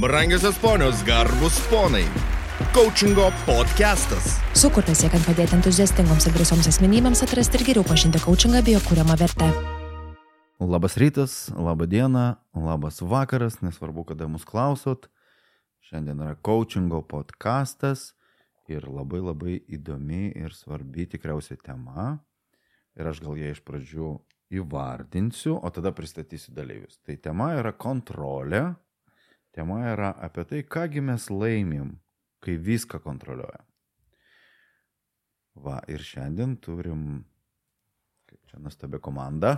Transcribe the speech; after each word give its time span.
Brangiosios 0.00 0.56
ponios, 0.58 1.02
garbus 1.02 1.58
ponai. 1.70 2.04
Coachingo 2.70 3.32
podcastas. 3.42 4.36
Sukurtas 4.54 5.00
siekiant 5.02 5.24
padėti 5.26 5.56
entuziastingoms 5.56 6.28
ir 6.28 6.36
drąsioms 6.36 6.68
asmenybėms 6.70 7.24
atrasti 7.26 7.58
ir 7.58 7.64
geriau 7.66 7.86
pažinti 7.88 8.20
coachingą 8.22 8.60
bei 8.62 8.76
jo 8.76 8.82
kūriamą 8.86 9.16
vertę. 9.18 9.48
Labas 10.62 10.94
rytas, 11.02 11.34
laba 11.50 11.90
diena, 11.90 12.38
labas 12.54 13.02
vakaras, 13.02 13.58
nesvarbu, 13.58 14.06
kada 14.12 14.30
mus 14.30 14.46
klausot. 14.46 15.10
Šiandien 15.90 16.22
yra 16.22 16.38
coachingo 16.46 17.02
podcastas 17.02 18.12
ir 18.70 18.86
labai 18.86 19.24
labai 19.24 19.60
įdomi 19.66 20.28
ir 20.30 20.54
svarbi 20.54 21.10
tikriausiai 21.10 21.58
tema. 21.58 22.20
Ir 22.94 23.10
aš 23.10 23.26
gal 23.26 23.34
ją 23.34 23.50
iš 23.50 23.66
pradžių 23.66 24.14
įvardinsiu, 24.62 25.58
o 25.58 25.74
tada 25.74 25.90
pristatysiu 25.90 26.54
dalyvius. 26.54 27.02
Tai 27.02 27.18
tema 27.18 27.56
yra 27.58 27.74
kontrolė. 27.74 28.68
Tema 29.58 29.80
yra 29.90 30.12
apie 30.22 30.44
tai, 30.46 30.60
kągi 30.62 31.00
mes 31.02 31.24
laimim, 31.34 31.96
kai 32.38 32.52
viską 32.62 33.00
kontroliuojam. 33.02 33.64
Va, 35.58 35.80
ir 35.90 36.04
šiandien 36.06 36.52
turim, 36.62 37.24
kaip 38.30 38.38
čia 38.46 38.60
nuostabi 38.62 39.00
komanda, 39.02 39.56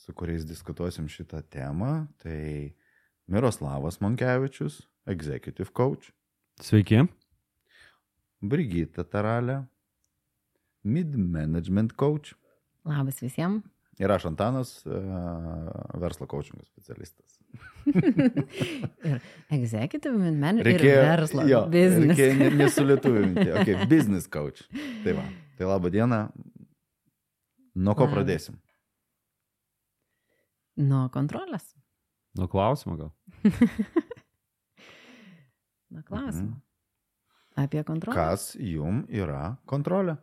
su 0.00 0.16
kuriais 0.16 0.48
diskutuosim 0.48 1.10
šitą 1.12 1.42
temą. 1.52 2.06
Tai 2.24 2.40
Miroslavas 3.28 4.00
Monkevičius, 4.00 4.80
Executive 5.12 5.76
Coach, 5.76 6.08
Sveiki. 6.64 7.02
Brigita 8.40 9.04
Taralė, 9.04 9.58
Mid 10.88 11.20
Management 11.20 11.92
Coach 12.00 12.32
Labas 12.88 13.20
visiems. 13.20 13.68
ir 14.00 14.08
aš 14.08 14.30
Antanas, 14.32 14.78
e, 14.86 15.04
verslo 16.00 16.24
coachingo 16.24 16.64
specialistas. 16.64 17.35
ir 19.06 19.20
executive 19.54 20.16
manager 20.18 20.66
Reikėjo- 20.66 20.96
ir 20.96 21.06
verslo 21.10 21.46
jo, 21.48 21.60
business. 21.70 22.18
Reikėjo 22.18 22.34
ne- 22.40 22.50
nesulietuvinti. 22.64 23.46
Okay, 23.62 23.86
business 23.90 24.26
coach. 24.28 24.62
Tai 25.04 25.12
va. 25.18 25.24
Tai 25.58 25.68
laba 25.70 25.90
diena. 25.94 26.20
Nuo 27.76 27.94
ko 27.94 28.06
Labas. 28.06 28.14
pradėsim? 28.16 28.56
Nuo 30.76 31.06
kontrolės. 31.12 31.70
Nuo 32.36 32.48
klausimo 32.52 32.96
gal. 33.00 33.10
Nuo 35.90 36.02
klausimo. 36.02 36.50
Mhm. 36.50 36.62
Apie 37.56 37.80
kontrolę. 37.88 38.16
Kas 38.18 38.50
jum 38.60 39.04
yra 39.08 39.56
kontrolė? 39.66 40.18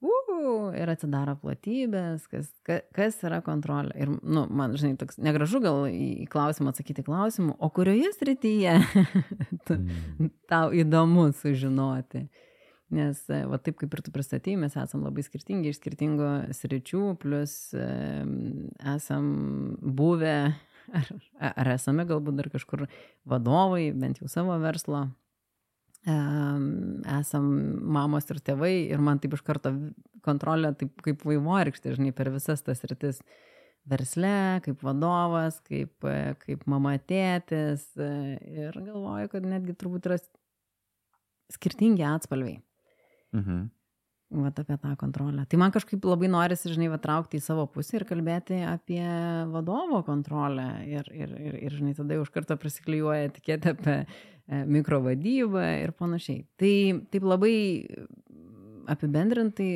Uh, 0.00 0.70
ir 0.72 0.88
atsidaro 0.88 1.34
platybės, 1.42 2.24
kas, 2.30 2.48
ka, 2.64 2.78
kas 2.96 3.18
yra 3.26 3.42
kontrolė. 3.44 3.92
Ir, 4.00 4.12
nu, 4.24 4.46
man, 4.48 4.72
žinai, 4.80 4.94
toks 5.00 5.18
negražu 5.20 5.60
gal 5.60 5.82
į 5.92 6.24
klausimą 6.32 6.72
atsakyti 6.72 7.04
klausimu, 7.04 7.52
o 7.60 7.68
kurioje 7.74 8.14
srityje 8.16 8.78
Mm. 9.70 10.30
tau 10.50 10.72
įdomu 10.74 11.28
sužinoti. 11.36 12.24
Nes, 12.90 13.20
e, 13.30 13.44
va 13.46 13.58
taip 13.62 13.76
kaip 13.78 13.92
ir 13.94 14.00
tu 14.02 14.10
pristatėjai, 14.10 14.58
mes 14.64 14.74
esame 14.74 15.06
labai 15.06 15.22
skirtingi 15.22 15.70
iš 15.70 15.78
skirtingų 15.78 16.30
sričių, 16.58 17.02
plus 17.22 17.52
em, 17.78 18.32
esam 18.96 19.28
buvę, 19.78 20.34
ar, 20.90 21.12
ar 21.52 21.70
esame 21.76 22.08
galbūt 22.08 22.40
dar 22.40 22.50
kažkur 22.50 22.88
vadovai, 23.30 23.92
bent 23.94 24.18
jau 24.18 24.32
savo 24.32 24.56
verslo. 24.64 25.04
Esam 26.08 27.46
mamos 27.92 28.30
ir 28.32 28.40
tėvai 28.40 28.72
ir 28.88 29.02
man 29.04 29.20
taip 29.20 29.34
iš 29.36 29.42
karto 29.44 29.74
kontrolė, 30.24 30.72
taip 30.80 30.94
kaip 31.04 31.24
vaivorykštė, 31.28 31.94
žinai, 31.98 32.12
per 32.16 32.30
visas 32.32 32.64
tas 32.64 32.80
rytis 32.88 33.20
versle, 33.88 34.60
kaip 34.64 34.80
vadovas, 34.84 35.58
kaip, 35.66 35.92
e, 36.04 36.34
kaip 36.40 36.64
mama 36.68 36.94
tėtis 36.98 37.84
e, 37.96 38.10
ir 38.64 38.76
galvoju, 38.76 39.30
kad 39.32 39.48
netgi 39.48 39.76
turbūt 39.76 40.08
yra 40.08 40.18
skirtingi 41.52 42.04
atspalviai. 42.06 42.60
Mhm. 43.36 43.68
Vat 44.30 44.60
apie 44.62 44.76
tą 44.78 44.92
kontrolę. 44.94 45.42
Tai 45.50 45.58
man 45.58 45.72
kažkaip 45.74 46.04
labai 46.06 46.28
norisi, 46.30 46.70
žinai, 46.70 46.86
va, 46.92 47.00
traukti 47.02 47.40
į 47.40 47.42
savo 47.42 47.64
pusę 47.66 47.96
ir 47.98 48.04
kalbėti 48.06 48.60
apie 48.62 49.02
vadovo 49.50 50.04
kontrolę. 50.06 50.68
Ir, 50.86 51.08
ir, 51.10 51.32
ir, 51.34 51.56
ir 51.66 51.74
žinai, 51.74 51.96
tada 51.98 52.14
jau 52.14 52.22
iš 52.22 52.30
karto 52.36 52.54
prisiklijuoja 52.62 53.26
etiketę 53.26 53.74
apie 53.74 53.96
e, 54.50 54.64
mikrovadybą 54.66 55.64
ir 55.84 55.94
panašiai. 55.96 56.44
Tai 56.58 56.74
taip 57.12 57.26
labai 57.26 57.56
apibendrintai, 58.90 59.72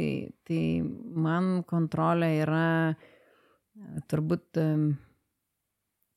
tai 0.47 0.61
man 0.85 1.63
kontrolė 1.71 2.31
yra 2.43 2.69
e, 2.91 2.97
turbūt 4.11 4.61
em, 4.63 4.87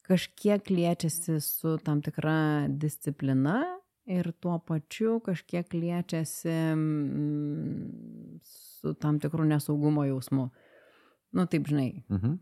kažkiek 0.07 0.71
liečiasi 0.71 1.37
su 1.43 1.77
tam 1.85 2.01
tikra 2.01 2.67
disciplina 2.69 3.59
ir 4.07 4.31
tuo 4.39 4.55
pačiu 4.63 5.19
kažkiek 5.23 5.73
liečiasi 5.75 6.55
mm, 6.73 8.39
su 8.41 8.93
tam 9.01 9.19
tikru 9.19 9.45
nesaugumo 9.45 10.05
jausmu. 10.07 10.49
Nu, 11.35 11.45
taip, 11.45 11.67
žinai. 11.67 12.03
Mhm. 12.09 12.37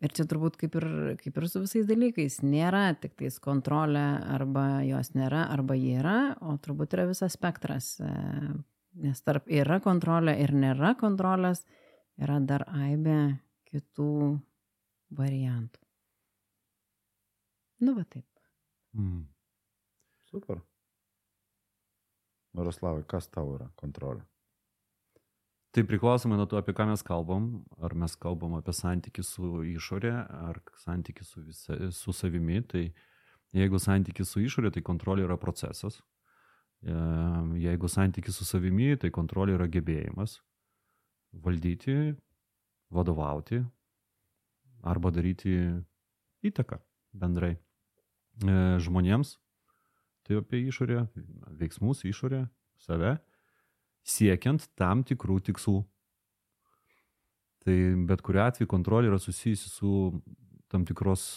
Ir 0.00 0.14
čia 0.16 0.24
turbūt 0.24 0.56
kaip 0.56 0.76
ir, 0.80 0.86
kaip 1.20 1.36
ir 1.36 1.46
su 1.52 1.60
visais 1.60 1.84
dalykais. 1.88 2.38
Nėra 2.40 2.86
tik 2.96 3.18
tais 3.20 3.36
kontrolė, 3.42 4.04
arba 4.32 4.80
jos 4.86 5.12
nėra, 5.12 5.44
arba 5.52 5.76
ji 5.76 5.92
yra, 6.00 6.16
o 6.40 6.56
turbūt 6.56 6.96
yra 6.96 7.04
visas 7.10 7.36
spektras. 7.36 7.98
e, 8.00 8.14
Nes 9.04 9.20
tarp 9.22 9.46
yra 9.46 9.76
kontrolė 9.84 10.32
ir 10.42 10.50
nėra 10.56 10.96
kontrolės, 10.98 11.62
yra 12.18 12.40
dar 12.42 12.64
aibė 12.74 13.36
kitų 13.70 14.40
variantų. 15.14 15.78
Nu, 17.80 17.94
va 17.94 18.02
taip. 18.04 18.26
Mm. 18.98 19.22
Super. 20.32 20.58
Miroslavai, 22.58 23.04
kas 23.06 23.30
tau 23.30 23.54
yra 23.54 23.70
kontrolė? 23.78 24.24
Tai 25.70 25.84
priklausomai 25.86 26.34
nuo 26.34 26.48
to, 26.50 26.58
apie 26.58 26.74
ką 26.74 26.88
mes 26.90 27.02
kalbam, 27.06 27.44
ar 27.78 27.92
mes 27.94 28.16
kalbam 28.18 28.56
apie 28.58 28.72
santykių 28.74 29.22
su 29.22 29.50
išorė, 29.70 30.14
ar 30.50 30.58
santykių 30.82 31.26
su, 31.26 31.42
visa, 31.46 31.76
su 31.94 32.14
savimi, 32.16 32.58
tai 32.66 32.88
jeigu 33.54 33.78
santykių 33.78 34.26
su 34.26 34.42
išorė, 34.42 34.72
tai 34.74 34.82
kontrolė 34.82 35.28
yra 35.28 35.38
procesas. 35.38 36.00
E, 36.82 36.96
Jeigu 37.62 37.86
santykių 37.86 38.34
su 38.34 38.48
savimi, 38.48 38.96
tai 38.98 39.12
kontrolė 39.14 39.54
yra 39.60 39.70
gebėjimas 39.70 40.40
valdyti, 41.30 42.16
vadovauti 42.90 43.62
arba 44.82 45.14
daryti 45.14 45.54
įtaką 46.50 46.80
bendrai 47.14 47.54
e, 47.54 48.58
žmonėms. 48.82 49.36
Tai 50.26 50.42
apie 50.42 50.64
išorę, 50.66 51.04
veiksmus 51.62 52.02
išorę, 52.10 52.48
save 52.82 53.20
siekiant 54.06 54.68
tam 54.78 55.04
tikrų 55.06 55.40
tikslų. 55.50 55.80
Tai 57.60 57.76
bet 58.08 58.22
kuriu 58.24 58.44
atveju 58.46 58.70
kontrolė 58.70 59.10
yra 59.10 59.18
susijusi 59.20 59.68
su 59.68 59.90
tam 60.70 60.86
tikros, 60.88 61.34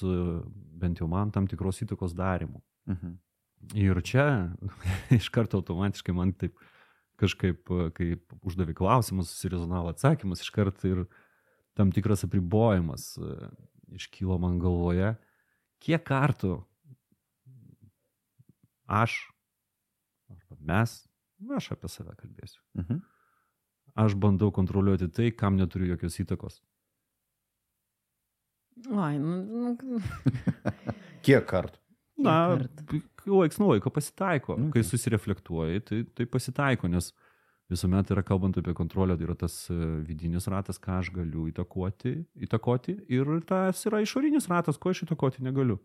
bent 0.79 1.01
jau 1.01 1.09
man, 1.11 1.33
tam 1.33 1.49
tikros 1.49 1.81
įtakos 1.83 2.15
darimu. 2.15 2.61
Mhm. 2.87 3.17
Ir 3.79 3.99
čia 4.03 4.25
iš 5.19 5.29
karto 5.33 5.59
automatiškai 5.59 6.15
man 6.15 6.33
taip 6.35 6.55
kažkaip, 7.19 7.69
kaip 7.95 8.33
uždavė 8.43 8.75
klausimus, 8.77 9.31
susirezonavo 9.31 9.91
atsakymas, 9.93 10.41
iš 10.43 10.49
karto 10.53 10.89
ir 10.89 11.03
tam 11.77 11.91
tikras 11.93 12.25
apribojimas 12.25 13.13
e, 13.17 13.49
iškylo 13.97 14.37
man 14.41 14.57
galvoje, 14.61 15.13
kiek 15.83 16.03
kartų 16.05 16.57
aš 18.89 19.15
arba 20.29 20.57
mes, 20.59 20.97
na, 21.47 21.59
aš 21.61 21.71
apie 21.75 21.89
save 21.91 22.15
kalbėsiu, 22.19 22.61
Mhm. 22.79 23.01
aš 24.05 24.15
bandau 24.15 24.51
kontroliuoti 24.51 25.11
tai, 25.13 25.31
kam 25.31 25.57
neturiu 25.59 25.91
jokios 25.93 26.19
įtakos. 26.23 26.61
Oi, 28.89 29.17
nu, 29.21 29.35
nu, 29.45 29.99
Kiek 31.25 31.45
kartų? 31.47 31.77
Na, 32.23 32.55
laiks 33.25 33.57
nuo 33.61 33.71
laiko 33.73 33.89
pasitaiko. 33.93 34.55
Mhm. 34.57 34.69
Okay. 34.71 34.81
Kai 34.81 34.89
susireflektuoji, 34.89 35.83
tai, 35.87 36.01
tai 36.17 36.25
pasitaiko, 36.29 36.89
nes 36.91 37.11
visuomet 37.71 38.11
yra 38.13 38.21
kalbant 38.25 38.57
apie 38.59 38.73
kontrolę, 38.77 39.15
tai 39.17 39.25
yra 39.27 39.35
tas 39.39 39.55
e, 39.73 39.77
vidinis 40.05 40.45
ratas, 40.51 40.77
ką 40.81 40.99
aš 40.99 41.09
galiu 41.15 41.47
įtakoti, 41.49 42.15
įtakoti 42.45 42.97
ir 43.13 43.29
tas 43.49 43.81
yra 43.89 44.01
išorinis 44.03 44.49
ratas, 44.51 44.77
ko 44.77 44.91
aš 44.93 45.05
įtakoti 45.07 45.41
negaliu. 45.45 45.79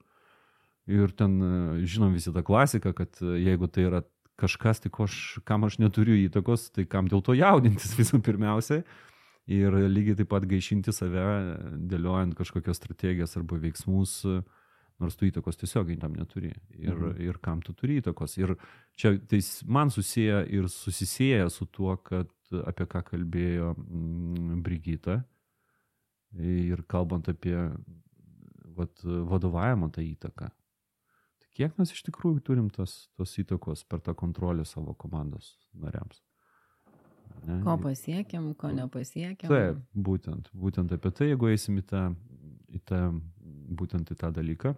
Ir 0.88 1.12
ten 1.16 1.36
e, 1.40 1.52
žinom 1.88 2.12
visi 2.16 2.32
tą 2.34 2.42
klasiką, 2.44 2.92
kad 2.96 3.20
e, 3.24 3.38
jeigu 3.46 3.68
tai 3.72 3.86
yra 3.88 4.02
kažkas, 4.38 4.80
tai 4.84 4.90
ko 4.94 5.06
aš, 5.08 5.38
kam 5.48 5.64
aš 5.66 5.78
neturiu 5.82 6.16
įtakos, 6.28 6.68
tai 6.74 6.84
kam 6.86 7.08
dėl 7.10 7.22
to 7.26 7.34
jaudintis 7.38 7.94
visų 8.00 8.20
pirmiausia. 8.24 8.82
Ir 9.48 9.72
lygiai 9.88 10.16
taip 10.18 10.28
pat 10.28 10.44
gaišinti 10.44 10.92
save, 10.92 11.22
dėliojant 11.88 12.34
kažkokias 12.36 12.76
strategijas 12.76 13.32
arba 13.40 13.56
veiksmus, 13.62 14.18
nors 15.00 15.16
tu 15.16 15.24
įtakos 15.28 15.56
tiesiogiai 15.56 15.96
tam 16.02 16.12
neturi. 16.18 16.50
Ir, 16.76 16.92
Mhm. 16.94 17.20
ir 17.22 17.38
kam 17.40 17.62
tu 17.64 17.72
turi 17.72 18.00
įtakos. 18.02 18.34
Ir 18.42 18.56
čia 18.98 19.14
tai 19.30 19.40
man 19.64 19.88
susiję 19.94 20.42
ir 20.52 20.68
susisieja 20.68 21.48
su 21.50 21.64
tuo, 21.66 21.96
kad 21.96 22.28
apie 22.66 22.84
ką 22.86 23.02
kalbėjo 23.12 23.72
mm, 23.78 24.60
Brigita. 24.62 25.22
Ir 26.36 26.82
kalbant 26.88 27.28
apie 27.32 27.56
vat, 28.76 29.00
vadovavimo 29.04 29.88
tą 29.90 30.02
įtaką. 30.04 30.50
Kiek 31.58 31.74
mes 31.74 31.90
iš 31.90 32.04
tikrųjų 32.06 32.38
turim 32.46 32.68
tos, 32.70 33.08
tos 33.18 33.32
įtakos 33.42 33.82
per 33.90 33.98
tą 34.06 34.12
kontrolę 34.14 34.62
savo 34.68 34.92
komandos 34.94 35.56
nariams? 35.74 36.20
Ne? 37.46 37.58
Ko 37.64 37.74
pasiekėm, 37.82 38.52
ko 38.58 38.70
nepasiekėm. 38.74 39.50
Taip, 39.50 39.80
būtent, 39.94 40.52
būtent 40.54 40.94
apie 40.94 41.10
tai, 41.10 41.32
jeigu 41.32 41.50
eisim 41.50 41.80
į 41.80 41.84
tą, 41.90 42.02
į 42.74 42.82
tą, 42.86 43.00
būtent 43.80 44.14
į 44.14 44.18
tą 44.22 44.30
dalyką. 44.38 44.74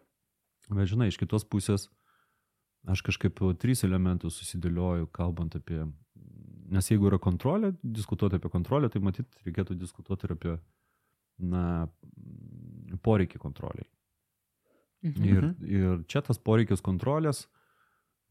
Bet 0.71 0.89
žinai, 0.89 1.11
iš 1.11 1.21
kitos 1.21 1.45
pusės, 1.45 1.89
aš 2.89 3.05
kažkaip 3.05 3.45
trys 3.61 3.85
elementus 3.85 4.41
susidėlioju, 4.41 5.11
kalbant 5.13 5.57
apie, 5.61 5.83
nes 6.73 6.91
jeigu 6.93 7.11
yra 7.11 7.21
kontrolė, 7.21 7.75
diskutuoti 7.83 8.41
apie 8.41 8.53
kontrolę, 8.53 8.89
tai 8.89 9.05
matyt, 9.05 9.29
reikėtų 9.45 9.77
diskutuoti 9.77 10.29
ir 10.29 10.37
apie, 10.39 10.59
na, 11.45 11.65
poreikį 13.05 13.41
kontroliai. 13.43 13.89
Mhm. 15.03 15.25
Ir, 15.25 15.49
ir 15.65 16.05
čia 16.11 16.21
tas 16.25 16.39
poreikis 16.39 16.83
kontrolės, 16.85 17.47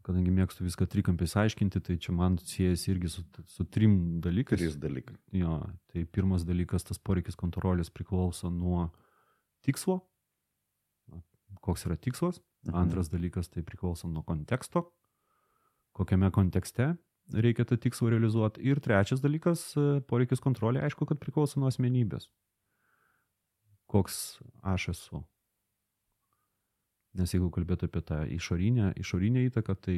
kadangi 0.06 0.32
mėgstu 0.34 0.66
viską 0.66 0.86
trikampiais 0.90 1.36
aiškinti, 1.42 1.82
tai 1.86 1.98
čia 2.02 2.14
man 2.16 2.38
siejasi 2.38 2.94
irgi 2.94 3.10
su, 3.14 3.24
su 3.50 3.66
trim 3.66 4.22
dalykais. 4.24 4.62
Trys 4.62 4.78
dalykai. 4.82 5.18
Jo, 5.36 5.60
tai 5.92 6.06
pirmas 6.06 6.46
dalykas, 6.48 6.86
tas 6.86 7.02
poreikis 7.02 7.38
kontrolės 7.40 7.92
priklauso 7.94 8.52
nuo 8.54 8.88
tikslo, 9.66 10.00
koks 11.66 11.90
yra 11.90 11.98
tikslas. 11.98 12.42
Mhm. 12.68 12.76
Antras 12.76 13.10
dalykas, 13.10 13.50
tai 13.50 13.64
priklauso 13.64 14.10
nuo 14.12 14.24
konteksto, 14.28 14.90
kokiame 15.96 16.30
kontekste 16.36 16.94
reikia 17.34 17.66
tą 17.66 17.78
tikslą 17.78 18.10
realizuoti. 18.14 18.62
Ir 18.66 18.82
trečias 18.84 19.22
dalykas, 19.24 19.72
poreikis 20.10 20.42
kontrolė, 20.44 20.84
aišku, 20.86 21.08
kad 21.10 21.22
priklauso 21.22 21.62
nuo 21.62 21.70
asmenybės. 21.70 22.28
Koks 23.90 24.40
aš 24.62 24.90
esu. 24.94 25.24
Nes 27.18 27.32
jeigu 27.34 27.50
kalbėtų 27.54 27.90
apie 27.90 28.02
tą 28.06 28.20
išorinę, 28.30 28.92
išorinę 29.02 29.42
įtaką, 29.48 29.76
tai 29.82 29.98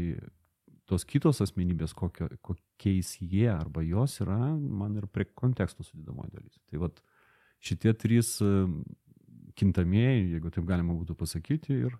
tos 0.87 1.03
kitos 1.07 1.41
asmenybės, 1.43 1.93
kokio, 1.97 2.29
kokiais 2.43 3.17
jie 3.19 3.49
arba 3.51 3.83
jos 3.83 4.19
yra, 4.23 4.39
man 4.55 4.95
ir 4.99 5.07
prie 5.11 5.27
kontekstų 5.27 5.85
sudėdamoji 5.87 6.33
dalis. 6.35 6.59
Tai 6.71 6.83
vad 6.85 7.01
šitie 7.63 7.93
trys 7.99 8.37
e, 8.43 8.51
kintamieji, 9.59 10.31
jeigu 10.35 10.51
taip 10.53 10.67
galima 10.67 10.95
būtų 10.97 11.15
pasakyti, 11.19 11.77
ir 11.87 11.97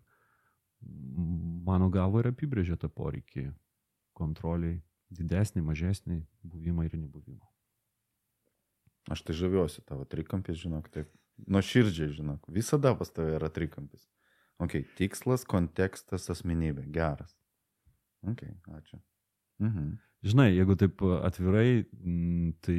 mano 1.67 1.91
galva 1.93 2.23
ir 2.23 2.31
apibrėžia 2.31 2.79
tą 2.79 2.89
poreikį 2.91 3.51
kontroliai 4.17 4.79
didesnį, 5.11 5.63
mažesnį 5.67 6.21
buvimą 6.47 6.87
ir 6.87 6.97
nebuvimą. 6.99 7.47
Aš 9.11 9.23
tai 9.27 9.35
žaviuosi 9.35 9.83
tavo 9.87 10.05
trikampis, 10.05 10.59
žinok, 10.61 10.89
taip. 10.93 11.09
Nuo 11.49 11.61
širdžiai, 11.65 12.11
žinok, 12.13 12.43
visada 12.53 12.91
pas 12.97 13.09
tavai 13.09 13.37
yra 13.39 13.49
trikampis. 13.49 14.03
Ok, 14.61 14.77
tikslas, 14.97 15.45
kontekstas, 15.49 16.29
asmenybė. 16.33 16.85
Geras. 16.93 17.33
Ok, 18.27 18.45
ačiū. 18.77 19.01
Mhm. 19.61 19.95
Žinai, 20.21 20.51
jeigu 20.53 20.75
taip 20.77 21.01
atvirai, 21.01 21.81
tai 22.61 22.77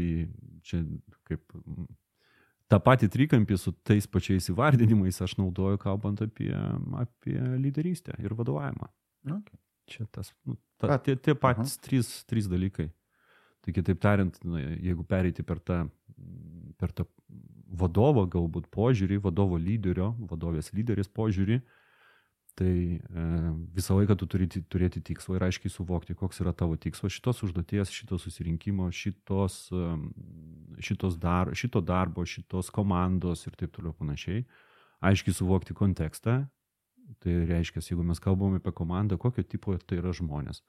čia 0.63 0.85
kaip 1.27 1.43
tą 2.71 2.79
patį 2.83 3.09
trikampį 3.13 3.59
su 3.59 3.73
tais 3.83 4.07
pačiais 4.07 4.47
įvardinimais 4.53 5.19
aš 5.25 5.35
naudoju, 5.41 5.81
kalbant 5.83 6.23
apie, 6.23 6.53
apie 7.03 7.35
lyderystę 7.59 8.15
ir 8.23 8.37
vadovavimą. 8.39 8.89
Okay. 9.41 9.59
Čia 9.91 10.07
tas, 10.15 10.31
nu, 10.47 10.55
ta, 10.79 10.97
tie, 11.03 11.17
tie 11.19 11.35
patys 11.39 11.75
trys, 11.83 12.13
trys 12.31 12.47
dalykai. 12.51 12.89
Tai 13.63 13.75
kitaip 13.75 13.99
tariant, 14.03 14.39
na, 14.47 14.63
jeigu 14.79 15.05
pereiti 15.07 15.45
per 15.47 15.59
tą, 15.63 15.83
per 16.79 16.95
tą 16.95 17.07
vadovo 17.73 18.25
galbūt 18.29 18.69
požiūrį, 18.73 19.21
vadovo 19.25 19.59
lyderio, 19.61 20.13
vadovės 20.31 20.73
lyderis 20.77 21.09
požiūrį, 21.09 21.61
tai 22.59 22.73
e, 23.01 23.27
visą 23.73 23.97
laiką 23.97 24.17
tu 24.21 24.29
turi 24.29 24.49
ti- 24.53 24.61
turėti 24.63 25.01
tikslą 25.01 25.39
ir 25.39 25.47
aiškiai 25.49 25.73
suvokti, 25.73 26.17
koks 26.19 26.43
yra 26.45 26.53
tavo 26.53 26.77
tikslas 26.77 27.15
šitos 27.15 27.41
užduoties, 27.47 27.93
šito 27.93 28.19
susirinkimo, 28.21 28.91
šitos, 28.93 29.71
em, 29.73 30.11
šitos 30.85 31.17
dar, 31.21 31.55
šito 31.57 31.81
darbo, 31.81 32.27
šitos 32.29 32.69
komandos 32.71 33.47
ir 33.49 33.57
taip 33.57 33.73
toliau 33.73 33.97
panašiai. 33.97 34.45
Aiškiai 35.01 35.35
suvokti 35.35 35.75
kontekstą. 35.75 36.45
Tai 37.21 37.33
reiškia, 37.49 37.83
jeigu 37.83 38.05
mes 38.07 38.21
kalbame 38.23 38.61
apie 38.61 38.73
komandą, 38.73 39.19
kokio 39.21 39.43
tipo 39.45 39.75
tai 39.77 39.99
yra 39.99 40.13
žmonės 40.17 40.63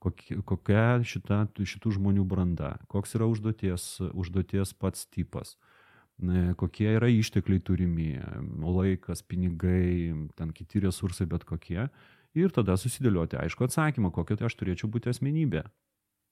kokia 0.00 1.00
šita, 1.04 1.46
šitų 1.56 1.96
žmonių 1.96 2.24
branda, 2.28 2.76
koks 2.92 3.16
yra 3.16 3.28
užduoties, 3.30 3.98
užduoties 4.12 4.74
pats 4.76 5.06
tipas, 5.08 5.56
kokie 6.56 6.88
yra 6.96 7.08
ištekliai 7.12 7.60
turimi, 7.60 8.14
laikas, 8.62 9.22
pinigai, 9.22 10.14
ten 10.36 10.52
kiti 10.56 10.80
resursai, 10.80 11.26
bet 11.28 11.44
kokie. 11.44 11.88
Ir 12.36 12.52
tada 12.52 12.76
susidėlioti 12.76 13.36
aišku 13.40 13.64
atsakymą, 13.64 14.10
kokia 14.12 14.36
tai 14.36 14.46
aš 14.50 14.56
turėčiau 14.60 14.88
būti 14.92 15.08
asmenybė 15.12 15.64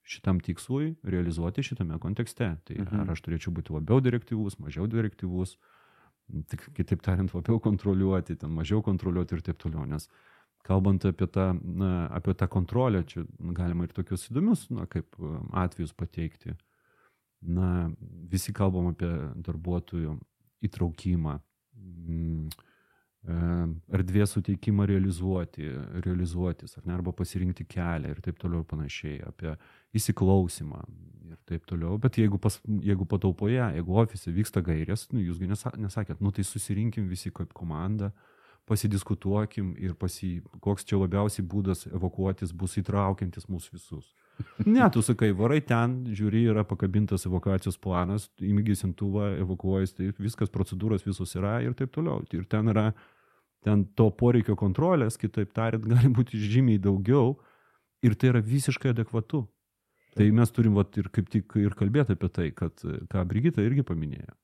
šitam 0.04 0.40
tikslui 0.44 0.96
realizuoti 1.04 1.62
šitame 1.64 1.96
kontekste. 1.98 2.58
Tai 2.64 2.74
Mhm. 2.76 3.00
ar 3.00 3.10
aš 3.14 3.22
turėčiau 3.24 3.52
būti 3.56 3.72
labiau 3.72 4.00
direktyvus, 4.04 4.58
mažiau 4.60 4.86
direktyvus, 4.86 5.56
tik 6.48 6.68
kitaip 6.76 7.00
tariant, 7.02 7.32
labiau 7.32 7.60
kontroliuoti, 7.60 8.36
ten 8.36 8.50
mažiau 8.50 8.82
kontroliuoti 8.82 9.34
ir 9.34 9.40
taip 9.40 9.58
toliau. 9.58 9.86
Nes 9.88 10.08
kalbant 10.64 11.04
apie 11.04 11.26
tą, 11.26 11.52
na, 11.64 12.06
apie 12.08 12.34
tą 12.34 12.48
kontrolę, 12.48 13.04
čia 13.04 13.24
galima 13.40 13.84
ir 13.84 13.92
tokius 13.92 14.28
įdomius, 14.30 14.70
na, 14.70 14.86
kaip 14.86 15.06
atvejus 15.52 15.92
pateikti. 15.92 16.56
Na, 17.44 17.90
visi 18.30 18.54
kalbam 18.56 18.88
apie 18.92 19.10
darbuotojų 19.44 20.14
įtraukimą, 20.64 21.34
mm, 21.76 22.46
e, 23.28 23.40
erdvės 23.98 24.32
suteikimą 24.36 24.86
realizuoti, 24.88 25.66
realizuotis, 26.06 26.78
ar 26.78 26.86
ne, 26.88 26.94
arba 26.96 27.12
pasirinkti 27.12 27.66
kelią 27.68 28.14
ir 28.14 28.22
taip 28.24 28.40
toliau 28.40 28.64
ir 28.64 28.70
panašiai, 28.70 29.18
apie 29.28 29.52
įsiklausimą 30.00 30.80
ir 31.28 31.40
taip 31.44 31.66
toliau. 31.68 31.98
Bet 32.00 32.16
jeigu, 32.20 32.40
pas, 32.40 32.56
jeigu 32.64 33.04
patalpoje, 33.08 33.60
jeigu 33.76 34.00
ofise 34.00 34.32
vyksta 34.32 34.64
gairės, 34.64 35.08
nu, 35.12 35.20
jūsgi 35.20 35.50
nesa, 35.50 35.74
nesakėt, 35.76 36.24
nu 36.24 36.32
tai 36.32 36.46
susirinkim 36.48 37.10
visi 37.12 37.32
kaip 37.34 37.52
komanda, 37.52 38.12
pasidiskutuokim 38.64 39.74
ir 39.76 39.92
pasi, 40.00 40.38
koks 40.64 40.86
čia 40.88 40.96
labiausiai 40.96 41.44
būdas 41.44 41.84
evakuotis 41.92 42.54
bus 42.56 42.78
įtraukiantis 42.80 43.50
mūsų 43.52 43.76
visus. 43.76 44.14
Ne, 44.66 44.90
tu 44.90 45.02
sakai, 45.02 45.30
varai 45.36 45.60
ten, 45.66 45.96
žiūri, 46.14 46.44
yra 46.50 46.64
pakabintas 46.66 47.26
evakuacijos 47.28 47.78
planas, 47.82 48.28
įmigi 48.42 48.76
sintuvą, 48.78 49.32
evakuojas, 49.42 49.94
tai 49.96 50.10
viskas, 50.18 50.52
procedūros 50.54 51.06
visos 51.06 51.34
yra 51.38 51.56
ir 51.64 51.74
taip 51.78 51.92
toliau. 51.94 52.22
Ir 52.34 52.46
ten 52.50 52.70
yra, 52.72 52.88
ten 53.66 53.84
to 53.98 54.08
poreikio 54.14 54.56
kontrolės, 54.58 55.18
kitaip 55.20 55.54
tariant, 55.56 55.86
gali 55.92 56.12
būti 56.14 56.40
žymiai 56.40 56.82
daugiau 56.82 57.36
ir 58.04 58.16
tai 58.18 58.32
yra 58.34 58.44
visiškai 58.44 58.94
adekvatu. 58.94 59.44
Tai 60.14 60.28
mes 60.30 60.54
turim 60.54 60.76
vat, 60.78 60.94
ir 60.98 61.10
kaip 61.14 61.30
tik 61.30 61.56
ir 61.58 61.74
kalbėti 61.74 62.14
apie 62.14 62.30
tai, 62.30 62.50
kad, 62.54 62.78
ką 63.10 63.24
Brigita 63.26 63.62
irgi 63.64 63.82
paminėjo. 63.86 64.34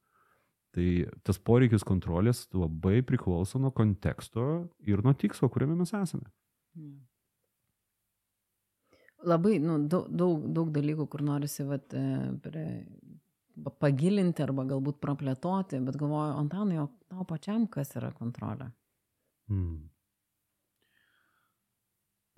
Tai 0.74 0.88
tas 1.26 1.38
poreikis 1.42 1.86
kontrolės 1.86 2.44
labai 2.54 3.00
priklauso 3.06 3.58
nuo 3.62 3.70
konteksto 3.74 4.44
ir 4.86 5.02
nuo 5.06 5.14
tikslo, 5.18 5.50
kuriame 5.50 5.78
mes 5.78 5.94
esame. 5.98 6.30
Labai, 9.28 9.58
nu, 9.60 9.76
daug, 9.84 10.08
daug, 10.08 10.44
daug 10.54 10.70
dalykų, 10.72 11.06
kur 11.12 11.22
norisi 11.26 11.64
vat, 11.68 11.92
e, 11.92 12.02
prie, 12.40 12.66
pa- 13.64 13.72
pagilinti 13.84 14.44
arba 14.44 14.64
galbūt 14.68 15.00
praplėtoti, 15.02 15.80
bet 15.84 15.98
galvoju, 16.00 16.36
Antanai, 16.40 16.78
o 16.80 16.88
tau 17.10 17.26
pačiam 17.28 17.66
kas 17.68 17.92
yra 18.00 18.12
kontrolė? 18.16 18.70
Mm. 19.52 19.90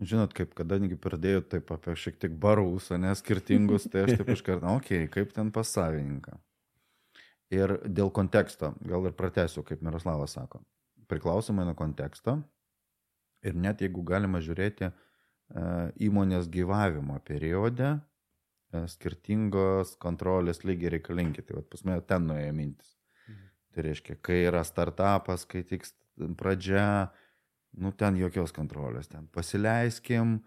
Žinot, 0.03 0.33
kaip 0.35 0.57
kadangi 0.59 0.97
pradėjau 0.99 1.45
taip 1.55 1.71
apie 1.75 1.95
šiek 1.95 2.17
tiek 2.19 2.35
barus, 2.43 2.89
o 2.91 2.99
ne 2.99 3.13
skirtingus, 3.15 3.87
tai 3.93 4.07
aš 4.07 4.17
taip 4.19 4.33
iš 4.35 4.43
karto, 4.47 4.75
okei, 4.81 5.05
okay, 5.05 5.13
kaip 5.21 5.37
ten 5.37 5.53
pas 5.55 5.69
savininką. 5.71 6.35
Ir 7.53 7.77
dėl 7.85 8.11
konteksto, 8.11 8.73
gal 8.89 9.07
ir 9.07 9.15
pratęsiu, 9.15 9.63
kaip 9.69 9.85
Miroslavas 9.85 10.35
sako, 10.35 10.63
priklausomai 11.13 11.67
nuo 11.69 11.77
konteksto 11.79 12.41
ir 13.45 13.59
net 13.59 13.83
jeigu 13.85 14.03
galima 14.07 14.41
žiūrėti 14.43 14.89
e, 14.89 14.93
įmonės 15.51 16.49
gyvavimo 16.53 17.19
periode, 17.27 17.99
e, 18.73 18.87
skirtingos 18.89 19.97
kontrolės 20.01 20.65
lygiai 20.65 20.97
reikalingi. 20.97 21.45
Tai 21.45 21.63
pas 21.69 21.85
mane 21.85 22.01
ten 22.07 22.27
nuėjo 22.29 22.53
mintis. 22.57 22.97
Tai 23.73 23.87
reiškia, 23.87 24.19
kai 24.21 24.43
yra 24.47 24.63
startupas, 24.69 25.47
kai 25.49 25.63
tik 25.65 25.87
pradžia, 26.37 27.13
nu 27.81 27.93
ten 27.97 28.19
jokios 28.21 28.53
kontrolės, 28.53 29.09
ten 29.09 29.29
pasileiskim, 29.33 30.43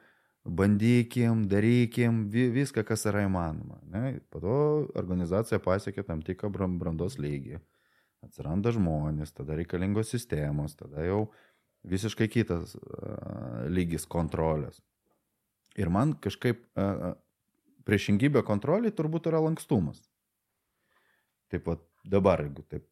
bandykim, 0.46 1.48
darykim, 1.50 2.28
vi, 2.30 2.52
viską, 2.54 2.84
kas 2.86 3.08
yra 3.10 3.24
įmanoma. 3.26 3.80
Ne? 3.90 4.20
Po 4.30 4.42
to 4.44 4.58
organizacija 4.94 5.58
pasiekia 5.60 6.06
tam 6.06 6.22
tikrą 6.22 6.52
bran- 6.54 6.78
brandos 6.78 7.18
lygį. 7.18 7.58
Atsiranda 8.26 8.72
žmonės, 8.74 9.34
tada 9.34 9.58
reikalingos 9.58 10.10
sistemos, 10.14 10.78
tada 10.78 11.02
jau 11.06 11.32
visiškai 11.86 12.28
kitas 12.32 12.76
lygis 13.72 14.08
kontrolės. 14.10 14.82
Ir 15.76 15.92
man 15.92 16.16
kažkaip 16.24 16.64
priešingybė 17.86 18.42
kontroliai 18.48 18.94
turbūt 18.96 19.30
yra 19.30 19.42
lankstumas. 19.44 20.00
Taip 21.52 21.66
pat 21.68 21.84
dabar, 22.10 22.42
jeigu 22.46 22.64
taip 22.70 22.88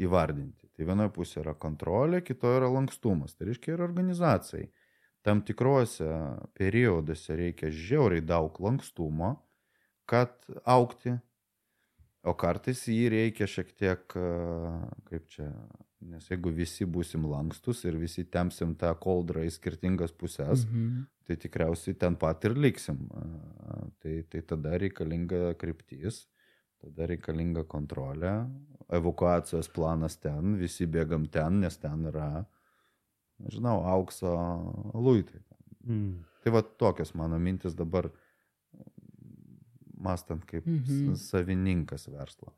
įvardinti, 0.00 0.68
tai 0.76 0.86
vienoje 0.86 1.10
pusėje 1.16 1.42
yra 1.44 1.54
kontrolė, 1.58 2.20
kitoje 2.22 2.60
yra 2.60 2.68
lankstumas. 2.70 3.34
Tai 3.34 3.48
reiškia 3.48 3.74
ir 3.74 3.82
organizacijai. 3.86 4.68
Tam 5.26 5.42
tikrose 5.44 6.06
perioduose 6.56 7.36
reikia 7.36 7.68
žiauriai 7.74 8.22
daug 8.24 8.56
lankstumo, 8.62 9.34
kad 10.08 10.32
aukti, 10.64 11.16
o 12.24 12.32
kartais 12.36 12.86
jį 12.88 13.10
reikia 13.12 13.48
šiek 13.48 13.74
tiek, 13.76 14.16
kaip 15.10 15.28
čia, 15.32 15.50
nes 16.00 16.28
jeigu 16.30 16.50
visi 16.54 16.86
būsim 16.86 17.26
lankstus 17.28 17.84
ir 17.84 17.96
visi 18.00 18.24
temsim 18.24 18.74
tą 18.74 18.94
koldrą 18.98 19.42
į 19.44 19.50
skirtingas 19.52 20.12
pusės, 20.12 20.64
Mhm. 20.66 21.06
tai 21.26 21.36
tikriausiai 21.36 21.98
ten 21.98 22.16
pat 22.16 22.44
ir 22.44 22.54
liksim. 22.54 23.08
Tai, 24.00 24.22
tai 24.30 24.40
tada 24.42 24.78
reikalinga 24.78 25.54
kryptis, 25.60 26.26
tada 26.80 27.06
reikalinga 27.06 27.64
kontrolė, 27.64 28.48
evakuacijos 28.90 29.68
planas 29.68 30.16
ten, 30.16 30.56
visi 30.56 30.86
bėgam 30.86 31.28
ten, 31.30 31.60
nes 31.60 31.76
ten 31.76 32.06
yra, 32.06 32.46
nežinau, 33.38 33.84
aukso 33.84 34.32
luitai. 34.94 35.40
Mm. 35.86 36.24
Tai 36.42 36.52
va 36.52 36.62
tokios 36.62 37.14
mano 37.14 37.38
mintis 37.38 37.74
dabar, 37.74 38.10
mastant 40.00 40.44
kaip 40.46 40.66
Mhm. 40.66 40.82
mhm. 41.10 41.14
savininkas 41.16 42.06
verslo. 42.08 42.52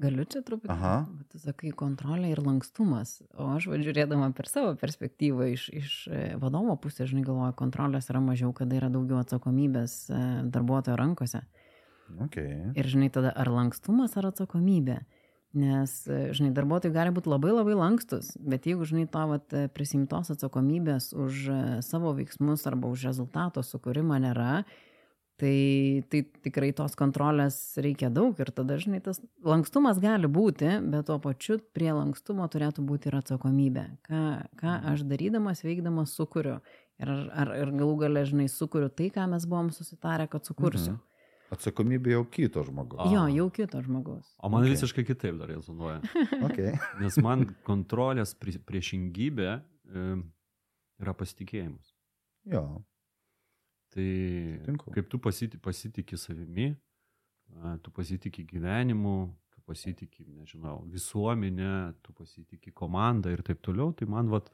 Galiu 0.00 0.24
čia 0.24 0.40
truputį. 0.44 0.72
Aha. 0.72 0.94
va, 1.04 1.24
Tu 1.32 1.38
sakai 1.42 1.70
kontrolė 1.76 2.30
ir 2.32 2.40
lankstumas. 2.40 3.18
O 3.36 3.50
aš 3.52 3.68
vadžiūrėdama 3.68 4.30
per 4.36 4.48
savo 4.48 4.72
perspektyvą 4.80 5.50
iš, 5.52 5.66
iš 5.76 5.94
e, 6.08 6.20
vadovo 6.40 6.76
pusės, 6.80 7.10
žinai, 7.12 7.24
galvoju, 7.26 7.56
kontrolės 7.58 8.08
yra 8.12 8.22
mažiau, 8.24 8.54
kada 8.56 8.78
yra 8.78 8.88
daugiau 8.92 9.20
atsakomybės 9.20 9.96
e, 10.08 10.20
darbuotojo 10.52 10.96
rankose. 11.00 11.42
Okay. 12.26 12.72
Ir 12.80 12.88
žinai, 12.90 13.10
tada 13.12 13.34
ar 13.36 13.52
lankstumas, 13.52 14.16
ar 14.16 14.30
atsakomybė. 14.30 15.02
Nes, 15.60 15.94
e, 16.08 16.20
žinai, 16.36 16.54
darbuotojai 16.56 16.96
gali 16.96 17.12
būti 17.14 17.28
labai 17.28 17.52
labai 17.52 17.76
lankstus, 17.76 18.32
bet 18.40 18.70
jeigu, 18.70 18.86
žinai, 18.88 19.04
to 19.10 19.26
vat, 19.34 19.56
prisimtos 19.76 20.32
atsakomybės 20.32 21.10
už 21.12 21.48
savo 21.84 22.14
veiksmus 22.16 22.64
arba 22.70 22.88
už 22.88 23.10
rezultato 23.10 23.66
sukūrimą 23.66 24.22
nėra, 24.24 24.62
tai, 25.40 26.04
tai 26.12 26.20
tikrai 26.44 26.70
tos 26.76 26.94
kontrolės 26.98 27.56
reikia 27.80 28.10
daug 28.12 28.38
ir 28.40 28.52
tada, 28.54 28.76
žinai, 28.80 29.00
tas 29.04 29.18
lankstumas 29.44 29.98
gali 30.02 30.28
būti, 30.30 30.68
bet 30.92 31.08
tuo 31.08 31.16
pačiu 31.24 31.58
prie 31.74 31.90
lankstumo 31.96 32.46
turėtų 32.52 32.84
būti 32.86 33.08
ir 33.10 33.18
atsakomybė. 33.22 33.84
Ką, 34.06 34.22
ką 34.60 34.76
aš 34.92 35.04
darydamas, 35.08 35.64
veikdamas 35.66 36.12
sukuriu. 36.18 36.58
Ir, 37.00 37.08
ar, 37.08 37.22
ar, 37.42 37.52
ir 37.62 37.70
galų 37.72 37.94
gale, 38.04 38.26
žinai, 38.28 38.48
sukuriu 38.52 38.90
tai, 38.92 39.08
ką 39.14 39.24
mes 39.32 39.46
buvom 39.48 39.70
susitarę, 39.72 40.28
kad 40.28 40.44
sukursiu. 40.44 40.92
Mhm. 40.98 41.06
Atsakomybė 41.50 42.12
jau 42.12 42.20
kito 42.30 42.62
žmogaus. 42.62 43.08
Jo, 43.10 43.24
jau 43.34 43.48
kito 43.50 43.80
žmogaus. 43.82 44.28
O 44.38 44.46
man 44.52 44.62
Okay. 44.62 44.76
visiškai 44.76 45.02
kitaip 45.08 45.40
dar 45.40 45.48
rezonuoja. 45.50 45.96
Okay. 46.46 46.76
Nes 47.00 47.16
man 47.18 47.48
kontrolės 47.66 48.36
pri- 48.38 48.60
priešingybė 48.62 49.48
yra 51.00 51.14
pasitikėjimas. 51.16 51.90
Jo. 52.52 52.62
Tai 53.90 54.06
Sutinku. 54.60 54.92
kaip 54.94 55.08
tu 55.10 55.18
pasiti, 55.18 55.58
pasitikė 55.58 56.18
savimi, 56.20 56.70
tu 57.82 57.92
pasitikė 57.94 58.44
gyvenimu, 58.46 59.14
tu 59.50 59.62
pasitikė, 59.66 60.26
nežinau, 60.38 60.76
visuomenė, 60.92 61.72
tu 62.04 62.14
pasitikė 62.14 62.72
komandą 62.76 63.32
ir 63.34 63.42
taip 63.46 63.62
toliau, 63.66 63.90
tai 63.96 64.06
man 64.10 64.30
vat, 64.30 64.52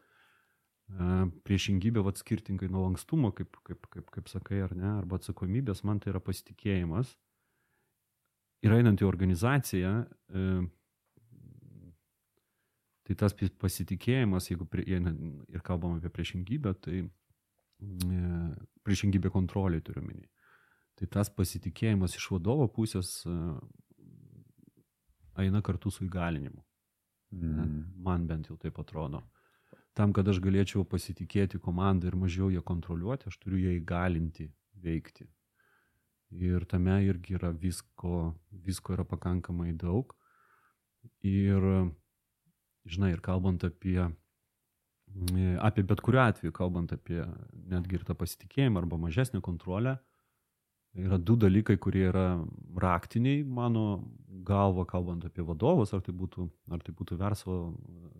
priešingybė 1.45 2.05
vat 2.07 2.21
skirtingai 2.23 2.71
nuo 2.73 2.87
lankstumo, 2.87 3.33
kaip, 3.37 3.59
kaip, 3.67 3.89
kaip, 3.93 4.09
kaip 4.15 4.33
sakai, 4.33 4.63
ar 4.65 4.73
ne, 4.79 4.89
arba 5.03 5.21
atsakomybės, 5.21 5.85
man 5.85 6.01
tai 6.01 6.15
yra 6.15 6.23
pasitikėjimas. 6.25 7.13
Ir 8.65 8.73
einant 8.73 9.03
į 9.03 9.07
organizaciją, 9.07 9.93
tai 13.07 13.17
tas 13.21 13.37
pasitikėjimas, 13.37 14.49
jeigu 14.51 14.65
prie, 14.71 14.87
ir 14.89 15.63
kalbam 15.67 15.99
apie 15.99 16.11
priešingybę, 16.15 16.73
tai 16.81 17.05
priešingybė 18.87 19.31
kontrolė 19.35 19.83
turiu 19.85 20.05
minį. 20.07 20.29
Tai 20.97 21.09
tas 21.13 21.29
pasitikėjimas 21.29 22.17
iš 22.17 22.31
vadovo 22.33 22.69
pusės 22.73 23.19
e, 23.29 23.33
eina 25.45 25.61
kartu 25.63 25.93
su 25.93 26.07
įgalinimu. 26.07 26.63
Mm. 27.37 27.81
Man 28.07 28.27
bent 28.31 28.49
jau 28.49 28.57
taip 28.57 28.79
atrodo. 28.81 29.21
Tam, 29.97 30.13
kad 30.17 30.29
aš 30.29 30.41
galėčiau 30.45 30.85
pasitikėti 30.89 31.61
komandą 31.61 32.09
ir 32.09 32.17
mažiau 32.21 32.51
ją 32.53 32.63
kontroliuoti, 32.65 33.29
aš 33.29 33.39
turiu 33.43 33.61
ją 33.65 33.75
įgalinti 33.79 34.51
veikti. 34.85 35.29
Ir 36.37 36.65
tame 36.69 36.99
irgi 37.07 37.37
yra 37.39 37.53
visko, 37.53 38.35
visko 38.51 38.97
yra 38.97 39.05
pakankamai 39.09 39.73
daug. 39.77 40.13
Ir, 41.25 41.65
žinai, 42.85 43.13
ir 43.15 43.23
kalbant 43.25 43.65
apie, 43.65 44.01
apie 45.65 45.85
bet 45.87 46.03
kuriuo 46.05 46.23
atveju, 46.27 46.53
kalbant 46.53 46.93
apie 46.93 47.23
netgi 47.71 47.99
ir 47.99 48.05
tą 48.05 48.17
pasitikėjimą 48.19 48.83
arba 48.83 48.99
mažesnę 49.01 49.41
kontrolę, 49.45 49.97
yra 50.97 51.19
du 51.19 51.37
dalykai, 51.37 51.77
kurie 51.81 52.07
yra 52.11 52.27
raktiniai 52.81 53.45
mano 53.45 54.05
galva, 54.47 54.87
kalbant 54.89 55.25
apie 55.29 55.45
vadovus, 55.45 55.93
ar 55.97 56.03
tai 56.05 56.15
būtų, 56.17 56.49
ar 56.73 56.83
tai 56.85 56.95
būtų 56.97 57.19
verslo 57.21 57.59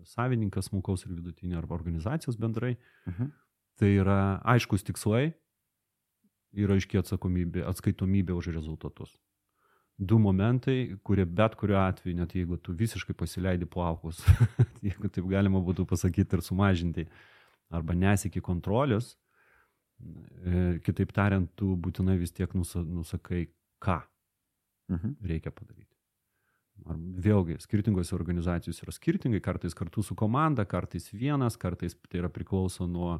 savininkas, 0.05 0.69
smulkaus 0.71 1.05
ir 1.05 1.13
vidutinio, 1.15 1.57
arba 1.61 1.77
organizacijos 1.77 2.37
bendrai. 2.39 2.75
Mhm. 3.09 3.33
Tai 3.77 3.89
yra 3.93 4.19
aiškus 4.55 4.85
tikslai 4.87 5.31
ir 6.57 6.71
aiškiai 6.73 7.03
atsakomybė, 7.03 7.61
atskaitomybė 7.69 8.33
už 8.33 8.49
rezultatus. 8.55 9.13
Du 9.97 10.19
momentai, 10.21 10.95
kurie 11.03 11.25
bet 11.25 11.55
kuriuo 11.57 11.79
atveju, 11.81 12.15
net 12.19 12.35
jeigu 12.37 12.57
tu 12.61 12.73
visiškai 12.77 13.15
pasileidi 13.17 13.65
plaukus, 13.65 14.19
jeigu 14.85 15.09
taip 15.09 15.25
galima 15.31 15.57
būtų 15.65 15.87
pasakyti 15.89 16.37
ir 16.37 16.43
sumažinti, 16.45 17.07
arba 17.73 17.95
nesiki 17.97 18.41
kontrolės, 18.45 19.15
e, 19.97 20.77
kitaip 20.85 21.11
tariant, 21.17 21.49
tu 21.57 21.73
būtinai 21.81 22.17
vis 22.21 22.31
tiek 22.31 22.53
nusa, 22.53 22.83
nusakai, 22.85 23.47
ką 23.81 24.01
Mhm. 24.89 25.17
reikia 25.27 25.51
padaryti. 25.51 25.95
Ar 26.87 26.95
vėlgi, 26.95 27.57
skirtingose 27.59 28.13
organizacijose 28.15 28.85
yra 28.85 28.93
skirtingai, 28.93 29.41
kartais 29.41 29.73
kartu 29.75 30.03
su 30.05 30.15
komanda, 30.15 30.63
kartais 30.65 31.09
vienas, 31.11 31.57
kartais 31.57 31.95
tai 32.07 32.21
yra 32.21 32.29
priklauso 32.29 32.87
nuo, 32.87 33.17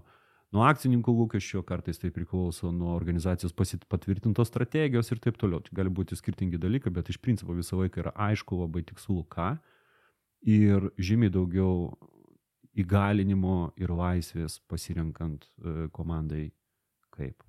nuo 0.55 0.63
akcininkų 0.67 1.13
lūkesčio, 1.21 1.63
kartais 1.67 1.99
tai 2.01 2.11
priklauso 2.15 2.71
nuo 2.71 2.93
organizacijos 2.95 3.55
patvirtintos 3.55 4.51
strategijos 4.51 5.11
ir 5.11 5.21
taip 5.23 5.39
toliau. 5.39 5.61
Tai 5.63 5.75
gali 5.81 5.91
būti 5.93 6.17
skirtingi 6.19 6.59
dalykai, 6.61 6.93
bet 6.93 7.11
iš 7.11 7.19
principo 7.23 7.55
visą 7.57 7.79
laiką 7.81 8.05
yra 8.05 8.13
aišku 8.29 8.61
labai 8.61 8.85
tikslu 8.87 9.25
ką 9.33 9.55
ir 10.47 10.91
žymiai 11.01 11.33
daugiau 11.33 11.91
įgalinimo 12.77 13.73
ir 13.81 13.91
laisvės 13.97 14.59
pasirinkant 14.69 15.47
e, 15.47 15.87
komandai 15.93 16.51
kaip. 17.15 17.41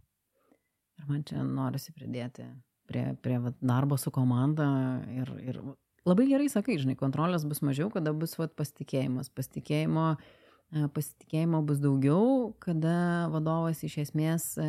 Ir 0.99 1.11
man 1.11 1.23
čia 1.29 1.45
norisi 1.45 1.93
pridėti 1.95 2.49
prie, 2.89 3.13
prie 3.23 3.37
vat, 3.45 3.59
darbo 3.61 3.99
su 4.01 4.11
komanda 4.11 4.67
ir, 5.13 5.31
ir 5.45 5.61
labai 6.09 6.27
gerai 6.31 6.49
sakai, 6.51 6.79
žinai, 6.81 6.97
kontrolės 6.99 7.45
bus 7.47 7.61
mažiau, 7.63 7.93
kada 7.93 8.15
bus 8.17 8.39
vat, 8.41 8.57
pasitikėjimas. 8.59 9.29
Pasitikėjimo, 9.37 10.09
e, 10.17 10.48
pasitikėjimo 10.69 11.63
bus 11.65 11.81
daugiau, 11.81 12.53
kada 12.61 13.29
vadovas 13.33 13.81
iš 13.87 13.99
esmės, 14.05 14.51
e, 14.61 14.69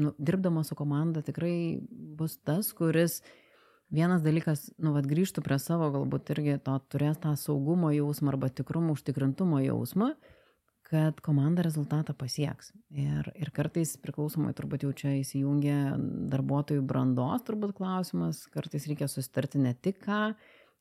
nu, 0.00 0.12
dirbdamas 0.18 0.72
su 0.72 0.78
komanda, 0.78 1.22
tikrai 1.22 1.78
bus 1.90 2.36
tas, 2.42 2.72
kuris 2.74 3.20
vienas 3.94 4.24
dalykas, 4.24 4.72
nu, 4.82 4.94
vad 4.96 5.06
grįžtų 5.06 5.44
prie 5.46 5.60
savo, 5.62 5.92
galbūt 5.94 6.34
irgi 6.34 6.58
to 6.66 6.78
turės 6.90 7.20
tą 7.22 7.36
saugumo 7.38 7.92
jausmą 7.94 8.34
arba 8.34 8.50
tikrumo, 8.50 8.96
užtikrintumo 8.98 9.62
jausmą 9.62 10.14
kad 10.84 11.20
komanda 11.24 11.62
rezultatą 11.64 12.12
pasieks. 12.14 12.74
Ir, 12.92 13.30
ir 13.40 13.50
kartais 13.56 13.96
priklausomai 13.98 14.52
turbūt 14.54 14.84
jau 14.84 14.92
čia 14.94 15.14
įsijungia 15.16 15.96
darbuotojų 16.30 16.84
brandos 16.86 17.46
turbūt 17.48 17.72
klausimas, 17.78 18.44
kartais 18.52 18.86
reikia 18.90 19.08
susitarti 19.08 19.62
ne 19.64 19.72
tik 19.74 20.02
ką, 20.04 20.20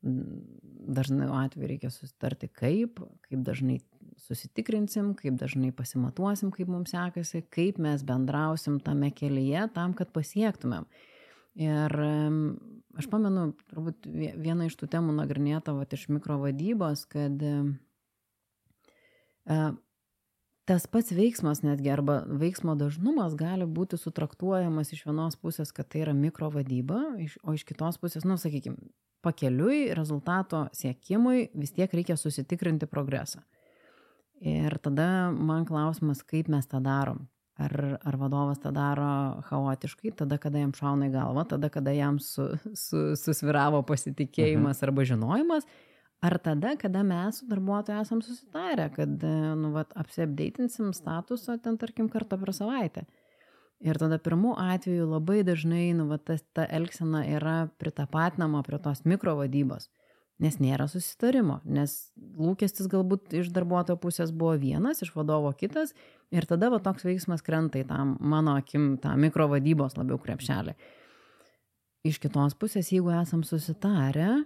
dažnai 0.03 1.29
atveju 1.45 1.71
reikia 1.71 1.91
susitarti 1.93 2.51
kaip, 2.51 2.99
kaip 3.29 3.45
dažnai 3.47 3.79
susitikrinsim, 4.22 5.13
kaip 5.20 5.38
dažnai 5.39 5.72
pasimatuosim, 5.75 6.51
kaip 6.53 6.70
mums 6.72 6.93
sekasi, 6.93 7.43
kaip 7.53 7.79
mes 7.82 8.03
bendrausim 8.05 8.79
tame 8.84 9.12
kelyje 9.15 9.67
tam, 9.75 9.93
kad 9.98 10.12
pasiektumėm. 10.15 10.86
Ir 11.62 11.93
aš 12.98 13.08
pamenu, 13.10 13.51
turbūt 13.70 14.08
vie- 14.10 14.34
vieną 14.38 14.67
iš 14.70 14.77
tų 14.79 14.89
temų 14.96 15.13
nagrinėta 15.20 15.74
vat, 15.77 15.93
iš 15.93 16.08
mikrovadybos, 16.10 17.05
kad 17.10 17.43
e, 17.46 17.53
tas 20.65 20.88
pats 20.88 21.13
veiksmas 21.13 21.62
netgi 21.62 21.93
arba 21.93 22.24
veiksmo 22.25 22.75
dažnumas 22.79 23.36
gali 23.38 23.65
būti 23.65 24.00
sutraktuojamas 24.01 24.93
iš 24.93 25.05
vienos 25.05 25.38
pusės, 25.38 25.72
kad 25.72 25.89
tai 25.89 26.05
yra 26.08 26.13
mikrovadyba, 26.17 27.01
o 27.43 27.53
iš 27.53 27.65
kitos 27.70 28.01
pusės, 28.01 28.25
nu, 28.25 28.38
sakykime, 28.41 28.77
pakeliui 29.24 29.93
rezultato 29.96 30.67
siekimui 30.75 31.50
vis 31.55 31.72
tiek 31.72 31.93
reikia 31.93 32.17
susitikrinti 32.20 32.89
progresą. 32.91 33.43
Ir 34.43 34.75
tada 34.83 35.31
man 35.31 35.63
klausimas, 35.63 36.19
kaip 36.27 36.50
mes 36.51 36.67
tą 36.67 36.81
darom. 36.83 37.27
Ar, 37.63 37.73
ar 38.01 38.15
vadovas 38.17 38.57
tą 38.59 38.71
daro 38.73 39.41
chaotiškai, 39.45 40.12
tada, 40.17 40.39
kada 40.41 40.63
jam 40.63 40.71
šauna 40.73 41.07
į 41.07 41.13
galvą, 41.13 41.43
tada, 41.51 41.69
kada 41.71 41.93
jam 41.93 42.17
su, 42.19 42.47
su, 42.73 43.13
susviravo 43.19 43.83
pasitikėjimas 43.85 44.81
mhm. 44.81 44.88
arba 44.88 45.05
žinojimas, 45.05 45.67
ar 46.25 46.39
tada, 46.41 46.73
kada 46.81 47.03
mes 47.05 47.39
su 47.39 47.47
darbuotoju 47.51 48.01
esam 48.01 48.23
susitarę, 48.25 48.89
kad 48.95 49.27
nu, 49.59 49.69
vat, 49.75 49.93
apsiapdeitinsim 50.01 50.95
statusą 50.97 51.59
ten, 51.62 51.77
tarkim, 51.77 52.09
kartą 52.09 52.41
per 52.41 52.55
savaitę. 52.57 53.05
Ir 53.83 54.01
tada 54.01 54.17
pirmų 54.23 54.55
atveju 54.63 55.05
labai 55.12 55.43
dažnai 55.45 55.91
nu, 55.93 56.07
va, 56.09 56.17
tas, 56.17 56.41
ta 56.57 56.65
elgsena 56.65 57.21
yra 57.35 57.57
pritapatinama 57.77 58.63
prie 58.65 58.81
tos 58.81 59.05
mikrovadybos, 59.05 59.89
nes 60.43 60.57
nėra 60.59 60.88
susitarimo, 60.91 61.59
nes 61.63 61.95
lūkestis 62.39 62.89
galbūt 62.91 63.35
iš 63.39 63.51
darbuotojo 63.55 64.00
pusės 64.01 64.33
buvo 64.35 64.57
vienas, 64.59 65.01
iš 65.05 65.13
vadovo 65.15 65.53
kitas, 65.55 65.93
ir 66.33 66.47
tada 66.50 66.69
va, 66.73 66.81
toks 66.83 67.05
veiksmas 67.07 67.45
krenta 67.45 67.79
į 67.79 67.88
tą 67.89 68.01
mano 68.19 68.57
akim, 68.59 68.95
tą 69.01 69.15
mikrovadybos 69.19 69.95
labiau 70.00 70.19
krepšelį. 70.21 70.75
Iš 72.03 72.19
kitos 72.19 72.57
pusės, 72.59 72.91
jeigu 72.91 73.13
esam 73.15 73.45
susitarę, 73.47 74.43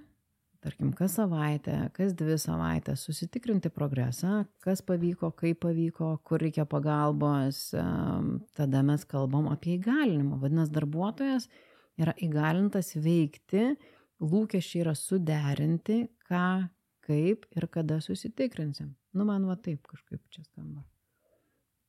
tarkim, 0.61 0.91
kas 0.93 1.15
savaitę, 1.17 1.77
kas 1.95 2.13
dvi 2.17 2.37
savaitės 2.41 3.05
susitikrinti 3.07 3.71
progresą, 3.73 4.43
kas 4.63 4.83
pavyko, 4.85 5.31
kaip 5.37 5.61
pavyko, 5.65 6.11
kur 6.27 6.43
reikia 6.43 6.67
pagalbos, 6.69 7.71
tada 8.57 8.83
mes 8.85 9.05
kalbam 9.09 9.49
apie 9.49 9.77
įgalinimą. 9.77 10.37
Vadinasi, 10.43 10.73
darbuotojas 10.75 11.49
yra 11.97 12.13
įgalintas 12.21 12.93
veikti, 13.01 13.71
lūkesčiai 14.23 14.83
yra 14.83 14.93
suderinti, 14.97 16.03
ką, 16.29 16.67
kaip 17.07 17.47
ir 17.55 17.67
kada 17.71 17.99
susitikrinsim. 18.03 18.93
Nu, 19.15 19.25
man 19.25 19.47
va 19.49 19.55
taip 19.55 19.87
kažkaip 19.87 20.21
čia 20.33 20.43
skamba. 20.45 20.83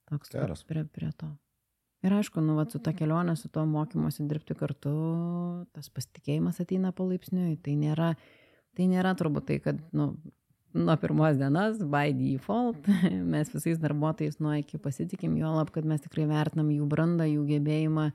Toks 0.09 0.33
Geras. 0.33 0.65
Prie, 0.65 0.87
prie 0.89 1.11
to. 1.19 1.29
Ir 2.07 2.15
aišku, 2.15 2.41
nu, 2.45 2.55
va, 2.55 2.65
su 2.71 2.79
ta 2.79 2.93
kelionė, 2.95 3.35
su 3.37 3.51
to 3.53 3.65
mokymosi 3.67 4.29
dirbti 4.31 4.55
kartu, 4.57 4.93
tas 5.75 5.91
pasitikėjimas 5.91 6.61
ateina 6.63 6.93
palaipsniui. 6.95 7.57
Tai 7.65 7.75
nėra, 7.81 8.13
Tai 8.79 8.87
nėra 8.87 9.11
turbūt 9.19 9.49
tai, 9.49 9.57
kad 9.59 9.79
nu, 9.91 10.13
nuo 10.79 10.95
pirmos 11.03 11.35
dienos, 11.41 11.81
by 11.83 12.13
default, 12.15 12.87
mes 13.35 13.49
visais 13.51 13.81
darbuotojais 13.83 14.39
nuo 14.39 14.55
iki 14.55 14.79
pasitikim, 14.79 15.35
jo 15.41 15.51
lab, 15.57 15.73
kad 15.75 15.89
mes 15.89 16.05
tikrai 16.05 16.29
vertinam 16.31 16.71
jų 16.71 16.87
brandą, 16.91 17.27
jų 17.27 17.43
gebėjimą 17.49 18.13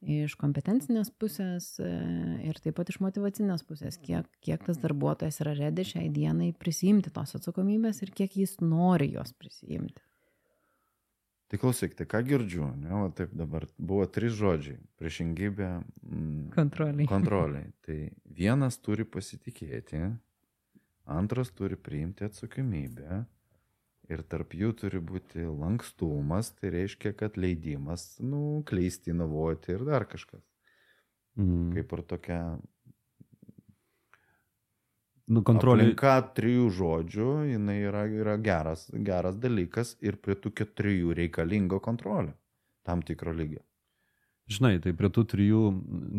iš 0.00 0.34
kompetencinės 0.40 1.10
pusės 1.20 1.74
e, 1.82 1.88
ir 2.48 2.60
taip 2.64 2.78
pat 2.78 2.92
iš 2.92 3.00
motivacinės 3.04 3.64
pusės, 3.68 3.98
kiek, 4.00 4.28
kiek 4.44 4.62
tas 4.64 4.80
darbuotojas 4.80 5.40
yra 5.44 5.54
redi 5.58 5.84
šiai 5.92 6.08
dienai 6.12 6.52
prisijimti 6.56 7.12
tos 7.12 7.36
atsakomybės 7.36 8.00
ir 8.04 8.14
kiek 8.16 8.36
jis 8.40 8.56
nori 8.64 9.10
jos 9.12 9.34
prisijimti. 9.36 10.00
Tai 11.50 11.58
klausyk, 11.58 11.96
tai 11.98 12.06
ką 12.06 12.20
girdžiu, 12.22 12.68
ne, 12.78 12.92
va 12.94 13.08
taip 13.10 13.32
dabar 13.34 13.66
buvo 13.74 14.04
trys 14.06 14.36
žodžiai- 14.38 14.78
priešingybė. 15.00 15.70
Mm, 16.06 16.44
kontroliai. 16.54 17.08
Kontroliai. 17.14 17.72
Tai 17.82 17.98
vienas 18.38 18.78
turi 18.78 19.04
pasitikėti, 19.04 20.04
antras 21.10 21.50
turi 21.50 21.74
priimti 21.74 22.28
atsakomybę 22.28 23.24
ir 24.10 24.24
tarp 24.26 24.54
jų 24.56 24.72
turi 24.82 25.00
būti 25.02 25.44
lankstumas, 25.46 26.52
tai 26.58 26.72
reiškia, 26.74 27.14
kad 27.18 27.38
leidimas, 27.40 28.12
nu, 28.22 28.60
klysti, 28.66 29.14
inovuoti 29.14 29.76
ir 29.76 29.86
dar 29.88 30.06
kažkas. 30.10 30.42
Mm. 31.38 31.70
Kaip 31.76 31.94
ir 31.96 32.02
tokia 32.10 32.40
nu, 35.30 35.44
kontrolė. 35.46 35.86
Aplinka 35.86 36.16
trijų 36.36 36.68
žodžių, 36.80 37.30
jinai 37.52 37.78
yra, 37.86 38.04
yra 38.10 38.36
geras, 38.42 38.88
geras 38.92 39.38
dalykas 39.40 39.94
ir 40.04 40.18
prie 40.22 40.36
tų 40.36 40.52
keturių 40.60 41.16
reikalingo 41.22 41.80
kontrolė 41.84 42.34
tam 42.86 43.04
tikro 43.06 43.32
lygio. 43.36 43.62
Žinai, 44.50 44.80
tai 44.82 44.92
prie 44.98 45.10
tų 45.14 45.22
trijų 45.30 45.62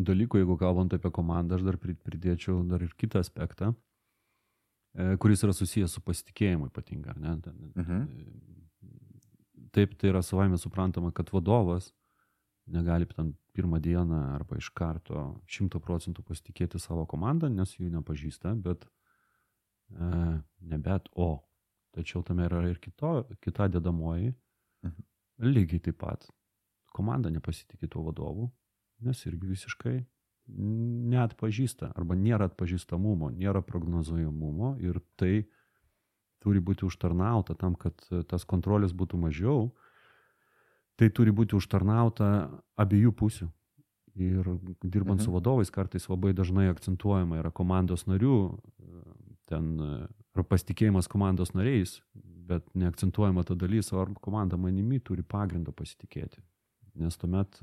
dalykų, 0.08 0.40
jeigu 0.40 0.56
kalbant 0.60 0.94
apie 0.96 1.12
komandą, 1.12 1.58
aš 1.58 1.66
dar 1.68 1.78
pridėčiau 1.82 2.62
dar 2.70 2.86
ir 2.86 2.94
kitą 2.96 3.20
aspektą, 3.20 3.74
kuris 4.94 5.44
yra 5.46 5.54
susijęs 5.56 5.96
su 5.96 6.02
pasitikėjimu 6.04 6.70
ne? 7.16 7.36
Mhm. 7.76 8.02
Taip, 9.72 9.96
tai 9.96 10.10
yra 10.12 10.22
savaime 10.22 10.58
suprantama, 10.60 11.14
kad 11.16 11.30
vadovas 11.32 11.94
negali 12.68 13.06
ten 13.08 13.34
pirmą 13.56 13.80
dieną 13.80 14.36
arba 14.36 14.58
iš 14.58 14.70
karto 14.76 15.42
šimto 15.48 15.80
procentų 15.80 16.24
pasitikėti 16.28 16.80
savo 16.80 17.06
komandą, 17.06 17.50
nes 17.50 17.78
jų 17.78 17.90
nepažįsta, 17.92 18.54
bet 18.56 18.86
ne 19.92 20.78
bet 20.78 21.08
o. 21.16 21.40
Tačiau 21.92 22.24
tame 22.24 22.46
yra 22.48 22.62
ir 22.70 22.80
kito, 22.80 23.26
kita 23.44 23.68
dedamoji. 23.68 24.34
Mhm. 24.84 25.08
Lygiai 25.52 25.82
taip 25.84 25.98
pat. 26.00 26.28
Komanda 26.96 27.32
nepasitikė 27.32 27.90
tuo 27.92 28.04
vadovu, 28.06 28.52
nes 29.02 29.26
irgi 29.26 29.48
visiškai 29.48 29.98
neatpažįsta 30.52 31.92
arba 31.96 32.18
nėra 32.20 32.50
atpažįstamumo, 32.52 33.32
nėra 33.36 33.64
prognozuojamumo 33.66 34.76
ir 34.84 35.00
tai 35.20 35.46
turi 36.42 36.60
būti 36.60 36.86
užtarnauta 36.88 37.56
tam, 37.56 37.76
kad 37.78 37.98
tas 38.28 38.46
kontrolės 38.50 38.96
būtų 38.98 39.20
mažiau, 39.22 39.72
tai 40.98 41.10
turi 41.14 41.34
būti 41.34 41.56
užtarnauta 41.58 42.50
abiejų 42.82 43.14
pusių. 43.18 43.50
Ir 44.20 44.44
dirbant 44.84 45.22
mhm. 45.22 45.24
su 45.24 45.32
vadovais 45.32 45.70
kartais 45.72 46.10
labai 46.12 46.34
dažnai 46.36 46.68
akcentuojama 46.74 47.40
yra 47.40 47.52
komandos 47.56 48.04
narių 48.10 48.40
ten 49.52 49.76
ar 50.32 50.48
pasitikėjimas 50.48 51.10
komandos 51.12 51.54
nariais, 51.58 52.00
bet 52.52 52.68
neakcentuojama 52.78 53.44
ta 53.48 53.58
dalis, 53.60 53.92
ar 53.96 54.14
komanda 54.24 54.60
manimi 54.60 55.00
turi 55.04 55.24
pagrindą 55.28 55.74
pasitikėti. 55.76 56.42
Nes 57.00 57.18
tuomet, 57.20 57.60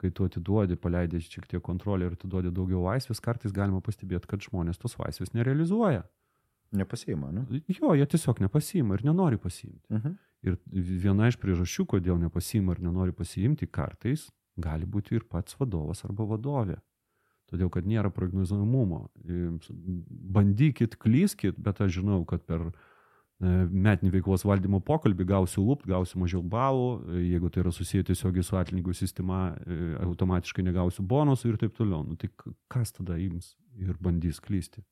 kai 0.00 0.10
tu 0.16 0.26
atiduodi, 0.28 0.78
paleidai 0.80 1.20
šiek 1.24 1.46
tiek 1.50 1.62
kontrolę 1.64 2.08
ir 2.08 2.16
atiduodi 2.16 2.52
daugiau 2.54 2.86
laisvės, 2.86 3.20
kartais 3.22 3.54
galima 3.56 3.82
pastebėti, 3.84 4.28
kad 4.30 4.42
žmonės 4.44 4.80
tos 4.80 4.96
laisvės 5.00 5.34
nerealizuoja. 5.36 6.06
Nepasima, 6.80 7.32
ne? 7.34 7.44
Jo, 7.68 7.96
jie 7.98 8.06
tiesiog 8.06 8.40
nepasima 8.44 8.94
ir 8.96 9.06
nenori 9.08 9.40
pasiimti. 9.42 9.86
Uh 9.90 9.96
mhm. 9.96 10.08
-huh. 10.08 10.18
Ir 10.40 10.56
viena 11.02 11.26
iš 11.28 11.36
priežasčių, 11.36 11.84
kodėl 11.86 12.16
nepasima 12.16 12.72
ir 12.72 12.80
nenori 12.80 13.12
pasiimti, 13.12 13.66
kartais 13.66 14.30
gali 14.56 14.86
būti 14.86 15.14
ir 15.14 15.26
pats 15.28 15.56
vadovas 15.60 16.04
arba 16.04 16.24
vadovė 16.24 16.78
todėl 17.50 17.70
kad 17.72 17.88
nėra 17.88 18.12
prognozuojamumo. 18.14 19.08
Bandykit, 20.36 20.96
klyskit, 21.02 21.58
bet 21.58 21.82
aš 21.82 21.98
žinau, 21.98 22.22
kad 22.28 22.44
per 22.46 22.70
metinį 23.40 24.10
veiklos 24.12 24.44
valdymo 24.44 24.82
pokalbį 24.84 25.24
gausiu 25.30 25.64
lupt, 25.64 25.86
gausiu 25.88 26.20
mažiau 26.20 26.42
balų, 26.44 27.20
jeigu 27.24 27.48
tai 27.48 27.62
yra 27.62 27.72
susiję 27.72 28.04
tiesiogiai 28.10 28.44
su 28.44 28.58
atlygų 28.60 28.92
sistema, 28.96 29.54
e, 29.64 29.94
automatiškai 30.04 30.64
negausiu 30.66 31.06
bonusų 31.08 31.54
ir 31.54 31.60
taip 31.62 31.76
toliau. 31.78 32.04
Nu, 32.04 32.18
tai 32.20 32.28
kas 32.68 32.92
tada 32.92 33.16
ims 33.16 33.54
ir 33.80 33.96
bandys 34.00 34.42
klysti? 34.44 34.84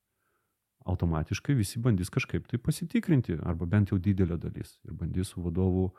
Automatiškai 0.89 1.59
visi 1.59 1.83
bandys 1.85 2.09
kažkaip 2.09 2.49
tai 2.49 2.57
pasitikrinti, 2.59 3.37
arba 3.45 3.69
bent 3.69 3.93
jau 3.93 4.01
didelė 4.01 4.41
dalis. 4.41 4.79
Ir 4.89 4.97
bandys 4.97 5.35
su 5.35 5.45
vadovu 5.45 5.91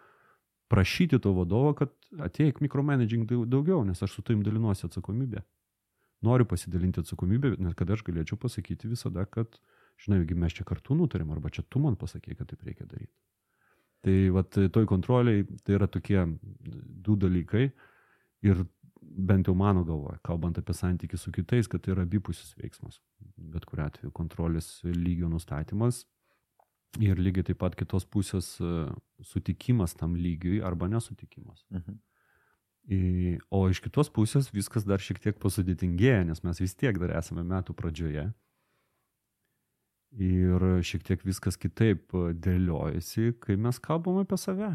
prašyti 0.73 1.19
to 1.21 1.35
vadovo, 1.37 1.75
kad 1.77 1.93
ateik 2.17 2.63
mikromanaging 2.65 3.29
daugiau, 3.29 3.83
nes 3.85 4.01
aš 4.01 4.17
su 4.17 4.25
tavim 4.25 4.41
dalinuosi 4.45 4.89
atsakomybę 4.89 5.45
noriu 6.21 6.45
pasidalinti 6.45 6.99
atsakomybę, 6.99 7.53
nes 7.63 7.75
kad 7.79 7.91
aš 7.91 8.03
galėčiau 8.07 8.39
pasakyti 8.39 8.89
visada, 8.91 9.25
kad, 9.25 9.59
žinai, 10.03 10.21
mes 10.39 10.55
čia 10.55 10.65
kartu 10.67 10.95
nutarėm, 10.97 11.31
arba 11.35 11.51
čia 11.53 11.63
tu 11.67 11.81
man 11.83 11.97
pasakė, 11.99 12.37
kad 12.39 12.49
taip 12.51 12.63
reikia 12.67 12.87
daryti. 12.89 13.13
Tai 14.05 14.15
vat, 14.31 14.55
toj 14.71 14.85
kontroliai 14.87 15.43
tai 15.67 15.75
yra 15.75 15.87
tokie 15.91 16.21
du 17.03 17.17
dalykai 17.19 17.65
ir 18.47 18.61
bent 18.99 19.49
jau 19.49 19.55
mano 19.57 19.83
galvoje, 19.87 20.19
kalbant 20.23 20.59
apie 20.59 20.75
santykių 20.75 21.19
su 21.19 21.33
kitais, 21.35 21.67
kad 21.67 21.83
tai 21.83 21.95
yra 21.95 22.05
abipusis 22.07 22.53
veiksmas. 22.59 23.01
Bet 23.35 23.65
kuriu 23.67 23.85
atveju 23.87 24.13
kontrolės 24.15 24.79
lygio 24.85 25.27
nustatymas 25.31 26.05
ir 27.03 27.19
lygiai 27.21 27.49
taip 27.49 27.59
pat 27.61 27.75
kitos 27.77 28.05
pusės 28.09 28.55
sutikimas 29.25 29.95
tam 29.99 30.15
lygiui 30.17 30.61
arba 30.65 30.89
nesutikimas. 30.91 31.65
Mhm. 31.69 31.99
O 33.53 33.67
iš 33.69 33.83
kitos 33.85 34.09
pusės 34.09 34.49
viskas 34.53 34.87
dar 34.87 35.03
šiek 35.03 35.19
tiek 35.21 35.37
pasudėtingėja, 35.37 36.23
nes 36.25 36.39
mes 36.43 36.61
vis 36.61 36.73
tiek 36.73 36.97
dar 36.97 37.11
esame 37.19 37.43
metų 37.45 37.75
pradžioje. 37.77 38.29
Ir 40.17 40.63
šiek 40.81 41.03
tiek 41.05 41.21
viskas 41.21 41.59
kitaip 41.61 42.15
dėliojasi, 42.41 43.35
kai 43.43 43.59
mes 43.61 43.77
kalbam 43.83 44.17
apie 44.23 44.39
save, 44.41 44.71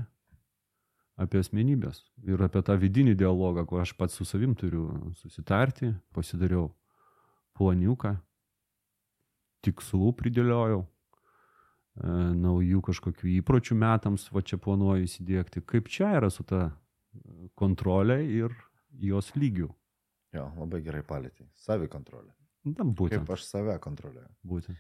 apie 1.19 1.41
asmenybės 1.43 2.05
ir 2.23 2.43
apie 2.47 2.63
tą 2.63 2.77
vidinį 2.79 3.17
dialogą, 3.19 3.65
kur 3.67 3.83
aš 3.83 3.97
pats 3.99 4.15
su 4.15 4.27
savim 4.29 4.55
turiu 4.55 4.87
susitarti, 5.19 5.91
pasidariau 6.15 6.69
planiuką, 7.59 8.15
tikslų 9.67 10.13
pridėliojau, 10.21 10.85
e, 10.85 12.15
naujų 12.39 12.85
kažkokių 12.91 13.31
įpročių 13.41 13.79
metams, 13.79 14.29
va 14.35 14.43
čia 14.43 14.59
planuoju 14.63 15.09
įsidėkti. 15.09 15.65
Kaip 15.67 15.91
čia 15.91 16.15
yra 16.21 16.31
su 16.31 16.47
ta 16.47 16.69
kontrolę 17.59 18.21
ir 18.23 18.55
jos 19.03 19.35
lygių. 19.39 19.71
Jo, 20.35 20.49
labai 20.59 20.83
gerai 20.83 21.05
palėtė. 21.07 21.47
Savi 21.55 21.87
kontrolė. 21.91 22.33
Na, 22.65 22.87
būtent. 22.87 23.23
Kaip 23.23 23.37
aš 23.37 23.47
save 23.47 23.77
kontroliuoju. 23.83 24.31
Būtent. 24.47 24.79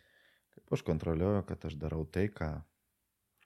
Aš 0.74 0.84
kontroliuoju, 0.86 1.42
kad 1.48 1.64
aš 1.70 1.78
darau 1.80 2.04
tai, 2.04 2.26
ką, 2.34 2.50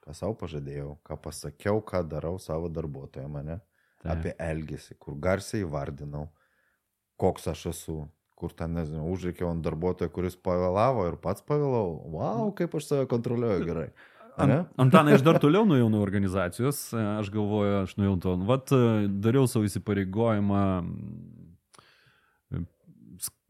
ką 0.05 0.15
savo 0.17 0.35
pažadėjau, 0.41 0.95
ką 1.05 1.19
pasakiau, 1.23 1.81
ką 1.85 2.03
darau 2.09 2.37
savo 2.41 2.71
darbuotojai 2.73 3.29
mane. 3.29 3.59
Taip. 3.99 4.13
apie 4.13 4.31
elgesį, 4.39 4.95
kur 4.95 5.17
garsiai 5.19 5.65
vardinau, 5.67 6.29
koks 7.19 7.49
aš 7.51 7.65
esu, 7.73 7.97
kur 8.39 8.53
ten, 8.55 8.71
nežinau, 8.77 9.09
užreikiau 9.11 9.49
ant 9.51 9.63
darbuotojo, 9.65 10.07
kuris 10.15 10.37
pavėlavo 10.39 11.03
ir 11.09 11.17
pats 11.19 11.43
pavėlau. 11.43 11.97
Wow, 12.13 12.53
kaip 12.55 12.77
aš 12.79 12.87
save 12.87 13.09
kontroliuoju 13.11 13.65
gerai. 13.67 13.89
Ant- 14.39 14.69
Antanai, 14.79 15.17
aš 15.17 15.25
dar 15.27 15.39
toliau 15.43 15.65
nuėjau 15.67 15.89
nuo 15.91 15.99
organizacijos, 16.05 16.79
aš 16.95 17.31
galvoju, 17.33 17.73
aš 17.81 17.97
nuėjau 17.99 18.15
to, 18.23 18.37
vat, 18.47 18.71
dariau 19.27 19.49
savo 19.51 19.67
įsipareigojimą 19.67 20.63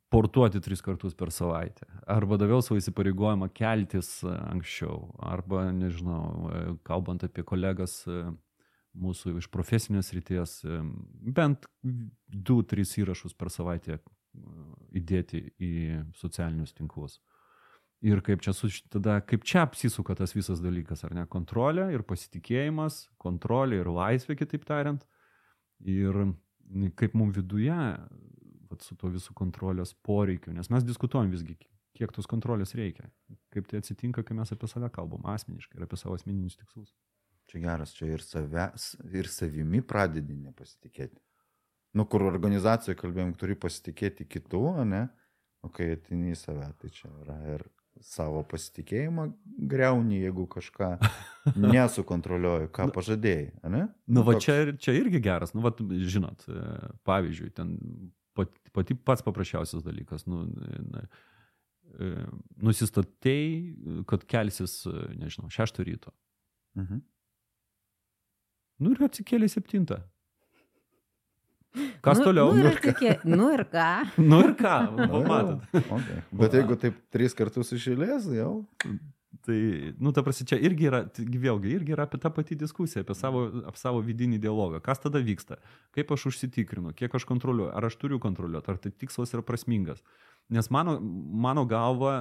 sportuoti 0.10 0.60
tris 0.62 0.82
kartus 0.82 1.14
per 1.14 1.30
savaitę. 1.30 1.86
Arba 2.10 2.40
daviau 2.42 2.64
savo 2.66 2.80
įsipareigojimą 2.82 3.52
keltis 3.54 4.24
e, 4.26 4.34
anksčiau. 4.50 5.12
Arba, 5.22 5.68
nežinau, 5.76 6.24
e, 6.50 6.62
kalbant 6.88 7.26
apie 7.28 7.46
kolegas 7.46 8.02
e, 8.10 8.24
mūsų 8.98 9.36
iš 9.38 9.48
profesinės 9.54 10.10
ryties, 10.18 10.64
bent 11.38 11.68
du, 12.26 12.58
tris 12.66 12.96
įrašus 12.98 13.36
per 13.38 13.52
savaitę 13.54 14.00
įdėti 14.98 15.44
į 15.62 15.74
socialinius 16.18 16.74
tinklus. 16.74 17.20
Ir 18.02 18.24
kaip 18.26 18.42
čia, 18.42 18.56
su, 18.56 18.72
tada, 18.90 19.20
kaip 19.22 19.46
čia 19.46 19.62
apsisuka 19.68 20.16
tas 20.18 20.34
visas 20.34 20.64
dalykas, 20.64 21.04
ar 21.06 21.14
ne? 21.14 21.28
Kontrolė 21.30 21.92
ir 21.94 22.02
pasitikėjimas, 22.08 23.04
kontrolė 23.22 23.84
ir 23.84 23.92
laisvė, 23.94 24.40
kitaip 24.42 24.66
tariant. 24.66 25.06
Ir 25.86 26.18
kaip 26.98 27.14
mums 27.20 27.38
viduje, 27.38 27.78
vat, 28.72 28.86
su 28.86 28.96
to 29.00 29.12
visų 29.14 29.36
kontrolės 29.38 29.94
poreikiu, 30.06 30.54
nes 30.56 30.70
mes 30.74 30.86
diskutuojam 30.88 31.32
visgi, 31.34 31.58
kiek 31.98 32.14
tos 32.16 32.30
kontrolės 32.30 32.76
reikia. 32.78 33.10
Kaip 33.54 33.68
tai 33.70 33.82
atsitinka, 33.82 34.24
kai 34.24 34.38
mes 34.38 34.52
apie 34.56 34.70
save 34.72 34.92
kalbam 34.96 35.26
asmeniškai 35.34 35.80
ir 35.80 35.88
apie 35.88 36.00
savo 36.00 36.18
asmeninius 36.20 36.60
tikslus. 36.60 36.94
Čia 37.50 37.64
geras, 37.64 37.96
čia 37.98 38.12
ir, 38.14 38.22
save, 38.22 38.68
ir 39.10 39.30
savimi 39.32 39.82
pradedi 39.82 40.38
nepasitikėti. 40.38 41.18
Nu, 41.98 42.06
kur 42.06 42.22
organizacijoje 42.30 43.00
kalbėjom, 43.00 43.34
turi 43.42 43.56
pasitikėti 43.58 44.28
kitų, 44.30 44.62
ne? 44.86 45.08
O 45.66 45.72
kai 45.74 45.96
atini 45.96 46.36
į 46.36 46.38
save, 46.40 46.68
tai 46.80 46.92
čia 46.94 47.10
yra 47.24 47.40
ir 47.56 47.66
savo 48.06 48.44
pasitikėjimą 48.48 49.26
greuni, 49.68 50.22
jeigu 50.22 50.46
kažką 50.54 50.92
nesukontroliuoji, 51.74 52.70
ką 52.76 52.88
pažadėjai, 52.96 53.50
ne? 53.66 53.88
Na, 54.08 54.24
va 54.24 54.38
toks- 54.38 54.46
čia, 54.46 54.56
čia 54.80 54.96
irgi 55.00 55.20
geras, 55.26 55.56
nu, 55.58 55.66
va, 55.66 55.74
žinot, 56.14 56.46
e, 56.48 56.62
pavyzdžiui, 57.10 57.50
ten 57.58 57.74
pati, 58.76 58.96
pats 58.96 59.24
paprasčiausias 59.26 59.84
dalykas, 59.86 60.26
nu, 60.30 60.46
na, 60.94 61.06
e, 62.00 62.12
nusistatei, 62.66 63.76
kad 64.10 64.26
kelsis, 64.30 64.82
nežinau, 65.20 65.50
šeštą 65.54 65.86
ryto. 65.88 66.14
Mhm. 66.80 67.02
Nu 68.80 68.94
ir 68.96 69.04
atsikėlė 69.10 69.50
septintą. 69.52 70.00
Kas 72.02 72.18
nu, 72.18 72.30
toliau? 72.30 72.54
Nu, 72.56 72.64
ir, 72.66 72.78
tikė, 72.82 73.12
nu 73.30 73.50
ir 73.54 73.62
ką? 73.70 73.90
Nu 74.24 74.40
ir 74.48 74.56
ką, 74.58 74.76
Nu, 74.96 75.20
va, 75.28 75.42
matot. 75.44 75.66
jau, 75.76 75.84
okay. 76.00 76.22
Bet 76.40 76.56
jeigu 76.58 76.78
taip 76.82 76.96
tris 77.14 77.36
kartus 77.38 77.70
išėlės, 77.76 78.26
jau. 78.34 78.54
Tai, 79.46 79.94
nu, 80.02 80.10
ta 80.12 80.24
prasme, 80.26 80.48
čia 80.50 80.58
irgi 80.58 80.88
yra, 80.90 81.04
vėlgi, 81.14 81.70
irgi 81.78 81.94
yra 81.94 82.08
apie 82.08 82.18
tą 82.22 82.32
patį 82.34 82.56
diskusiją, 82.64 83.04
apie 83.06 83.14
savo, 83.14 83.44
apie 83.70 83.78
savo 83.78 84.02
vidinį 84.02 84.40
dialogą. 84.42 84.80
Kas 84.82 85.02
tada 85.04 85.22
vyksta? 85.22 85.60
Kaip 85.94 86.10
aš 86.16 86.26
užsitikrinu, 86.32 86.96
kiek 86.98 87.14
aš 87.14 87.28
kontroliuoju, 87.30 87.70
ar 87.78 87.86
aš 87.86 88.00
turiu 88.02 88.18
kontroliuoti, 88.24 88.74
ar 88.74 88.82
tai 88.82 88.90
tikslas 88.90 89.36
yra 89.38 89.46
prasmingas. 89.46 90.02
Nes 90.50 90.72
mano, 90.74 90.98
mano 91.46 91.68
galva, 91.70 92.16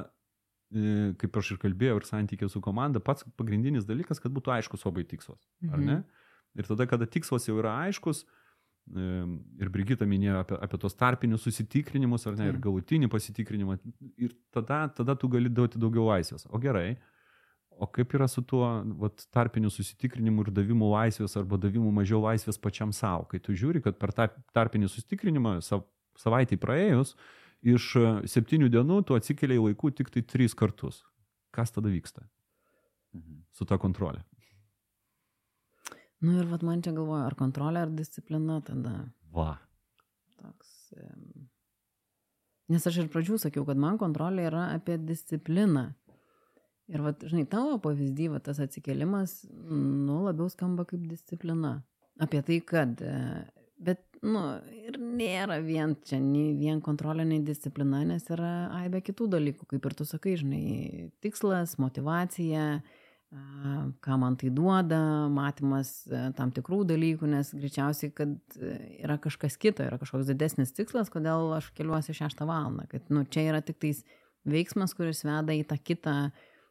e, 0.69 1.15
kaip 1.23 1.41
aš 1.41 1.55
ir 1.55 1.63
kalbėjau, 1.65 1.97
ir 2.03 2.09
santykė 2.11 2.51
su 2.53 2.61
komanda, 2.65 3.01
pats 3.01 3.25
pagrindinis 3.41 3.89
dalykas, 3.89 4.21
kad 4.21 4.35
būtų 4.37 4.59
aiškus 4.59 4.85
labai 4.85 5.09
tikslas. 5.09 5.41
Ar 5.73 5.81
ne? 5.81 6.03
Ir 6.61 6.69
tada, 6.69 6.85
kada 6.91 7.09
tikslas 7.09 7.49
jau 7.49 7.57
yra 7.63 7.73
aiškus, 7.87 8.27
e, 8.27 8.38
ir 8.97 9.69
Brigita 9.75 10.07
minėjo 10.09 10.41
apie, 10.41 10.57
apie 10.65 10.79
tos 10.81 10.95
tarpinius 10.97 11.43
susitikrinimus, 11.45 12.27
ar 12.31 12.37
ne, 12.39 12.47
ir 12.49 12.57
Taip. 12.57 12.63
galutinį 12.65 13.09
pasitikrinimą, 13.13 13.79
ir 14.17 14.33
tada, 14.55 14.87
tada 14.97 15.15
tu 15.19 15.29
gali 15.29 15.49
duoti 15.53 15.79
daugiau 15.83 16.07
laisvės. 16.09 16.47
O 16.49 16.59
gerai, 16.63 16.97
o 17.79 17.87
kaip 17.87 18.15
yra 18.17 18.27
su 18.29 18.43
tuo 18.43 18.65
vat, 18.99 19.27
tarpiniu 19.35 19.71
susitikrinimu 19.71 20.47
ir 20.47 20.51
davimu 20.57 20.89
laisvės 20.95 21.37
arba 21.39 21.59
davimu 21.61 21.93
mažiau 21.95 22.23
laisvės 22.25 22.59
pačiam 22.59 22.93
savo, 22.93 23.29
kai 23.31 23.39
tu 23.39 23.53
žiūri, 23.53 23.83
kad 23.85 23.99
per 24.01 24.11
tą 24.17 24.29
tarpinį 24.57 24.89
susitikrinimą 24.91 25.59
sav, 25.63 25.85
savaitį 26.19 26.59
praėjus, 26.59 27.15
iš 27.63 27.93
e, 27.99 28.09
septynių 28.31 28.69
dienų 28.71 29.03
tu 29.07 29.15
atsikeliai 29.19 29.59
laikų 29.69 29.93
tik 30.01 30.11
tai 30.15 30.23
tris 30.23 30.55
kartus. 30.55 31.05
Kas 31.55 31.71
tada 31.75 31.89
vyksta 31.89 32.23
Mhm. 33.15 33.39
su 33.53 33.65
ta 33.65 33.79
kontrolė? 33.81 34.21
Nu 36.21 36.35
ir 36.41 36.49
vat 36.51 36.65
man 36.67 36.83
čia 36.83 36.93
galvoju, 36.97 37.23
ar 37.29 37.37
kontrolė, 37.39 37.85
ar 37.87 37.93
disciplina 37.95 38.59
tada. 38.67 38.95
Va. 39.35 39.53
Toks. 40.41 40.73
Nes 42.73 42.87
aš 42.91 43.05
ir 43.05 43.13
pradžių 43.13 43.39
sakiau, 43.41 43.65
kad 43.69 43.79
man 43.81 44.01
kontrolė 44.01 44.49
yra 44.51 44.69
apie 44.75 44.99
discipliną. 44.99 45.93
Ir, 46.89 47.05
vat, 47.05 47.23
žinai, 47.29 47.45
tavo 47.49 47.77
pavyzdį, 47.85 48.31
va, 48.33 48.41
tas 48.41 48.59
atsikelimas, 48.65 49.43
nu, 49.53 50.23
labiau 50.25 50.49
skamba 50.51 50.87
kaip 50.89 51.05
disciplina. 51.05 51.83
Apie 52.19 52.41
tai, 52.43 52.59
kad, 52.65 53.03
e, 53.05 53.43
bet, 53.85 54.01
nu, 54.25 54.41
ir 54.89 54.97
nėra 54.97 55.61
vien 55.63 55.93
čia, 56.09 56.17
nei 56.23 56.55
vien 56.57 56.81
kontrolė, 56.85 57.29
nei 57.29 57.45
disciplina, 57.45 58.01
nes 58.09 58.25
yra 58.33 58.71
aibė 58.81 59.03
kitų 59.05 59.29
dalykų, 59.37 59.69
kaip 59.75 59.85
ir 59.85 59.99
tu 60.01 60.09
sakai, 60.09 60.39
žinai, 60.41 60.63
tikslas, 61.23 61.77
motivacija, 61.83 62.65
a, 62.81 62.98
ką 64.01 64.17
man 64.17 64.37
tai 64.41 64.49
duoda, 64.51 65.29
matymas 65.29 65.91
e, 66.09 66.21
tam 66.37 66.53
tikrų 66.55 66.81
dalykų, 66.89 67.29
nes 67.29 67.51
greičiausiai, 67.53 68.13
kad 68.17 68.31
e, 68.57 68.77
yra 69.05 69.19
kažkas 69.21 69.59
kito, 69.61 69.85
yra 69.85 69.99
kažkoks 70.01 70.31
didesnis 70.31 70.73
tikslas, 70.73 71.11
kodėl 71.13 71.53
aš 71.59 71.69
keliuosi 71.77 72.17
šeštą 72.17 72.47
valandą. 72.49 72.87
Kad 72.89 73.13
nu, 73.13 73.27
čia 73.29 73.45
yra 73.51 73.61
tik 73.65 73.81
tais 73.85 74.01
veiksmas, 74.49 74.97
kuris 74.97 75.21
veda 75.29 75.53
į 75.53 75.67
tą 75.69 75.77
kitą, 75.77 76.15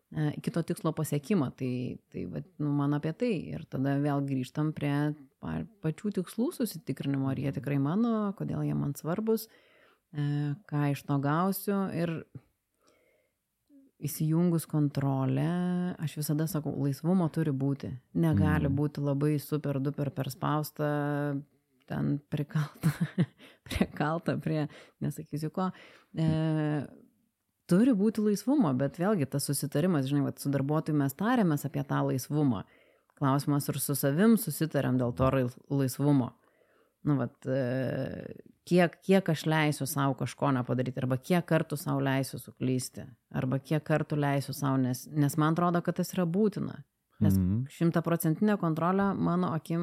e, 0.10 0.32
kito 0.42 0.66
tikslo 0.66 0.96
pasiekimą. 0.98 1.52
Tai, 1.60 1.72
tai 2.14 2.26
vat, 2.34 2.50
nu, 2.58 2.74
man 2.80 2.98
apie 2.98 3.14
tai. 3.14 3.32
Ir 3.54 3.68
tada 3.70 4.00
vėl 4.02 4.26
grįžtam 4.26 4.74
prie 4.74 4.96
pa- 5.44 5.62
pačių 5.86 6.16
tikslų 6.18 6.50
susitikrinimo, 6.58 7.30
ar 7.30 7.44
jie 7.44 7.54
tikrai 7.60 7.78
mano, 7.78 8.32
kodėl 8.40 8.66
jie 8.66 8.74
man 8.78 8.98
svarbus, 8.98 9.46
ką 10.18 10.84
iš 10.90 11.06
to 11.06 11.22
gausiu. 11.22 11.84
Ir 11.94 12.18
įsijungus 14.04 14.68
kontrolę, 14.70 15.96
aš 15.98 16.18
visada 16.20 16.46
sakau, 16.50 16.74
laisvumo 16.84 17.28
turi 17.34 17.52
būti. 17.52 17.90
Negali 18.14 18.70
Mm. 18.70 18.76
būti 18.78 19.02
labai 19.02 19.40
super 19.42 19.80
duper 19.82 20.12
perspausta, 20.14 21.42
ten 21.88 22.20
prikalta, 22.30 22.92
prikalta 23.70 24.38
prie, 24.38 24.68
nesakysiu 25.02 25.50
ko. 25.50 25.72
E, 26.14 26.86
turi 27.68 27.94
būti 27.98 28.22
laisvumo, 28.22 28.74
bet 28.78 29.00
vėlgi 29.02 29.26
tas 29.26 29.48
susitarimas, 29.50 30.06
žinai, 30.06 30.28
vat, 30.30 30.40
su 30.40 30.52
darbuotoju 30.54 30.98
mes 30.98 31.14
tarėmės 31.18 31.66
apie 31.66 31.84
tą 31.88 32.04
laisvumą. 32.12 32.66
Klausimas, 33.18 33.66
ar 33.70 33.80
su 33.82 33.96
savim 33.98 34.38
susitarėm 34.38 35.00
dėl 35.00 35.16
to 35.18 35.32
laisvumo. 35.74 36.36
Nu, 37.08 37.16
vat, 37.18 37.34
e, 37.50 38.36
kiek, 38.68 38.98
kiek 39.06 39.30
aš 39.32 39.46
leisiu 39.48 39.88
savo 39.88 40.14
kažko 40.20 40.52
nepadaryti, 40.60 41.00
arba 41.02 41.18
kiek 41.18 41.46
kartų 41.48 41.78
savo 41.80 42.02
leisiu 42.04 42.40
suklysti, 42.42 43.06
arba 43.36 43.60
kiek 43.64 43.84
kartų 43.88 44.20
leisiu 44.20 44.54
savo, 44.58 44.78
nes, 44.82 45.06
nes 45.08 45.38
man 45.40 45.56
atrodo, 45.56 45.82
kad 45.86 45.96
tas 46.02 46.12
yra 46.16 46.26
būtina. 46.28 46.82
Nes 47.20 47.34
Mhm. 47.34 47.64
šimtaprocentinė 47.74 48.60
kontrolė 48.62 49.08
mano 49.18 49.50
akim 49.56 49.82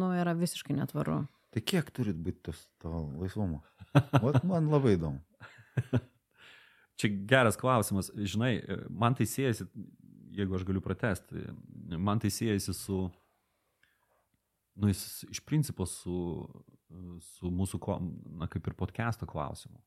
nu, 0.00 0.14
yra 0.16 0.32
visiškai 0.38 0.72
netvaru. 0.78 1.26
Tai 1.52 1.60
kiek 1.60 1.90
turit 1.92 2.16
būti 2.16 2.40
tas 2.48 2.62
to 2.80 2.88
laisvumo? 3.20 3.60
Vat 4.22 4.44
man 4.48 4.70
labai 4.70 4.94
įdomu. 4.96 5.20
Čia 7.00 7.08
geras 7.28 7.56
klausimas. 7.60 8.10
Žinai, 8.14 8.54
man 8.88 9.14
tai 9.18 9.26
siejasi, 9.28 9.66
jeigu 10.36 10.56
aš 10.56 10.64
galiu 10.68 10.80
pratesti, 10.84 11.42
man 11.98 12.20
tai 12.22 12.30
siejasi 12.32 12.74
su, 12.76 13.10
nu, 14.74 14.88
jis 14.88 15.24
iš 15.30 15.40
principo 15.46 15.86
su, 15.86 16.48
su 17.34 17.50
mūsų, 17.50 17.80
na, 18.40 18.48
kaip 18.50 18.66
ir 18.66 18.76
podcast'o 18.78 19.28
klausimu. 19.30 19.80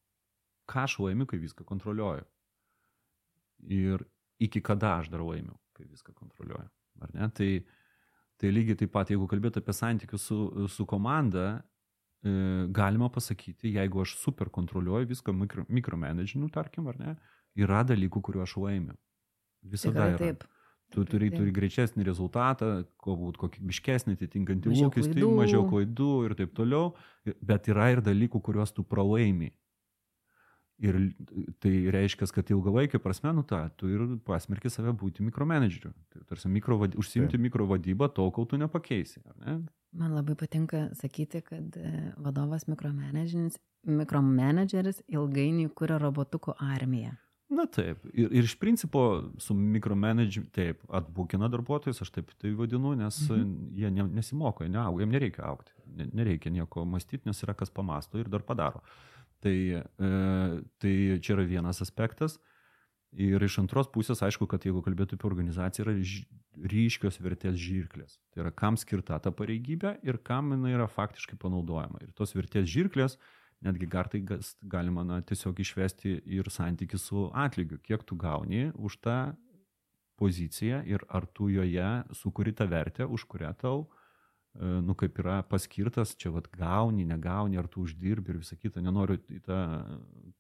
Ką 0.69 0.85
aš 0.87 0.97
laimiu, 1.03 1.27
kai 1.27 1.39
viską 1.41 1.65
kontroliuoju? 1.67 2.25
Ir 3.73 4.03
iki 4.43 4.61
kada 4.63 4.97
aš 4.99 5.09
dar 5.11 5.23
laimiu, 5.23 5.55
kai 5.75 5.87
viską 5.89 6.15
kontroliuoju. 6.15 6.69
Ar 7.03 7.13
ne? 7.15 7.29
Tai, 7.35 7.49
tai 8.39 8.51
lygiai 8.53 8.79
taip 8.79 8.93
pat, 8.93 9.11
jeigu 9.11 9.27
kalbėtų 9.29 9.63
apie 9.63 9.75
santykius 9.75 10.27
su, 10.29 10.39
su 10.71 10.85
komanda, 10.89 11.63
e, 12.23 12.33
galima 12.75 13.09
pasakyti, 13.11 13.73
jeigu 13.77 14.03
aš 14.03 14.17
super 14.21 14.51
kontroliuoju 14.53 15.11
viską, 15.11 15.35
mikro, 15.35 15.65
mikromanaginu, 15.69 16.51
tarkim, 16.53 16.87
ar 16.91 16.99
ne, 16.99 17.15
yra 17.59 17.83
dalykų, 17.87 18.23
kuriuo 18.23 18.45
aš 18.45 18.57
laimiu. 18.61 18.97
Visada 19.63 20.11
Tikrai 20.11 20.19
taip. 20.19 20.47
Tu 20.93 21.03
turi, 21.10 21.32
turi 21.34 21.51
greičesnį 21.56 22.06
rezultatą, 22.06 22.69
galbūt 23.01 23.39
kokybiškesnį, 23.41 24.13
atitinkantį 24.19 24.69
Mažiau 24.69 24.89
lūkestį, 24.89 25.15
klaidų. 25.17 25.34
mažiau 25.39 25.65
klaidų 25.71 26.13
ir 26.27 26.36
taip 26.38 26.53
toliau. 26.58 26.93
Bet 27.41 27.69
yra 27.71 27.89
ir 27.95 28.03
dalykų, 28.06 28.41
kuriuos 28.45 28.75
tu 28.75 28.86
pralaimi. 28.86 29.49
Ir 30.84 30.97
tai 31.63 31.71
reiškia, 31.93 32.27
kad 32.34 32.49
ilgalaikį 32.51 32.99
prasme, 33.01 33.32
nu 33.38 33.43
tą, 33.47 33.62
tu 33.79 33.88
ir 33.89 34.03
pasmerki 34.27 34.71
save 34.73 34.91
būti 34.99 35.23
mikromanageriu. 35.25 35.93
Tai 36.12 36.23
tarsi 36.29 36.49
mikro, 36.51 36.79
užsimti 36.99 37.39
mikrovadybą 37.39 38.10
tol, 38.13 38.34
kol 38.36 38.49
tu 38.49 38.60
nepakeisi. 38.60 39.21
ar 39.29 39.38
Ne? 39.39 39.58
Man 39.93 40.15
labai 40.17 40.36
patinka 40.36 40.88
sakyti, 40.97 41.43
kad 41.45 41.77
e, 41.77 41.91
vadovas 42.17 42.65
mikromanageris, 42.67 43.60
mikromanageris 43.86 45.03
ilgainiui 45.08 45.69
kuria 45.77 45.99
robotukų 46.01 46.58
armiją. 46.58 47.13
Na 47.53 47.65
taip, 47.69 48.03
ir, 48.13 48.31
ir 48.31 48.47
iš 48.47 48.55
principo 48.61 49.01
su 49.41 49.55
mikromanage'u, 49.57 50.45
taip, 50.55 50.83
atbūkina 50.99 51.49
darbuotojus, 51.51 52.01
aš 52.05 52.11
taip 52.15 52.31
tai 52.41 52.53
vadinu, 52.57 52.95
nes 52.97 53.19
mhm. 53.27 53.51
jie 53.77 53.91
ne, 53.93 54.07
nesimoko, 54.19 54.65
jie 54.65 54.73
neauga, 54.73 55.03
jiems 55.03 55.17
nereikia 55.17 55.45
aukti, 55.49 55.75
ne, 55.99 56.07
nereikia 56.21 56.53
nieko 56.53 56.85
mąstyti, 56.89 57.27
nes 57.29 57.43
yra 57.45 57.55
kas 57.57 57.73
pamasto 57.73 58.21
ir 58.21 58.31
dar 58.31 58.45
padaro. 58.47 58.81
Tai, 59.43 59.55
e, 59.75 60.09
tai 60.79 60.93
čia 61.19 61.35
yra 61.35 61.45
vienas 61.47 61.83
aspektas. 61.83 62.39
Ir 63.13 63.43
iš 63.45 63.59
antros 63.61 63.89
pusės, 63.93 64.23
aišku, 64.25 64.47
kad 64.49 64.63
jeigu 64.65 64.81
kalbėtų 64.81 65.19
apie 65.19 65.27
organizaciją, 65.29 65.83
yra 65.85 66.69
ryškios 66.71 67.19
vertės 67.21 67.59
žirklės. 67.61 68.17
Tai 68.33 68.45
yra, 68.45 68.53
kam 68.55 68.77
skirta 68.79 69.19
ta 69.21 69.33
pareigybė 69.35 69.99
ir 70.07 70.17
kam 70.25 70.55
jinai 70.55 70.73
yra 70.73 70.87
faktiškai 70.89 71.37
panaudojama. 71.41 72.01
Ir 72.01 72.15
tos 72.17 72.33
vertės 72.33 72.65
žirklės, 72.71 73.19
netgi 73.63 73.88
kartai 73.89 74.21
galima 74.62 75.04
na, 75.08 75.21
tiesiog 75.23 75.60
išvesti 75.63 76.17
ir 76.38 76.49
santyki 76.52 76.99
su 76.99 77.30
atlygiu, 77.34 77.80
kiek 77.84 78.04
tu 78.08 78.17
gauni 78.19 78.69
už 78.76 78.99
tą 79.04 79.17
poziciją 80.19 80.84
ir 80.88 81.04
ar 81.10 81.26
tu 81.26 81.49
joje 81.49 81.89
sukuri 82.13 82.54
tą 82.54 82.67
vertę, 82.69 83.08
už 83.08 83.26
kurią 83.26 83.54
tau, 83.60 83.88
e, 84.56 84.82
nu, 84.86 84.95
kaip 84.95 85.17
yra 85.23 85.41
paskirtas, 85.43 86.15
čia 86.15 86.32
vad 86.32 86.49
gauni, 86.54 87.06
negauni, 87.06 87.58
ar 87.58 87.67
tu 87.67 87.84
uždirbi 87.88 88.36
ir 88.36 88.41
visą 88.43 88.60
kitą. 88.60 88.84
Nenoriu 88.84 89.19
į 89.30 89.41
tą 89.47 89.60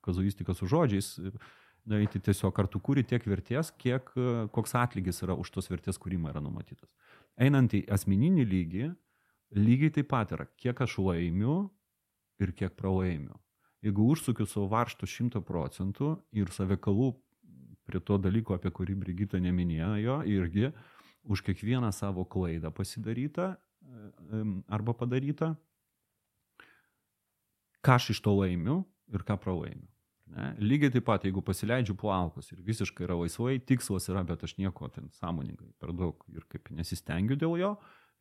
kazuistiką 0.05 0.55
su 0.55 0.69
žodžiais 0.69 1.17
daryti 1.83 2.21
tiesiog 2.23 2.53
kartu 2.55 2.79
kūri 2.79 3.03
tiek 3.07 3.23
vertės, 3.27 3.73
kiek 3.79 4.07
koks 4.55 4.75
atlygis 4.79 5.19
yra 5.25 5.35
už 5.39 5.51
tos 5.51 5.67
vertės 5.71 5.99
kūrimą 5.99 6.31
yra 6.31 6.43
numatytas. 6.43 6.89
Einant 7.35 7.73
į 7.75 7.83
asmeninį 7.91 8.45
lygį, 8.47 8.91
lygiai 9.57 9.93
taip 9.97 10.09
pat 10.13 10.31
yra, 10.35 10.47
kiek 10.59 10.79
aš 10.85 10.97
laimiu 11.03 11.57
ir 12.41 12.53
kiek 12.55 12.75
pralaimiu. 12.79 13.35
Jeigu 13.83 14.07
užsukiu 14.13 14.47
savo 14.47 14.69
varštų 14.71 15.09
100 15.09 15.43
procentų 15.43 16.15
ir 16.31 16.51
save 16.55 16.77
kalų 16.79 17.11
prie 17.83 17.99
to 17.99 18.17
dalyko, 18.17 18.55
apie 18.55 18.71
kurį 18.71 18.95
Brigita 18.95 19.41
neminėjo, 19.43 20.21
irgi 20.31 20.71
už 21.23 21.43
kiekvieną 21.43 21.91
savo 21.91 22.23
klaidą 22.23 22.71
pasidarytą 22.71 23.53
arba 24.71 24.93
padarytą, 24.95 25.53
ką 27.83 27.97
aš 27.99 28.13
iš 28.15 28.21
to 28.23 28.31
laimiu 28.37 28.83
ir 29.11 29.25
ką 29.27 29.35
pralaimiu. 29.39 29.89
Ne? 30.33 30.53
Lygiai 30.63 30.93
taip 30.93 31.05
pat, 31.09 31.25
jeigu 31.27 31.43
pasileidžiu 31.45 31.95
plaukus 31.99 32.53
ir 32.53 32.61
visiškai 32.63 33.05
yra 33.05 33.17
laisvai, 33.19 33.57
tikslas 33.59 34.07
yra, 34.09 34.23
bet 34.25 34.45
aš 34.47 34.55
nieko 34.57 34.87
ten 34.93 35.11
sąmoningai 35.19 35.73
per 35.83 35.91
daug 35.93 36.23
ir 36.31 36.45
kaip 36.49 36.71
nesistengiu 36.73 37.35
dėl 37.39 37.57
jo, 37.59 37.73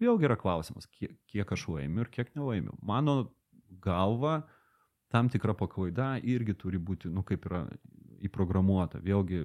vėlgi 0.03 0.27
yra 0.29 0.37
klausimas, 0.40 0.88
kiek, 0.90 1.14
kiek 1.31 1.55
aš 1.55 1.68
laimiu 1.70 2.03
ir 2.05 2.11
kiek 2.12 2.35
nelaimiu. 2.35 2.75
Mano 2.83 3.31
galva, 3.80 4.42
tam 5.12 5.28
tikra 5.32 5.54
paklaida 5.56 6.14
irgi 6.22 6.54
turi 6.58 6.80
būti, 6.80 7.11
nu, 7.12 7.24
kaip 7.26 7.46
yra 7.48 7.66
įprogramuota. 8.24 9.00
Vėlgi, 9.02 9.44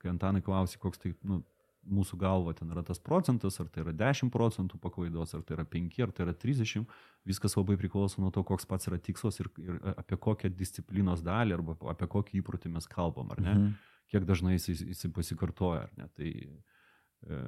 kai 0.00 0.10
Antanai 0.12 0.42
klausi, 0.44 0.80
koks 0.82 1.02
tai, 1.02 1.12
nu, 1.26 1.42
mūsų 1.86 2.18
galva 2.18 2.54
ten 2.56 2.70
yra 2.74 2.82
tas 2.86 2.98
procentas, 3.02 3.58
ar 3.62 3.68
tai 3.72 3.84
yra 3.84 3.94
10 3.96 4.30
procentų 4.34 4.78
paklaidos, 4.82 5.34
ar 5.36 5.44
tai 5.46 5.56
yra 5.58 5.66
5, 5.70 5.98
ar 6.02 6.12
tai 6.14 6.26
yra 6.26 6.34
30, 6.34 6.86
viskas 7.28 7.56
labai 7.58 7.76
priklauso 7.80 8.22
nuo 8.22 8.32
to, 8.34 8.42
koks 8.46 8.66
pats 8.68 8.90
yra 8.90 8.98
tikslas 9.02 9.40
ir, 9.42 9.50
ir 9.62 9.78
apie 9.94 10.18
kokią 10.18 10.50
disciplinos 10.56 11.22
dalį 11.26 11.58
arba 11.58 11.76
apie 11.92 12.08
kokį 12.10 12.40
įprotį 12.42 12.72
mes 12.74 12.88
kalbam, 12.90 13.30
ar 13.34 13.42
ne, 13.42 13.54
mhm. 13.54 13.92
kiek 14.12 14.26
dažnai 14.28 14.56
jis, 14.56 14.82
jis 14.82 15.06
pasikartoja, 15.14 15.86
ar 15.86 15.94
ne. 16.00 16.10
Tai 16.16 16.32
e, 16.32 17.42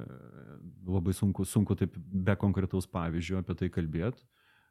labai 0.87 1.15
sunku, 1.15 1.47
sunku 1.47 1.77
taip 1.79 1.95
be 1.97 2.35
konkretaus 2.39 2.87
pavyzdžio 2.91 3.43
apie 3.43 3.57
tai 3.59 3.71
kalbėti. 3.73 4.23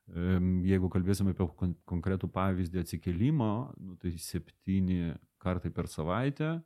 Jeigu 0.08 0.88
kalbėsime 0.88 1.34
apie 1.34 1.46
kon 1.58 1.74
konkretų 1.88 2.30
pavyzdį 2.32 2.80
atsikelimo, 2.80 3.52
nu, 3.76 3.96
tai 4.00 4.14
septyni 4.22 5.12
kartai 5.42 5.70
per 5.74 5.88
savaitę, 5.92 6.58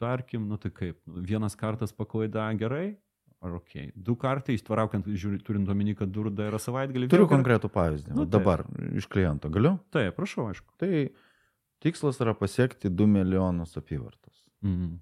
tarkim, 0.00 0.44
nu 0.48 0.58
tai 0.60 0.72
kaip, 0.74 1.00
vienas 1.06 1.56
kartas 1.56 1.94
paklaida 1.96 2.44
gerai, 2.60 2.98
ar 3.40 3.56
ok. 3.56 3.76
Du 3.96 4.16
kartai, 4.20 4.58
ištvaraukant, 4.58 5.08
turint 5.46 5.72
omeny, 5.72 5.94
kad 5.96 6.12
durda 6.12 6.50
yra 6.50 6.60
savaitgalį. 6.60 7.08
Turiu 7.12 7.28
konkretų 7.30 7.72
pavyzdį. 7.72 8.12
Nu, 8.16 8.26
dabar 8.28 8.66
iš 8.92 9.08
kliento 9.08 9.48
galiu? 9.52 9.78
Taip, 9.94 10.12
prašau, 10.18 10.50
aišku. 10.52 10.76
Tai 10.80 11.06
tikslas 11.80 12.20
yra 12.20 12.36
pasiekti 12.36 12.92
2 12.92 13.08
milijonus 13.08 13.76
apyvartos. 13.80 14.44
Mhm. 14.66 14.98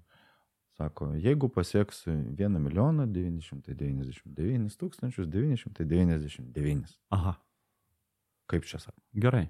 Sako, 0.79 1.09
jeigu 1.19 1.49
pasieksiu 1.51 2.13
1 2.39 2.55
milijoną 2.63 3.03
999 3.11 4.77
tūkstančius 4.79 5.27
999. 5.27 6.95
Aha. 7.11 7.35
Kaip 8.49 8.65
čia 8.65 8.81
sako? 8.81 8.97
Gerai. 9.13 9.47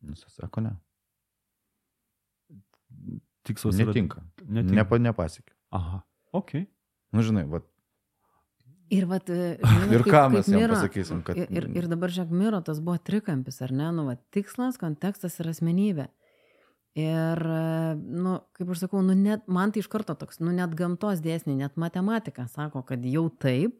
Nusisako, 0.00 0.64
ne 0.64 0.78
tikslas 3.42 3.76
netinka. 3.76 4.20
yra... 4.20 4.46
Netinka. 4.60 4.78
Nepa, 4.80 5.00
nepasiekė. 5.02 5.54
Aha, 5.76 6.02
ok. 6.36 6.56
Nu, 7.14 7.24
žinai, 7.26 7.44
va. 7.50 7.62
Ir, 8.90 9.06
vat, 9.10 9.28
žinai, 9.30 9.90
ir 9.94 10.04
kaip, 10.06 10.14
ką 10.14 10.22
mes 10.34 10.48
jam 10.50 10.72
pasakysim, 10.74 11.20
kad... 11.26 11.38
Ir, 11.38 11.68
ir 11.78 11.90
dabar, 11.90 12.12
žiūrėk, 12.14 12.32
Miro, 12.34 12.62
tas 12.66 12.80
buvo 12.82 12.98
trikampis, 12.98 13.60
ar 13.64 13.74
ne? 13.74 13.90
Nu, 13.94 14.06
va, 14.08 14.16
tikslas, 14.34 14.80
kontekstas 14.80 15.38
ir 15.42 15.52
asmenybė. 15.52 16.08
Ir, 16.98 17.42
nu, 17.94 18.40
kaip 18.58 18.72
aš 18.74 18.82
sakau, 18.86 19.02
nu, 19.06 19.14
net, 19.14 19.44
man 19.46 19.70
tai 19.70 19.84
iš 19.84 19.88
karto 19.92 20.16
toks, 20.18 20.40
nu, 20.42 20.50
net 20.54 20.74
gamtos 20.78 21.22
dėsniai, 21.22 21.60
net 21.60 21.78
matematika 21.78 22.48
sako, 22.50 22.82
kad 22.88 23.04
jau 23.06 23.28
taip, 23.30 23.78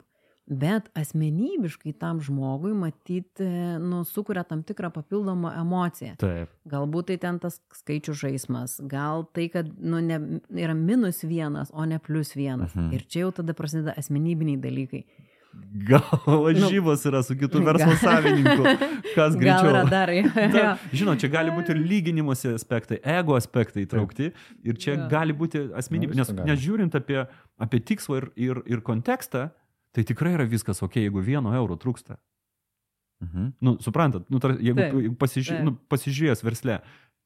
bet 0.50 0.90
asmenybiškai 0.98 1.92
tam 1.98 2.20
žmogui 2.20 2.72
matyti, 2.74 3.46
nu, 3.78 4.02
sukuria 4.04 4.42
tam 4.44 4.64
tikrą 4.66 4.90
papildomą 4.94 5.52
emociją. 5.60 6.16
Taip. 6.20 6.50
Galbūt 6.70 7.12
tai 7.12 7.18
ten 7.22 7.38
tas 7.42 7.60
skaičių 7.80 8.16
žaidimas, 8.24 8.80
gal 8.90 9.24
tai, 9.30 9.46
kad 9.52 9.70
nu, 9.78 10.02
ne, 10.02 10.18
yra 10.58 10.74
minus 10.74 11.22
vienas, 11.22 11.70
o 11.70 11.86
ne 11.86 12.00
plus 12.02 12.34
vienas. 12.34 12.74
Mhm. 12.74 12.92
Ir 12.96 13.06
čia 13.06 13.26
jau 13.26 13.34
tada 13.40 13.54
prasideda 13.56 13.94
asmenybiniai 14.00 14.60
dalykai. 14.60 15.04
Gal 15.88 16.02
lažybos 16.26 17.02
nu, 17.04 17.10
yra 17.10 17.20
su 17.26 17.34
kitų 17.38 17.62
verslo 17.66 17.94
savininku, 17.98 18.66
kas 19.16 19.34
greičiau. 19.40 19.64
Gal 19.66 19.70
yra 19.72 19.80
dar, 19.90 20.12
jo, 20.14 20.28
jo. 20.30 20.66
Žinot, 21.00 21.22
čia 21.22 21.30
gali 21.32 21.54
būti 21.54 21.74
ir 21.74 21.80
lyginimosi 21.90 22.52
aspektai, 22.54 23.00
ego 23.18 23.34
aspektai 23.38 23.82
įtraukti 23.82 24.30
ir 24.30 24.78
čia 24.78 24.94
ja. 24.94 25.08
gali 25.10 25.34
būti 25.34 25.64
asmenybė, 25.80 26.14
nu, 26.14 26.22
nes, 26.22 26.30
nes 26.52 26.62
žiūrint 26.62 26.94
apie, 26.98 27.24
apie 27.58 27.82
tikslą 27.90 28.20
ir, 28.20 28.28
ir, 28.38 28.62
ir 28.70 28.84
kontekstą, 28.86 29.48
tai 29.96 30.04
tikrai 30.06 30.34
yra 30.36 30.46
viskas 30.48 30.82
ok, 30.86 31.00
jeigu 31.04 31.22
vieno 31.24 31.54
euro 31.56 31.76
trūksta. 31.80 32.18
Mhm. 33.20 33.52
Nu, 33.60 33.76
suprantat, 33.84 34.28
nu, 34.32 34.40
tar, 34.40 34.56
jeigu 34.56 34.80
taip, 34.80 35.16
pasiži 35.20 35.54
taip. 35.54 35.64
Nu, 35.66 35.74
pasižiūrėjęs 35.92 36.44
versle, 36.46 36.78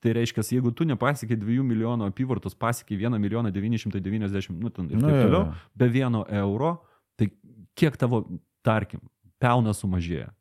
tai 0.02 0.14
reiškia, 0.18 0.42
jeigu 0.56 0.72
tu 0.74 0.86
nepasiekai 0.88 1.36
2 1.38 1.62
milijonų 1.64 2.08
apyvartos, 2.10 2.56
pasiekai 2.58 2.98
1 2.98 3.20
milijoną 3.22 3.52
990, 3.54 4.58
nu, 4.58 4.72
ten 4.74 4.90
ir 4.90 4.98
nu, 4.98 5.06
taip 5.06 5.20
toliau, 5.22 5.44
ja, 5.46 5.52
ja. 5.52 5.74
be 5.80 5.90
vieno 5.94 6.24
euro, 6.42 6.72
tai 7.20 7.30
kiek 7.78 7.96
tavo, 8.00 8.24
tarkim, 8.66 9.04
pelnas 9.38 9.84
sumažėja. 9.84 10.32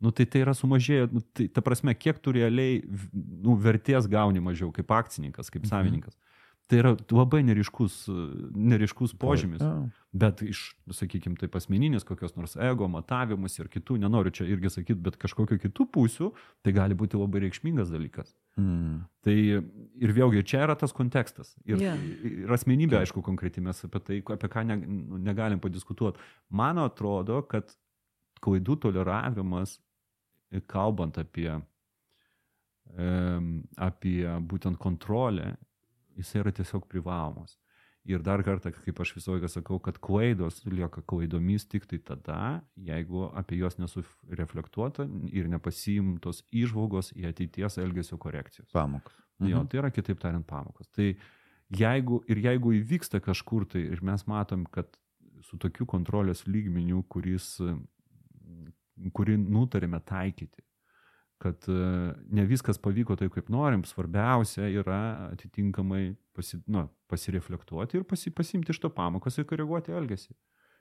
Nu, 0.00 0.12
tai 0.16 0.24
tai 0.28 0.44
yra 0.44 0.52
sumažėję, 0.56 1.08
nu, 1.12 1.24
tai 1.36 1.48
ta 1.52 1.64
prasme, 1.64 1.94
kiek 1.96 2.20
tu 2.20 2.32
realiai 2.32 2.80
nu, 3.12 3.56
vertės 3.60 4.08
gauni 4.08 4.40
mažiau 4.40 4.70
kaip 4.72 4.92
akcininkas, 4.96 5.48
kaip 5.52 5.64
mhm. 5.64 5.72
savininkas. 5.72 6.14
Mhm. 6.16 6.29
Tai 6.70 6.78
yra 6.78 6.92
labai 7.10 7.40
neriškus, 7.42 7.94
neriškus 8.54 9.16
požymis. 9.18 9.62
Bet 10.14 10.42
iš, 10.46 10.60
sakykime, 10.94 11.34
taip 11.38 11.56
asmeninės 11.58 12.04
kokios 12.06 12.36
nors 12.38 12.54
ego, 12.62 12.86
matavimus 12.90 13.56
ir 13.58 13.66
kitų, 13.72 13.96
nenoriu 14.02 14.30
čia 14.34 14.46
irgi 14.46 14.70
sakyti, 14.70 14.98
bet 15.02 15.16
kažkokiu 15.18 15.58
kitų 15.64 15.86
pusių, 15.94 16.28
tai 16.62 16.74
gali 16.76 16.94
būti 16.98 17.18
labai 17.18 17.42
reikšmingas 17.44 17.90
dalykas. 17.90 18.30
Mm. 18.58 19.00
Tai 19.26 19.34
ir 19.34 20.14
vėlgi 20.14 20.44
čia 20.46 20.60
yra 20.68 20.76
tas 20.78 20.94
kontekstas. 20.94 21.56
Ir, 21.66 21.82
yeah. 21.82 22.04
ir 22.26 22.54
asmenybė, 22.54 23.00
aišku, 23.00 23.22
konkreti 23.26 23.62
mes 23.66 23.82
apie 23.88 24.02
tai, 24.06 24.18
apie 24.36 24.50
ką 24.52 24.62
ne, 24.68 24.76
negalim 25.26 25.62
padiskutuoti. 25.62 26.22
Man 26.54 26.78
atrodo, 26.82 27.40
kad 27.50 27.74
klaidų 28.44 28.76
toleravimas, 28.86 29.80
kalbant 30.70 31.18
apie, 31.18 31.50
apie 32.94 34.22
būtent 34.54 34.78
kontrolę 34.82 35.56
jisai 36.20 36.44
yra 36.44 36.54
tiesiog 36.54 36.86
privalomas. 36.90 37.56
Ir 38.08 38.22
dar 38.24 38.40
kartą, 38.40 38.72
kaip 38.72 39.00
aš 39.02 39.12
visą 39.18 39.34
laiką 39.34 39.48
sakau, 39.52 39.76
kad 39.84 39.98
klaidos 40.00 40.62
lieka 40.64 41.02
klaidomis 41.10 41.66
tik 41.68 41.84
tai 41.90 41.98
tada, 42.00 42.38
jeigu 42.80 43.26
apie 43.36 43.58
juos 43.60 43.76
nesureflektuota 43.76 45.04
ir 45.28 45.50
nepasiimtos 45.52 46.40
išvalgos 46.62 47.12
į 47.12 47.28
ateities 47.28 47.76
elgesio 47.82 48.16
korekcijos. 48.20 48.70
Pamokos. 48.72 49.18
Mhm. 49.40 49.50
Jo, 49.52 49.66
tai 49.68 49.82
yra 49.82 49.92
kitaip 49.92 50.20
tariant 50.22 50.48
pamokos. 50.48 50.88
Tai 50.96 51.10
jeigu, 51.76 52.22
ir 52.28 52.40
jeigu 52.46 52.72
įvyksta 52.80 53.20
kažkur 53.24 53.68
tai 53.68 53.84
ir 53.92 54.00
mes 54.04 54.24
matom, 54.28 54.64
kad 54.72 54.96
su 55.44 55.60
tokiu 55.60 55.84
kontrolės 55.88 56.46
lygmeniu, 56.48 57.02
kuris, 57.08 57.58
kurį 59.16 59.36
nutarėme 59.40 60.00
taikyti, 60.08 60.64
kad 61.40 61.64
e, 61.68 61.72
ne 62.36 62.44
viskas 62.44 62.78
pavyko 62.82 63.16
taip, 63.16 63.32
kaip 63.32 63.48
norim, 63.52 63.80
svarbiausia 63.88 64.66
yra 64.82 65.00
atitinkamai 65.30 66.10
pasi, 66.36 66.58
nu, 66.68 66.84
pasireflektuoti 67.08 67.96
ir 67.96 68.04
pasi, 68.08 68.32
pasimti 68.34 68.74
iš 68.74 68.82
to 68.82 68.90
pamokas 68.92 69.40
ir 69.40 69.46
koreguoti 69.48 69.94
elgesį. 69.96 70.34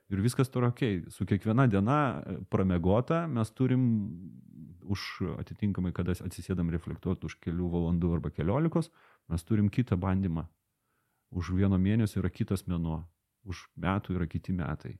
Ir 0.09 0.23
viskas 0.25 0.51
yra 0.57 0.71
ok. 0.73 0.81
Su 1.15 1.27
kiekviena 1.29 1.67
diena 1.71 1.99
e, 2.19 2.35
pramegota 2.51 3.21
mes 3.31 3.53
turim 3.55 3.85
už 4.89 5.05
atitinkamai, 5.37 5.93
kada 5.95 6.17
atsisėdam 6.17 6.73
reflektuoti 6.75 7.29
už 7.29 7.37
kelių 7.45 7.69
valandų 7.77 8.11
arba 8.17 8.33
keliolikos, 8.33 8.91
mes 9.31 9.47
turim 9.47 9.71
kitą 9.71 9.95
bandymą. 10.01 10.43
Už 11.31 11.53
vieno 11.55 11.79
mėnesio 11.79 12.19
yra 12.23 12.33
kitas 12.33 12.65
mėnuo, 12.67 13.03
už 13.47 13.63
metų 13.79 14.17
yra 14.17 14.27
kiti 14.27 14.51
metai. 14.57 14.97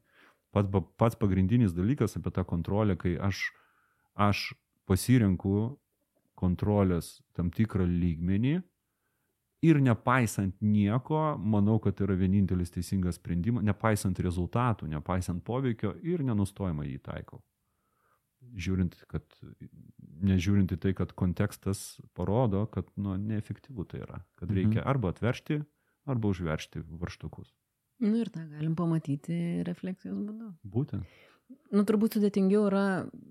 Pats, 0.56 0.72
pats 0.96 1.20
pagrindinis 1.20 1.76
dalykas 1.76 2.16
apie 2.16 2.32
tą 2.32 2.48
kontrolę, 2.48 2.96
kai 2.96 3.18
aš, 3.20 3.50
aš 4.16 4.54
pasirenku 4.90 5.54
kontrolės 6.40 7.20
tam 7.36 7.52
tikrą 7.54 7.86
lygmenį, 7.86 8.58
ir 9.66 9.80
nepaisant 9.84 10.56
nieko, 10.64 11.36
manau, 11.38 11.78
kad 11.84 11.98
tai 11.98 12.08
yra 12.08 12.18
vienintelis 12.20 12.72
teisingas 12.74 13.20
sprendimas, 13.20 13.66
nepaisant 13.68 14.20
rezultatų, 14.24 14.90
nepaisant 14.94 15.44
poveikio 15.46 15.96
ir 16.06 16.24
nenustojama 16.26 16.88
jį 16.88 17.00
taikau. 17.06 17.42
Žiūrint, 18.40 18.96
kad, 19.12 19.26
nežiūrint 20.24 20.72
į 20.72 20.78
tai, 20.80 20.94
kad 20.96 21.12
kontekstas 21.20 22.00
parodo, 22.16 22.64
kad 22.72 22.88
nu, 22.96 23.18
neefektyvu 23.20 23.84
tai 23.90 24.06
yra, 24.06 24.22
kad 24.40 24.52
reikia 24.54 24.80
mhm. 24.80 24.88
arba 24.88 25.12
atveršti, 25.12 25.60
arba 26.10 26.32
užveršti 26.32 26.86
varštukus. 27.02 27.52
Na 28.00 28.14
nu 28.14 28.22
ir 28.24 28.30
tą 28.32 28.46
galim 28.48 28.78
pamatyti 28.80 29.60
refleksijos 29.68 30.16
būdu. 30.24 30.54
Būtent. 30.64 31.20
Nu, 31.70 31.84
turbūt 31.86 32.18
sudėtingiau 32.18 32.64
yra 32.66 32.86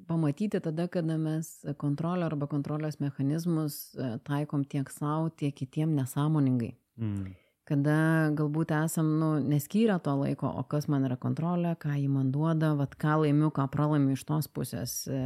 pamatyti 0.07 0.61
tada, 0.62 0.87
kada 0.90 1.16
mes 1.18 1.50
kontrolę 1.78 2.26
arba 2.28 2.46
kontrolės 2.50 3.00
mechanizmus 3.02 3.78
e, 3.94 4.12
taikom 4.26 4.62
tiek 4.70 4.90
savo, 4.94 5.31
tiek 5.31 5.54
kitiem 5.59 5.96
nesąmoningai. 5.98 6.72
Mm. 7.02 7.33
Kada 7.68 7.96
galbūt 8.38 8.72
esam, 8.72 9.11
nu, 9.20 9.31
neskyrę 9.44 9.98
to 10.02 10.14
laiko, 10.22 10.48
o 10.48 10.62
kas 10.70 10.87
man 10.88 11.04
yra 11.04 11.18
kontrolė, 11.20 11.74
ką 11.83 11.98
jį 11.98 12.07
man 12.14 12.31
duoda, 12.33 12.72
vad 12.78 12.94
ką 12.98 13.18
laimiu, 13.24 13.50
ką 13.54 13.66
pralaimiu 13.74 14.14
iš 14.16 14.22
tos 14.31 14.48
pusės. 14.48 14.94
E, 15.11 15.18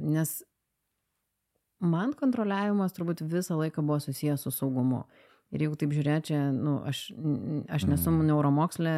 nes 0.00 0.38
man 1.82 2.14
kontroliavimas 2.16 2.94
turbūt 2.96 3.26
visą 3.26 3.58
laiką 3.58 3.84
buvo 3.84 3.98
susijęs 4.06 4.46
su 4.46 4.54
saugumu. 4.54 5.02
Ir 5.54 5.62
jeigu 5.62 5.76
taip 5.78 5.92
žiūrėt, 5.94 6.26
čia, 6.26 6.38
nu, 6.50 6.80
aš, 6.90 7.04
aš 7.70 7.84
nesu 7.86 8.10
mm. 8.10 8.24
neuromokslė, 8.32 8.94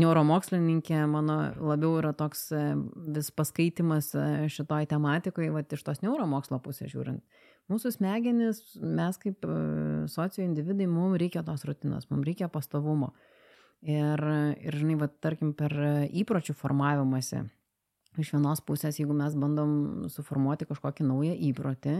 neuromokslininkė, 0.00 1.02
mano 1.12 1.36
labiau 1.60 1.98
yra 2.00 2.14
toks 2.16 2.46
e, 2.56 2.62
vis 3.12 3.28
paskaitimas 3.36 4.14
e, 4.16 4.24
šitoj 4.52 4.88
tematikoje, 4.88 5.50
va 5.52 5.60
iš 5.62 5.84
tos 5.84 6.00
neuromokslo 6.00 6.56
pusės 6.64 6.94
žiūrint. 6.94 7.20
Mūsų 7.70 7.92
smegenis, 7.98 8.62
mes 8.80 9.20
kaip 9.20 9.44
e, 9.44 9.58
socio 10.08 10.40
individai, 10.40 10.88
mums 10.88 11.20
reikia 11.20 11.44
tos 11.44 11.66
rutinos, 11.68 12.08
mums 12.08 12.24
reikia 12.30 12.48
pastovumo. 12.52 13.12
Ir, 13.84 14.24
ir 14.62 14.78
žinai, 14.78 14.96
va, 15.04 15.10
tarkim, 15.20 15.52
per 15.58 15.74
įpročių 16.16 16.56
formavimąsi, 16.56 17.44
iš 18.22 18.32
vienos 18.38 18.64
pusės, 18.64 18.96
jeigu 19.00 19.12
mes 19.18 19.36
bandom 19.36 20.08
suformuoti 20.12 20.68
kažkokį 20.70 21.04
naują 21.12 21.36
įprotį, 21.50 21.96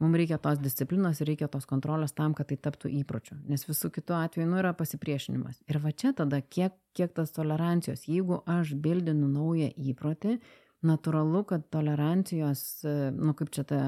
Mums 0.00 0.16
reikia 0.16 0.38
tos 0.40 0.58
disciplinos 0.62 1.18
ir 1.20 1.28
reikia 1.28 1.46
tos 1.52 1.66
kontrolės 1.68 2.14
tam, 2.16 2.32
kad 2.36 2.48
tai 2.48 2.56
taptų 2.56 2.88
įpročiu. 3.02 3.36
Nes 3.50 3.66
visų 3.68 3.90
kitų 3.92 4.16
atveju 4.16 4.48
nu, 4.48 4.56
yra 4.62 4.72
pasipriešinimas. 4.76 5.60
Ir 5.68 5.78
va 5.82 5.92
čia 5.92 6.14
tada, 6.16 6.40
kiek, 6.40 6.72
kiek 6.96 7.12
tas 7.16 7.34
tolerancijos, 7.36 8.06
jeigu 8.08 8.40
aš 8.48 8.72
bildinu 8.80 9.28
naują 9.28 9.68
įprotį, 9.92 10.38
natūralu, 10.88 11.44
kad 11.50 11.66
tolerancijos, 11.68 12.62
nu 13.12 13.36
kaip 13.36 13.52
čia 13.52 13.66
ta 13.68 13.82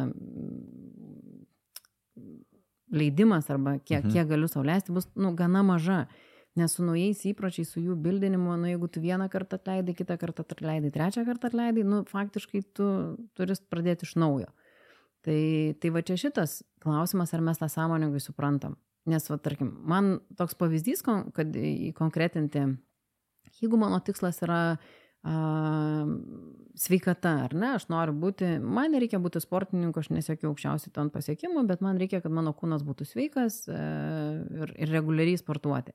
leidimas 2.93 3.49
arba 3.49 3.79
kiek, 3.81 4.03
mhm. 4.05 4.13
kiek 4.13 4.29
galiu 4.29 4.51
sauliaisti, 4.53 4.93
bus 4.93 5.09
nu, 5.17 5.33
gana 5.37 5.65
maža. 5.65 6.05
Nes 6.61 6.75
su 6.77 6.85
naujais 6.85 7.23
įpročiais, 7.25 7.71
su 7.73 7.81
jų 7.81 7.95
bildinimu, 8.05 8.59
nu, 8.61 8.69
jeigu 8.69 8.85
tu 8.93 9.01
vieną 9.01 9.31
kartą 9.33 9.57
atleidai, 9.57 9.95
kitą 9.97 10.19
kartą 10.21 10.45
atleidai, 10.45 10.91
trečią 10.93 11.25
kartą 11.25 11.49
atleidai, 11.49 11.87
nu, 11.89 12.03
faktiškai 12.11 12.61
tu 12.77 12.89
turi 13.33 13.57
pradėti 13.73 14.05
iš 14.05 14.19
naujo. 14.21 14.51
Tai, 15.23 15.75
tai 15.79 15.91
va 15.95 16.03
čia 16.03 16.17
šitas 16.19 16.61
klausimas, 16.83 17.31
ar 17.35 17.45
mes 17.47 17.61
tą 17.61 17.69
sąmoningai 17.71 18.23
suprantam. 18.23 18.75
Nes, 19.07 19.27
va, 19.31 19.39
tarkim, 19.43 19.71
man 19.87 20.17
toks 20.39 20.55
pavyzdys, 20.59 21.03
kad 21.07 21.55
įkonkretinti, 21.59 22.65
jeigu 23.63 23.79
mano 23.79 23.99
tikslas 24.03 24.39
yra 24.43 24.61
a, 25.27 25.35
sveikata, 26.79 27.35
ar 27.47 27.55
ne, 27.55 27.73
aš 27.79 27.89
noriu 27.91 28.15
būti, 28.19 28.57
man 28.63 28.95
nereikia 28.95 29.19
būti 29.23 29.43
sportininku, 29.43 30.03
aš 30.03 30.11
nesiekiu 30.15 30.51
aukščiausių 30.51 30.95
ten 30.95 31.11
pasiekimų, 31.15 31.67
bet 31.71 31.83
man 31.87 31.99
reikia, 32.03 32.23
kad 32.23 32.35
mano 32.35 32.55
kūnas 32.55 32.83
būtų 32.87 33.07
sveikas 33.11 33.63
e, 33.71 33.79
ir, 34.63 34.75
ir 34.87 34.95
reguliariai 34.95 35.39
sportuoti. 35.39 35.95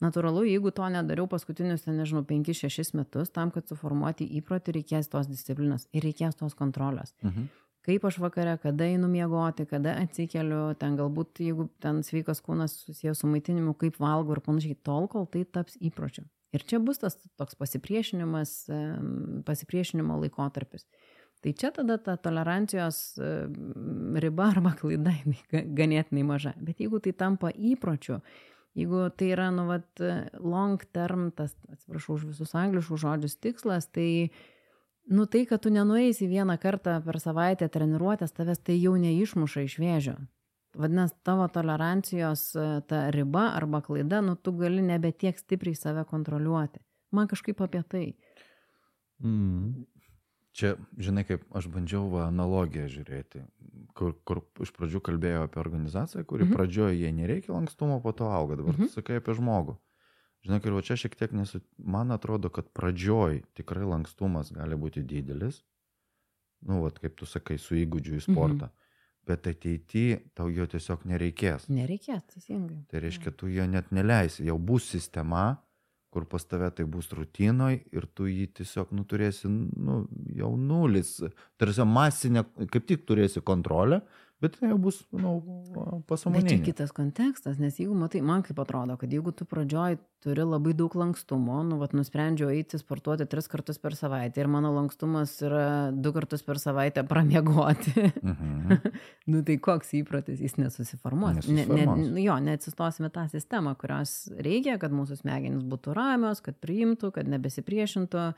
Natūralu, 0.00 0.46
jeigu 0.48 0.70
to 0.74 0.86
nedariau 0.90 1.26
paskutinius, 1.30 1.84
ten, 1.84 1.98
nežinau, 2.00 2.22
5-6 2.26 2.94
metus, 2.96 3.34
tam, 3.34 3.50
kad 3.54 3.66
suformuoti 3.68 4.26
įprotį, 4.38 4.78
reikės 4.78 5.10
tos 5.12 5.28
disciplinos 5.28 5.90
ir 5.92 6.06
reikės 6.06 6.38
tos 6.40 6.56
kontrolės. 6.58 7.14
Mhm 7.26 7.50
kaip 7.86 8.04
aš 8.04 8.18
vakare, 8.20 8.56
kada 8.62 8.86
einu 8.88 9.08
miegoti, 9.08 9.64
kada 9.68 9.94
atsikeliu, 10.02 10.74
ten 10.80 10.96
galbūt, 10.98 11.40
jeigu 11.44 11.68
ten 11.82 12.02
sveikas 12.06 12.42
kūnas 12.44 12.76
susijęs 12.84 13.22
su 13.22 13.30
maitinimu, 13.30 13.74
kaip 13.80 13.96
valgo 14.02 14.36
ir 14.36 14.42
panašiai, 14.44 14.76
tol, 14.84 15.08
kol 15.12 15.26
tai 15.30 15.46
taps 15.48 15.78
įpročiu. 15.80 16.26
Ir 16.56 16.64
čia 16.66 16.80
bus 16.82 16.98
tas 16.98 17.16
toks 17.38 17.56
pasipriešinimas, 17.60 18.54
pasipriešinimo 19.46 20.18
laikotarpis. 20.24 20.88
Tai 21.40 21.52
čia 21.56 21.70
tada 21.72 21.96
ta 22.02 22.18
tolerancijos 22.20 22.98
riba 24.20 24.50
arba 24.50 24.74
klaida 24.76 25.14
ganėtinai 25.78 26.24
maža. 26.26 26.52
Bet 26.60 26.82
jeigu 26.82 27.00
tai 27.00 27.14
tampa 27.16 27.52
įpročiu, 27.54 28.18
jeigu 28.76 29.06
tai 29.16 29.30
yra, 29.32 29.48
nu, 29.54 29.64
vat, 29.70 30.02
long 30.42 30.82
term, 30.92 31.30
tas, 31.32 31.54
atsiprašau 31.70 32.18
už 32.18 32.32
visus 32.34 32.52
angliškus 32.58 33.06
žodžius 33.06 33.38
tikslas, 33.40 33.88
tai 33.94 34.10
uh, 34.26 34.42
nu 35.10 35.26
tai, 35.26 35.44
kad 35.46 35.62
tu 35.62 35.70
nenueisi 35.74 36.28
vieną 36.30 36.54
kartą 36.62 37.00
per 37.02 37.18
savaitę 37.20 37.68
treniruotės, 37.68 38.34
tavęs 38.36 38.62
tai 38.62 38.76
jau 38.78 38.94
neišmuša 38.94 39.64
iš 39.66 39.78
vėžio. 39.82 40.14
Vadinasi, 40.78 41.16
tavo 41.26 41.48
tolerancijos 41.50 42.44
e, 42.54 42.66
ta 42.86 43.08
riba 43.10 43.48
arba 43.58 43.80
klaida, 43.82 44.20
nu 44.22 44.36
tu 44.38 44.52
gali 44.54 44.82
nebe 44.86 45.10
tiek 45.10 45.38
stipriai 45.38 45.74
save 45.74 46.04
kontroliuoti. 46.06 46.78
Man 47.10 47.26
kažkaip 47.26 47.58
apie 47.60 47.82
tai. 47.82 48.04
Mm. 49.18 49.82
Čia, 50.54 50.76
žinai, 50.98 51.24
kaip 51.26 51.42
aš 51.54 51.66
bandžiau 51.70 52.06
analogiją 52.22 52.86
žiūrėti, 52.90 53.42
kur, 53.98 54.14
kur 54.26 54.44
iš 54.62 54.70
pradžių 54.74 55.02
kalbėjau 55.10 55.44
apie 55.46 55.60
organizaciją, 55.62 56.24
kuri 56.24 56.44
mm 56.44 56.48
-hmm. 56.48 56.56
pradžioje 56.56 57.00
jie 57.00 57.12
nereikia 57.12 57.52
lankstumo, 57.52 58.00
po 58.00 58.12
to 58.12 58.30
auga. 58.30 58.56
Dabar 58.56 58.74
mm 58.74 58.80
-hmm. 58.80 58.86
tu 58.86 59.00
sakai 59.00 59.16
apie 59.16 59.34
žmogų. 59.34 59.76
Žinok, 60.46 60.66
ir 60.66 60.76
va 60.76 60.82
čia 60.84 60.96
šiek 60.96 61.16
tiek 61.20 61.32
nesu, 61.36 61.60
man 61.78 62.14
atrodo, 62.14 62.48
kad 62.52 62.70
pradžioj 62.76 63.42
tikrai 63.58 63.84
lankstumas 63.84 64.52
gali 64.56 64.78
būti 64.80 65.02
didelis, 65.04 65.60
nu, 66.64 66.80
va, 66.84 66.92
kaip 66.96 67.18
tu 67.18 67.28
sakai, 67.28 67.58
su 67.60 67.76
įgūdžiu 67.76 68.20
į 68.20 68.26
sportą. 68.28 68.70
Mhm. 68.70 68.76
Bet 69.28 69.44
ateityje 69.46 70.22
tau 70.34 70.48
jo 70.48 70.64
tiesiog 70.66 71.02
nereikės. 71.06 71.66
Nereikės, 71.70 72.22
teisingai. 72.32 72.80
Tai 72.88 73.02
reiškia, 73.04 73.34
tu 73.36 73.50
jo 73.52 73.66
net 73.68 73.92
neleisi, 73.92 74.46
jau 74.48 74.56
bus 74.56 74.88
sistema, 74.88 75.60
kur 76.10 76.24
pas 76.26 76.42
tave 76.42 76.70
tai 76.74 76.86
bus 76.88 77.12
rutinoj 77.14 77.76
ir 77.92 78.06
tu 78.16 78.26
jį 78.26 78.48
tiesiog, 78.58 78.94
nu, 78.96 79.04
turėsi, 79.06 79.46
nu, 79.50 80.00
jau 80.34 80.50
nulis. 80.58 81.18
Tarsi 81.60 81.86
masinė, 81.86 82.46
kaip 82.72 82.88
tik 82.88 83.04
turėsi 83.06 83.44
kontrolę, 83.44 84.00
Bet 84.40 84.54
tai 84.56 84.70
jau 84.70 84.78
bus, 84.80 85.02
manau, 85.12 85.34
pasąmoningai. 86.08 86.46
Bet 86.46 86.52
čia 86.54 86.64
kitas 86.64 86.94
kontekstas, 86.96 87.58
nes 87.60 87.76
jeigu 87.76 87.92
matai, 87.96 88.22
man 88.24 88.40
kaip 88.44 88.56
atrodo, 88.62 88.94
kad 88.96 89.12
jeigu 89.12 89.34
tu 89.36 89.44
pradžioj 89.44 89.98
turi 90.24 90.46
labai 90.48 90.72
daug 90.76 90.94
lankstumo, 90.96 91.58
nu, 91.68 91.76
vat, 91.80 91.92
nusprendžiau 91.96 92.48
eiti 92.52 92.80
sportuoti 92.80 93.26
tris 93.28 93.50
kartus 93.52 93.76
per 93.80 93.96
savaitę 93.98 94.40
ir 94.40 94.48
mano 94.48 94.70
lankstumas 94.72 95.34
yra 95.44 95.66
du 95.92 96.12
kartus 96.16 96.44
per 96.46 96.60
savaitę 96.60 97.04
pramiegoti, 97.08 97.92
mhm. 98.22 98.80
nu, 99.32 99.42
tai 99.44 99.58
koks 99.60 99.92
įprotis, 100.00 100.40
jis 100.40 100.56
nesusiformuos. 100.56 101.42
nesusiformuos. 101.42 102.00
Ne, 102.00 102.08
ne, 102.16 102.24
jo, 102.24 102.38
neatsistosime 102.48 103.12
tą 103.12 103.26
sistemą, 103.28 103.74
kurios 103.80 104.22
reikia, 104.40 104.78
kad 104.80 104.94
mūsų 104.96 105.20
smegenys 105.20 105.68
būtų 105.68 105.96
ramios, 105.96 106.40
kad 106.44 106.56
priimtų, 106.64 107.12
kad 107.18 107.28
nebesipriešintų 107.28 108.30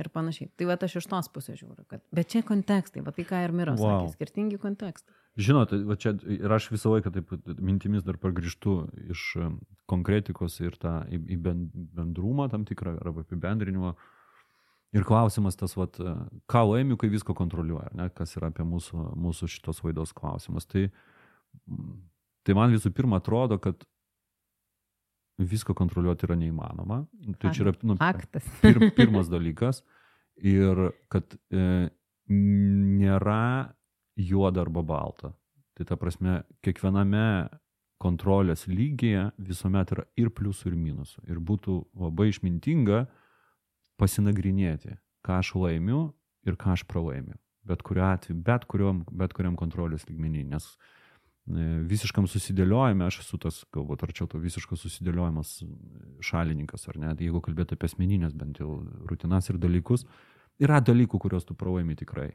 ir 0.00 0.08
panašiai. 0.12 0.48
Tai 0.56 0.72
va 0.72 0.80
aš 0.80 0.96
iš 1.02 1.12
tos 1.12 1.28
pusės 1.32 1.60
žiūriu, 1.60 1.84
kad, 1.90 2.00
bet 2.16 2.32
čia 2.32 2.40
kontekstai, 2.46 3.04
va 3.04 3.12
tai 3.12 3.28
ką 3.28 3.44
ir 3.44 3.52
Miras 3.52 3.80
wow. 3.80 4.06
sakė, 4.06 4.16
skirtingi 4.16 4.60
kontekstai. 4.62 5.20
Žinot, 5.40 5.70
va 5.88 5.96
čia 5.96 6.12
ir 6.28 6.52
aš 6.52 6.66
visą 6.74 6.90
laiką 6.92 7.12
taip 7.14 7.30
mintimis 7.56 8.04
dar 8.04 8.18
pagrįžtu 8.20 8.74
iš 9.14 9.22
konkretikos 9.88 10.58
ir 10.60 10.76
tą 10.80 10.98
į, 11.08 11.22
į 11.32 11.38
bendrumą 11.96 12.50
tam 12.52 12.66
tikrą 12.68 12.98
arba 13.00 13.24
apibendrinimą. 13.24 13.94
Ir 14.92 15.06
klausimas 15.08 15.56
tas, 15.56 15.72
vat, 15.78 15.96
ką 16.52 16.62
laimiu, 16.68 16.98
kai 17.00 17.08
visko 17.08 17.32
kontroliuoja, 17.32 17.94
ne, 17.96 18.10
kas 18.12 18.36
yra 18.36 18.50
apie 18.52 18.66
mūsų, 18.68 19.06
mūsų 19.16 19.48
šitos 19.54 19.80
vaidos 19.80 20.12
klausimas. 20.12 20.68
Tai, 20.68 20.84
tai 22.44 22.56
man 22.58 22.74
visų 22.76 22.92
pirma 22.92 23.22
atrodo, 23.22 23.56
kad 23.56 23.86
visko 25.40 25.72
kontroliuoti 25.72 26.28
yra 26.28 26.36
neįmanoma. 26.36 27.06
Tai 27.40 27.54
čia 27.56 27.64
yra 27.64 27.74
nu, 27.88 27.96
pir, 28.60 28.84
pirmas 28.98 29.32
dalykas. 29.32 29.80
Ir 30.36 30.90
kad 31.12 31.38
e, 31.48 31.88
nėra 32.28 33.72
juoda 34.16 34.62
arba 34.62 34.82
balta. 34.82 35.32
Tai 35.76 35.86
ta 35.88 35.96
prasme, 35.96 36.42
kiekviename 36.64 37.48
kontrolės 38.02 38.66
lygyje 38.68 39.30
visuomet 39.40 39.94
yra 39.94 40.04
ir 40.18 40.32
pliusų, 40.34 40.72
ir 40.72 40.78
minusų. 40.78 41.22
Ir 41.30 41.38
būtų 41.40 41.78
labai 42.02 42.28
išmintinga 42.32 43.06
pasinagrinėti, 44.00 44.98
ką 45.24 45.38
aš 45.40 45.54
laimiu 45.58 46.10
ir 46.46 46.58
ką 46.58 46.74
aš 46.74 46.84
pralaimiu. 46.90 47.38
Bet 47.68 47.84
kuriuo 47.86 48.08
atveju, 48.10 48.40
bet 48.42 48.66
kuriuom, 48.66 49.04
bet 49.14 49.36
kuriam 49.36 49.54
kontrolės 49.58 50.08
lygmenį, 50.08 50.42
nes 50.50 50.66
e, 50.72 51.66
visiškam 51.86 52.26
susidėliojime, 52.26 53.06
aš 53.06 53.20
esu 53.22 53.38
tas, 53.44 53.60
galbūt 53.74 54.02
arčiau 54.02 54.26
to 54.26 54.40
visiško 54.42 54.78
susidėliojimas 54.80 55.60
šalininkas, 56.26 56.88
ar 56.90 56.98
ne, 56.98 57.12
jeigu 57.22 57.42
kalbėti 57.44 57.78
apie 57.78 57.86
asmeninės 57.86 58.34
bent 58.34 58.58
jau 58.58 58.80
rutinas 59.06 59.46
ir 59.52 59.62
dalykus, 59.62 60.08
yra 60.58 60.82
dalykų, 60.82 61.22
kuriuos 61.22 61.46
tu 61.46 61.54
pralaimi 61.58 61.94
tikrai. 61.98 62.32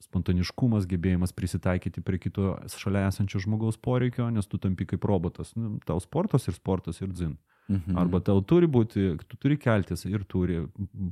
Spontaniškumas, 0.00 0.86
gebėjimas 0.88 1.34
prisitaikyti 1.36 2.00
prie 2.04 2.18
kito 2.22 2.54
šalia 2.72 3.06
esančio 3.10 3.42
žmogaus 3.44 3.76
poreikio, 3.76 4.30
nes 4.32 4.48
tu 4.48 4.58
tampi 4.58 4.86
kaip 4.88 5.04
robotas. 5.04 5.52
Nu, 5.58 5.76
tau 5.86 6.00
sportas 6.00 6.48
ir 6.48 6.56
sportas 6.56 7.02
ir 7.04 7.12
dzin. 7.12 7.36
Mhm. 7.70 7.98
Arba 8.00 8.22
tau 8.24 8.40
turi 8.42 8.66
būti, 8.66 9.12
tu 9.28 9.38
turi 9.38 9.58
keltis 9.60 10.06
ir 10.08 10.24
turi. 10.28 10.64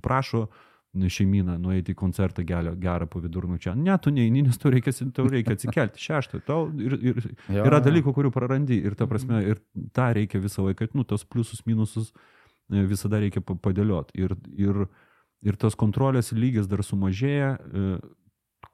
Prašo 0.02 0.48
šeimyną 0.96 1.58
nueiti 1.60 1.92
į 1.92 1.98
koncertą 1.98 2.42
gerą, 2.46 2.72
gerą 2.80 3.06
po 3.10 3.20
vidurnučio. 3.20 3.74
Ne, 3.76 3.94
tu 4.02 4.10
neini, 4.10 4.42
nes 4.46 4.58
tau 4.58 4.72
reikia, 4.72 4.92
tau 5.14 5.28
reikia 5.28 5.54
atsikelti 5.54 6.00
šeštą. 6.00 6.40
Tau 6.46 6.68
ir, 6.80 6.96
ir, 7.10 7.20
jo. 7.46 7.66
yra 7.68 7.80
dalykų, 7.84 8.14
kurių 8.16 8.32
prarandi. 8.34 8.80
Ir 8.88 8.96
ta 8.98 9.06
prasme, 9.10 9.42
ir 9.52 9.60
tą 9.94 10.08
reikia 10.16 10.40
visą 10.42 10.64
laiką, 10.66 10.88
nu, 10.96 11.04
tos 11.08 11.26
pliusus, 11.28 11.60
minusus 11.68 12.10
e, 12.72 12.82
visada 12.88 13.20
reikia 13.20 13.44
padėlioti. 13.44 14.16
Ir, 14.18 14.34
ir, 14.56 14.86
ir 15.44 15.60
tos 15.60 15.76
kontrolės 15.78 16.32
lygis 16.32 16.70
dar 16.70 16.82
sumažėja, 16.82 17.52
e, 17.58 18.00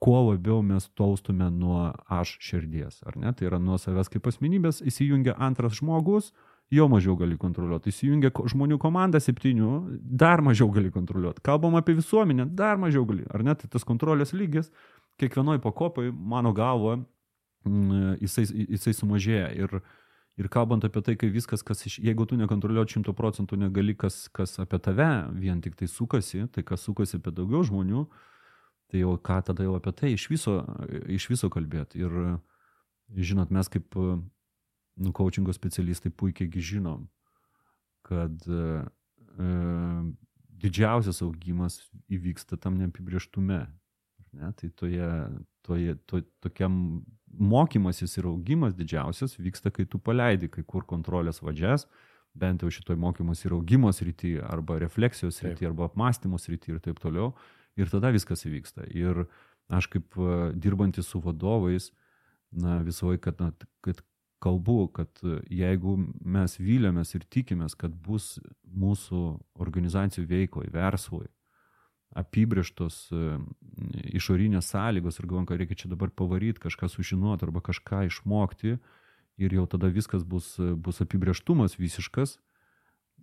kuo 0.05 0.20
labiau 0.28 0.61
mes 0.62 0.84
tolstume 0.98 1.46
nuo 1.50 1.86
aš 2.12 2.36
širdies, 2.44 3.00
ar 3.09 3.16
ne? 3.16 3.32
Tai 3.32 3.48
yra 3.48 3.61
nuo 3.62 3.78
savęs 3.80 4.11
kaip 4.12 4.26
asmenybės 4.28 4.82
įsijungia 4.84 5.32
antras 5.40 5.78
žmogus, 5.78 6.32
jau 6.74 6.88
mažiau 6.92 7.16
gali 7.16 7.38
kontroliuoti. 7.40 7.92
Įsijungia 7.92 8.32
žmonių 8.52 8.76
komanda 8.82 9.20
septynių, 9.22 9.70
dar 10.05 10.42
mažiau 10.44 10.68
gali 10.74 10.92
kontroliuoti. 10.92 11.44
Kalbam 11.46 11.78
apie 11.80 11.96
visuomenę, 11.96 12.50
dar 12.52 12.76
mažiau 12.80 13.07
gali. 13.09 13.24
Ar 13.32 13.44
ne? 13.46 13.57
Tai 13.57 13.70
tas 13.72 13.86
kontrolės 13.88 14.34
lygis 14.36 14.68
kiekvienoj 15.20 15.61
pakopai, 15.64 16.11
mano 16.12 16.52
galvo, 16.52 16.96
mm, 17.64 18.18
jisai, 18.20 18.44
jisai 18.74 18.94
sumažėja. 18.98 19.48
Ir, 19.57 19.80
ir 20.40 20.50
kalbant 20.52 20.84
apie 20.84 21.02
tai, 21.07 21.16
kai 21.16 21.30
viskas, 21.32 21.62
kas 21.62 21.86
iš, 21.86 21.98
jeigu 22.02 22.26
tu 22.26 22.36
nekontroliuoti 22.40 22.98
šimtų 22.98 23.14
procentų, 23.16 23.61
negali, 23.64 23.96
kas, 23.96 24.26
kas 24.34 24.59
apie 24.62 24.80
tave 24.82 25.11
vien 25.38 25.62
tik 25.64 25.78
tai 25.80 25.88
sukasi, 25.88 26.46
tai 26.52 26.66
kas 26.66 26.84
sukasi 26.84 27.20
apie 27.20 27.32
daugiau 27.32 27.62
žmonių, 27.64 28.09
tai 28.95 29.03
jau 29.03 29.16
ką 29.18 29.40
tada 29.42 29.66
jau 29.66 29.74
apie 29.74 29.90
tai 29.99 30.12
iš 30.14 30.28
viso, 30.30 30.61
iš 31.11 31.26
viso 31.32 31.51
kalbėti. 31.51 31.99
Ir 31.99 32.14
žinot, 33.26 33.51
mes 33.51 33.66
kaip 33.66 33.99
nu, 33.99 35.11
coachingo 35.11 35.53
specialistai 35.53 36.12
puikiai 36.14 36.62
žinom, 36.62 37.09
kad 38.07 38.47
e, 38.47 38.84
e, 39.34 39.49
didžiausias 40.62 41.18
augimas 41.26 41.80
įvyksta 42.07 42.61
tam 42.61 42.78
neapibrieštume. 42.78 43.64
Ne? 44.34 44.53
Tai 44.61 44.70
toje, 44.78 45.11
toje, 45.66 45.97
to, 46.07 46.22
tokiam 46.45 47.03
mokymasis 47.34 48.18
ir 48.20 48.30
augimas 48.30 48.78
didžiausias 48.78 49.34
vyksta, 49.38 49.74
kai 49.74 49.88
tu 49.90 49.99
paleidi 49.99 50.51
kai 50.53 50.62
kur 50.62 50.86
kontrolės 50.86 51.42
vadžias, 51.42 51.88
bent 52.34 52.62
jau 52.62 52.70
šitoj 52.70 52.99
mokymas 52.99 53.42
ir 53.42 53.55
augimos 53.55 54.03
rytį, 54.07 54.36
arba 54.47 54.78
refleksijos 54.82 55.42
rytį, 55.42 55.68
arba 55.70 55.90
apmąstymos 55.90 56.47
rytį 56.51 56.76
ir 56.76 56.80
taip 56.86 57.03
toliau. 57.03 57.32
Ir 57.81 57.91
tada 57.91 58.12
viskas 58.14 58.45
įvyksta. 58.47 58.87
Ir 58.95 59.27
aš 59.72 59.89
kaip 59.93 60.18
e, 60.18 60.53
dirbantis 60.55 61.09
su 61.11 61.20
vadovais, 61.25 61.91
na, 62.55 62.79
visą 62.87 63.11
laiką, 63.11 63.33
kad, 63.35 63.64
kad 63.85 64.03
kalbu, 64.45 64.89
kad 64.95 65.22
e, 65.25 65.41
jeigu 65.51 65.97
mes 66.20 66.59
vylėmės 66.61 67.14
ir 67.16 67.25
tikimės, 67.33 67.77
kad 67.79 67.95
bus 67.95 68.37
mūsų 68.68 69.25
organizacijų 69.64 70.29
veiklai, 70.31 70.68
verslui 70.75 71.27
apibrieštos 72.14 72.99
e, 73.11 73.39
išorinės 74.14 74.70
sąlygos 74.70 75.18
ir 75.18 75.29
galvom, 75.31 75.49
kad 75.49 75.59
reikia 75.59 75.83
čia 75.83 75.91
dabar 75.91 76.12
pavaryti, 76.14 76.62
kažką 76.62 76.91
sužinoti 76.93 77.49
arba 77.49 77.64
kažką 77.64 78.05
išmokti 78.11 78.77
ir 79.43 79.57
jau 79.57 79.66
tada 79.70 79.91
viskas 79.91 80.22
bus, 80.22 80.55
bus 80.59 81.03
apibrieštumas 81.03 81.75
visiškas 81.81 82.39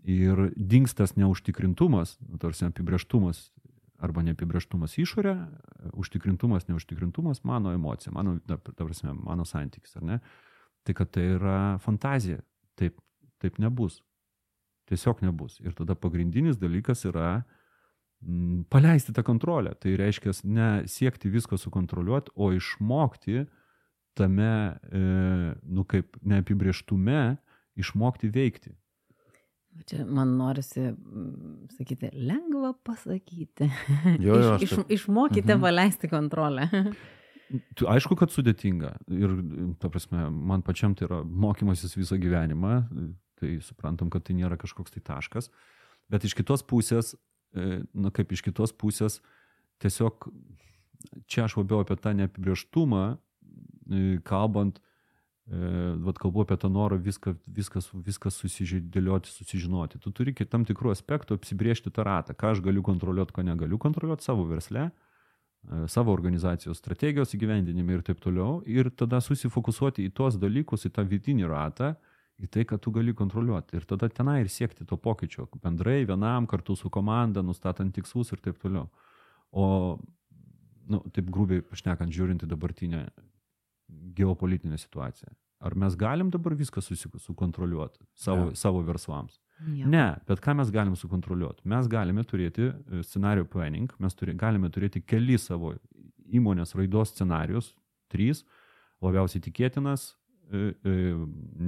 ir 0.04 0.50
dingstas 0.58 1.16
neužtikrintumas, 1.16 2.18
nu, 2.26 2.40
tarsi 2.42 2.66
apibrieštumas 2.68 3.52
arba 4.02 4.24
neapibrieštumas 4.26 4.98
išorė, 5.02 5.36
užtikrintumas, 5.94 6.68
neužtikrintumas 6.70 7.44
mano 7.48 7.74
emocija, 7.76 8.14
mano, 8.16 8.40
ta 8.48 8.58
prasme, 8.58 9.14
mano 9.14 9.46
santykis, 9.46 9.98
ar 10.02 10.08
ne? 10.08 10.20
tai 10.84 10.96
kad 10.98 11.12
tai 11.14 11.26
yra 11.36 11.78
fantazija. 11.82 12.42
Taip, 12.80 12.98
taip 13.42 13.60
nebus. 13.62 14.02
Tiesiog 14.90 15.22
nebus. 15.26 15.60
Ir 15.62 15.76
tada 15.78 15.96
pagrindinis 15.96 16.58
dalykas 16.60 17.06
yra 17.10 17.44
m, 18.22 18.34
mm, 18.34 18.64
paleisti 18.74 19.14
tą 19.14 19.24
kontrolę. 19.28 19.76
Tai 19.80 19.94
reiškia 20.00 20.34
ne 20.44 20.70
siekti 20.90 21.30
visko 21.30 21.58
sukontroliuoti, 21.58 22.34
o 22.36 22.52
išmokti 22.56 23.46
tame, 24.18 24.78
e, 24.92 25.02
nu 25.64 25.86
kaip 25.88 26.18
neapibrieštume, 26.22 27.38
išmokti 27.80 28.32
veikti. 28.34 28.74
Čia 29.88 30.04
man 30.06 30.36
norisi 30.38 30.84
mm, 30.92 31.72
sakyti, 31.78 32.12
lengva 32.14 32.74
pasakyti. 32.86 33.70
Jo, 34.20 34.36
jo, 34.36 34.54
iš, 34.60 34.68
iš, 34.68 34.86
išmokite 35.00 35.56
mhm. 35.56 35.64
paleisti 35.64 36.10
kontrolę. 36.12 36.68
Aišku, 37.96 38.16
kad 38.20 38.32
sudėtinga. 38.32 38.94
Ir, 39.12 39.34
ta 39.82 39.90
prasme, 39.92 40.28
man 40.32 40.64
pačiam 40.64 40.96
tai 40.96 41.08
yra 41.10 41.22
mokymasis 41.24 41.98
visą 41.98 42.20
gyvenimą. 42.22 42.78
Tai 43.42 43.52
suprantam, 43.66 44.12
kad 44.14 44.24
tai 44.28 44.38
nėra 44.38 44.60
kažkoks 44.62 44.94
tai 44.94 45.02
taškas. 45.04 45.50
Bet 46.12 46.28
iš 46.28 46.36
kitos 46.38 46.64
pusės, 46.68 47.16
e, 47.56 47.82
na 47.94 48.12
kaip 48.14 48.32
iš 48.32 48.44
kitos 48.46 48.74
pusės, 48.76 49.20
tiesiog 49.82 50.30
čia 51.32 51.48
aš 51.48 51.58
labiau 51.60 51.82
apie 51.82 51.98
tą 51.98 52.14
neapibrieštumą, 52.20 53.04
e, 53.16 54.20
kalbant, 54.28 54.80
vat 55.50 56.20
kalbu 56.22 56.46
apie 56.46 56.56
tą 56.62 56.70
norą 56.72 57.00
viską, 57.02 57.34
viskas, 57.50 57.90
viskas 58.06 58.38
susidėlioti, 58.40 59.32
susižinoti. 59.34 60.00
Tu 60.04 60.12
turi 60.16 60.36
tam 60.46 60.64
tikrų 60.70 60.94
aspektų 60.94 61.36
apsibriežti 61.40 61.92
tą 61.92 62.06
ratą, 62.08 62.36
ką 62.38 62.54
aš 62.54 62.62
galiu 62.64 62.84
kontroliuoti, 62.86 63.34
ko 63.36 63.44
negaliu 63.48 63.80
kontroliuoti 63.82 64.28
savo 64.28 64.46
versle 64.48 64.92
E, 65.70 65.88
savo 65.88 66.14
organizacijos 66.14 66.80
strategijos 66.82 67.36
įgyvendinime 67.38 68.00
ir 68.00 68.06
taip 68.06 68.22
toliau. 68.24 68.62
Ir 68.66 68.90
tada 68.98 69.22
susifokusuoti 69.22 70.08
į 70.08 70.14
tuos 70.18 70.40
dalykus, 70.42 70.88
į 70.90 70.94
tą 70.96 71.06
vidinį 71.08 71.50
ratą, 71.52 71.94
į 72.42 72.50
tai, 72.50 72.66
kad 72.70 72.82
tu 72.82 72.94
gali 72.96 73.14
kontroliuoti. 73.18 73.78
Ir 73.78 73.86
tada 73.90 74.10
tenai 74.10 74.40
ir 74.42 74.50
siekti 74.50 74.88
to 74.90 74.98
pokyčio. 74.98 75.48
Bendrai, 75.62 76.02
vienam, 76.10 76.50
kartu 76.50 76.76
su 76.76 76.90
komanda, 76.90 77.46
nustatant 77.46 77.94
tikslus 77.94 78.34
ir 78.34 78.42
taip 78.42 78.58
toliau. 78.62 78.90
O, 79.52 80.00
nu, 80.90 81.04
taip 81.14 81.30
grubiai 81.30 81.62
pašnekant, 81.62 82.14
žiūrint 82.14 82.42
į 82.42 82.50
dabartinę 82.50 83.06
geopolitinę 84.18 84.78
situaciją. 84.78 85.34
Ar 85.62 85.76
mes 85.78 85.96
galim 85.96 86.30
dabar 86.34 86.56
viską 86.58 86.82
sukontroliuoti 86.82 88.06
savo, 88.16 88.50
ja. 88.50 88.56
savo 88.56 88.82
verslams? 88.84 89.38
Jo. 89.62 89.86
Ne, 89.94 90.08
bet 90.26 90.42
ką 90.42 90.56
mes 90.58 90.72
galim 90.74 90.96
sukontroliuoti? 90.98 91.68
Mes 91.70 91.86
galime 91.90 92.24
turėti 92.26 92.72
e, 92.72 93.04
scenario 93.06 93.46
planning, 93.46 93.92
mes 94.02 94.18
turi, 94.18 94.34
galime 94.34 94.72
turėti 94.74 95.04
keli 95.06 95.38
savo 95.38 95.76
įmonės 96.32 96.74
raidos 96.80 97.14
scenarius, 97.14 97.76
trys, 98.10 98.42
labiausiai 99.06 99.44
tikėtinas, 99.46 100.16
e, 100.50 100.72
e, 100.74 100.96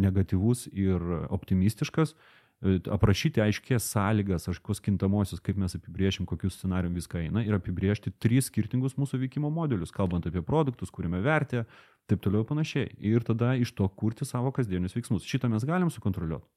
negatyvus 0.06 0.66
ir 0.74 1.06
optimistiškas, 1.30 2.16
aprašyti 2.64 3.42
aiškės 3.44 3.86
sąlygas, 3.92 4.48
aiškus 4.48 4.80
kintamosius, 4.84 5.42
kaip 5.44 5.58
mes 5.60 5.76
apibriešim, 5.76 6.28
kokius 6.30 6.56
scenarium 6.58 6.96
viską 6.96 7.20
eina 7.26 7.44
ir 7.44 7.58
apibriežti 7.58 8.14
tris 8.24 8.48
skirtingus 8.48 8.96
mūsų 9.00 9.20
veikimo 9.26 9.52
modelius, 9.52 9.92
kalbant 9.96 10.28
apie 10.30 10.44
produktus, 10.46 10.92
kuriame 10.94 11.20
vertė, 11.24 11.66
taip 12.08 12.24
toliau 12.24 12.48
panašiai. 12.48 12.94
Ir 13.04 13.26
tada 13.28 13.54
iš 13.60 13.74
to 13.76 13.88
kurti 14.00 14.28
savo 14.28 14.54
kasdienius 14.56 14.96
veiksmus. 14.96 15.28
Šitą 15.28 15.52
mes 15.52 15.66
galim 15.68 15.92
sukontroliuoti. 15.92 16.48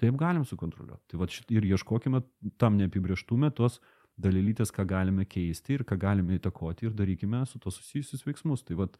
Taip 0.00 0.16
galim 0.20 0.46
sukontroliuoti. 0.48 1.04
Tai 1.12 1.20
vat, 1.20 1.40
ir 1.52 1.66
ieškokime 1.74 2.22
tam 2.60 2.80
neapibrieštume 2.80 3.52
tos 3.56 3.80
dalylytės, 4.20 4.72
ką 4.72 4.86
galime 4.88 5.26
keisti 5.28 5.76
ir 5.76 5.84
ką 5.88 5.98
galime 6.00 6.38
įtakoti 6.38 6.88
ir 6.88 6.96
darykime 6.96 7.44
su 7.48 7.60
to 7.60 7.72
susijusius 7.72 8.24
veiksmus. 8.24 8.64
Tai 8.64 8.80
vat, 8.80 8.96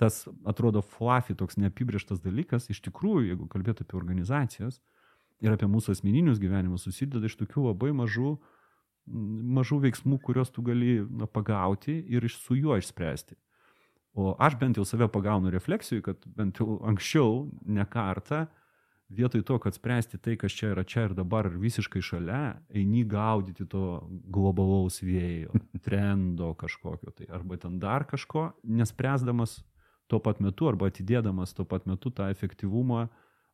tas 0.00 0.24
atrodo 0.48 0.80
fluffy, 0.80 1.36
toks 1.36 1.60
neapibrieštas 1.60 2.22
dalykas, 2.24 2.70
iš 2.72 2.80
tikrųjų, 2.86 3.32
jeigu 3.32 3.48
kalbėtų 3.52 3.84
apie 3.84 3.98
organizacijas 3.98 4.80
ir 5.44 5.54
apie 5.54 5.68
mūsų 5.70 5.94
asmeninius 5.94 6.40
gyvenimus, 6.42 6.86
susideda 6.86 7.28
iš 7.28 7.38
tokių 7.40 7.68
labai 7.70 7.92
mažų, 7.96 8.36
mažų 9.58 9.80
veiksmų, 9.86 10.20
kuriuos 10.24 10.52
tu 10.54 10.64
gali 10.66 10.98
na, 11.08 11.28
pagauti 11.30 12.00
ir 12.10 12.26
su 12.32 12.58
juo 12.58 12.76
išspręsti. 12.78 13.38
O 14.18 14.32
aš 14.42 14.56
bent 14.58 14.78
jau 14.78 14.86
save 14.88 15.06
pagaunu 15.12 15.52
refleksijų, 15.54 16.02
kad 16.08 16.24
bent 16.36 16.58
jau 16.58 16.80
anksčiau 16.88 17.44
ne 17.70 17.84
kartą 17.86 18.46
vietoj 19.08 19.42
to, 19.42 19.58
kad 19.58 19.74
spręsti 19.74 20.18
tai, 20.18 20.36
kas 20.36 20.52
čia 20.52 20.72
yra 20.74 20.84
čia 20.84 21.06
ir 21.08 21.14
dabar 21.16 21.48
ir 21.48 21.56
visiškai 21.60 22.02
šalia, 22.04 22.58
eini 22.68 23.04
gaudyti 23.08 23.64
to 23.70 24.02
globalaus 24.28 25.00
vėjo, 25.04 25.54
trendo 25.86 26.52
kažkokio 26.58 27.14
tai, 27.16 27.28
arba 27.32 27.56
ten 27.60 27.78
dar 27.80 28.04
kažko, 28.08 28.50
nespręsdamas 28.64 29.62
tuo 30.08 30.20
pat 30.24 30.42
metu 30.44 30.68
arba 30.68 30.90
atidėdamas 30.90 31.54
tuo 31.56 31.64
pat 31.68 31.88
metu 31.88 32.12
tą 32.12 32.28
efektyvumą 32.32 33.06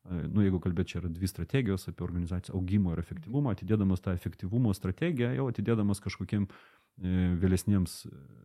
nu, 0.04 0.42
jeigu 0.44 0.60
kalbėt, 0.60 0.90
čia 0.90 0.98
yra 1.00 1.08
dvi 1.08 1.28
strategijos 1.30 1.88
apie 1.88 2.04
organizacijos 2.04 2.52
augimo 2.58 2.92
ir 2.92 3.00
efektyvumo, 3.00 3.52
atidėdamas 3.54 4.02
tą 4.04 4.12
efektyvumo 4.12 4.74
strategiją, 4.76 5.30
jau 5.38 5.46
atidėdamas 5.48 6.02
kažkokiem 6.04 6.44
e, 6.44 7.14
vėlesniems 7.40 7.94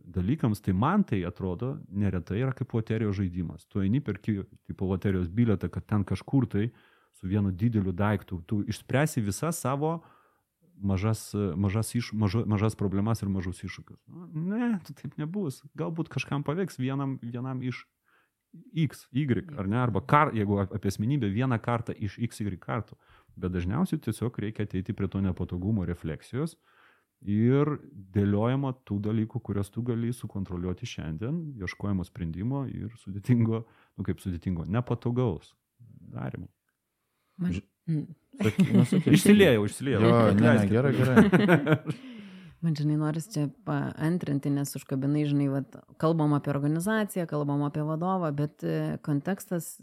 dalykams, 0.08 0.62
tai 0.64 0.72
man 0.72 1.04
tai 1.04 1.20
atrodo 1.28 1.74
neretai 1.92 2.40
yra 2.40 2.54
kaip 2.56 2.72
loterijos 2.72 3.18
žaidimas. 3.20 3.68
Tu 3.68 3.84
eini 3.84 4.00
per 4.00 4.16
tipo 4.24 4.88
loterijos 4.88 5.28
biletą, 5.28 5.68
kad 5.68 5.84
ten 5.84 6.06
kažkur 6.08 6.48
tai 6.48 6.70
su 7.20 7.28
vienu 7.28 7.52
dideliu 7.52 7.92
daiktu, 7.92 8.40
tu 8.48 8.62
išspręsi 8.64 9.20
visas 9.20 9.60
savo 9.60 9.98
mažas, 10.80 11.34
mažas, 11.60 11.94
iš, 11.94 12.12
mažo, 12.16 12.46
mažas 12.48 12.76
problemas 12.78 13.20
ir 13.20 13.28
mažus 13.28 13.60
iššūkius. 13.66 14.00
Ne, 14.32 14.78
tai 14.86 14.96
taip 14.96 15.20
nebus. 15.20 15.60
Galbūt 15.76 16.08
kažkam 16.08 16.44
pavyks 16.46 16.80
vienam, 16.80 17.18
vienam 17.20 17.60
iš 17.60 17.84
X, 18.74 19.06
Y, 19.12 19.46
ar 19.58 19.68
ne, 19.70 19.78
arba 19.80 20.02
kar, 20.02 20.34
jeigu 20.34 20.58
apie 20.62 20.90
asmenybę 20.90 21.30
vieną 21.30 21.58
kartą 21.62 21.94
iš 21.94 22.18
X, 22.18 22.40
Y 22.42 22.58
kartų. 22.60 22.98
Bet 23.40 23.54
dažniausiai 23.54 24.00
tiesiog 24.02 24.38
reikia 24.42 24.66
ateiti 24.66 24.94
prie 24.96 25.08
to 25.08 25.20
nepatogumo 25.22 25.86
refleksijos 25.88 26.56
ir 27.20 27.76
dėliojama 28.14 28.72
tų 28.88 28.98
dalykų, 29.04 29.40
kurias 29.44 29.70
tu 29.70 29.84
gali 29.84 30.12
sukontroliuoti 30.16 30.88
šiandien, 30.88 31.40
ieškojimo 31.60 32.04
sprendimo 32.08 32.64
ir 32.68 32.94
sudėtingo, 33.02 33.64
nu 33.96 34.06
kaip 34.06 34.22
sudėtingo, 34.24 34.64
nepatogaus 34.66 35.54
darimo. 36.10 36.48
Man... 37.40 37.60
Saky, 38.40 38.64
nu, 38.72 38.84
saky, 38.86 39.12
Išsiliejau, 39.16 39.64
išsiliejau. 39.66 40.00
Jo, 40.04 40.18
ne, 40.36 40.52
ne, 40.54 40.66
gerai, 40.70 40.92
gerai. 40.96 41.24
Man, 42.60 42.74
žinai, 42.76 42.98
noris 43.00 43.30
čia 43.32 43.46
paantrinti, 43.64 44.50
nes 44.52 44.74
užkabinai, 44.76 45.22
žinai, 45.28 45.46
vat, 45.48 45.78
kalbam 46.00 46.34
apie 46.36 46.52
organizaciją, 46.52 47.24
kalbam 47.30 47.64
apie 47.64 47.84
vadovą, 47.88 48.28
bet 48.36 48.64
e, 48.66 48.98
kontekstas 49.06 49.78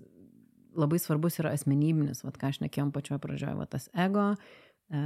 labai 0.77 0.99
svarbus 1.01 1.39
yra 1.41 1.55
asmenybinis, 1.57 2.21
vat, 2.21 2.37
ką 2.37 2.51
aš 2.51 2.61
nekėjom 2.61 2.93
pačioje 2.93 3.17
pradžioje, 3.23 3.55
vat, 3.57 3.71
tas 3.73 3.89
ego. 3.97 4.27
E, 4.93 5.01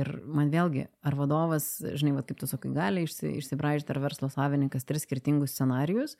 ir 0.00 0.10
man 0.24 0.48
vėlgi, 0.54 0.86
ar 1.04 1.18
vadovas, 1.18 1.68
žinai, 1.84 2.14
vat, 2.16 2.28
kaip 2.30 2.40
tu 2.40 2.48
sakai, 2.48 2.72
gali 2.72 3.04
išsi, 3.04 3.34
išsibraižyti, 3.42 3.92
ar 3.92 4.00
verslo 4.06 4.32
savininkas 4.32 4.88
tris 4.88 5.04
skirtingus 5.04 5.52
scenarius, 5.52 6.16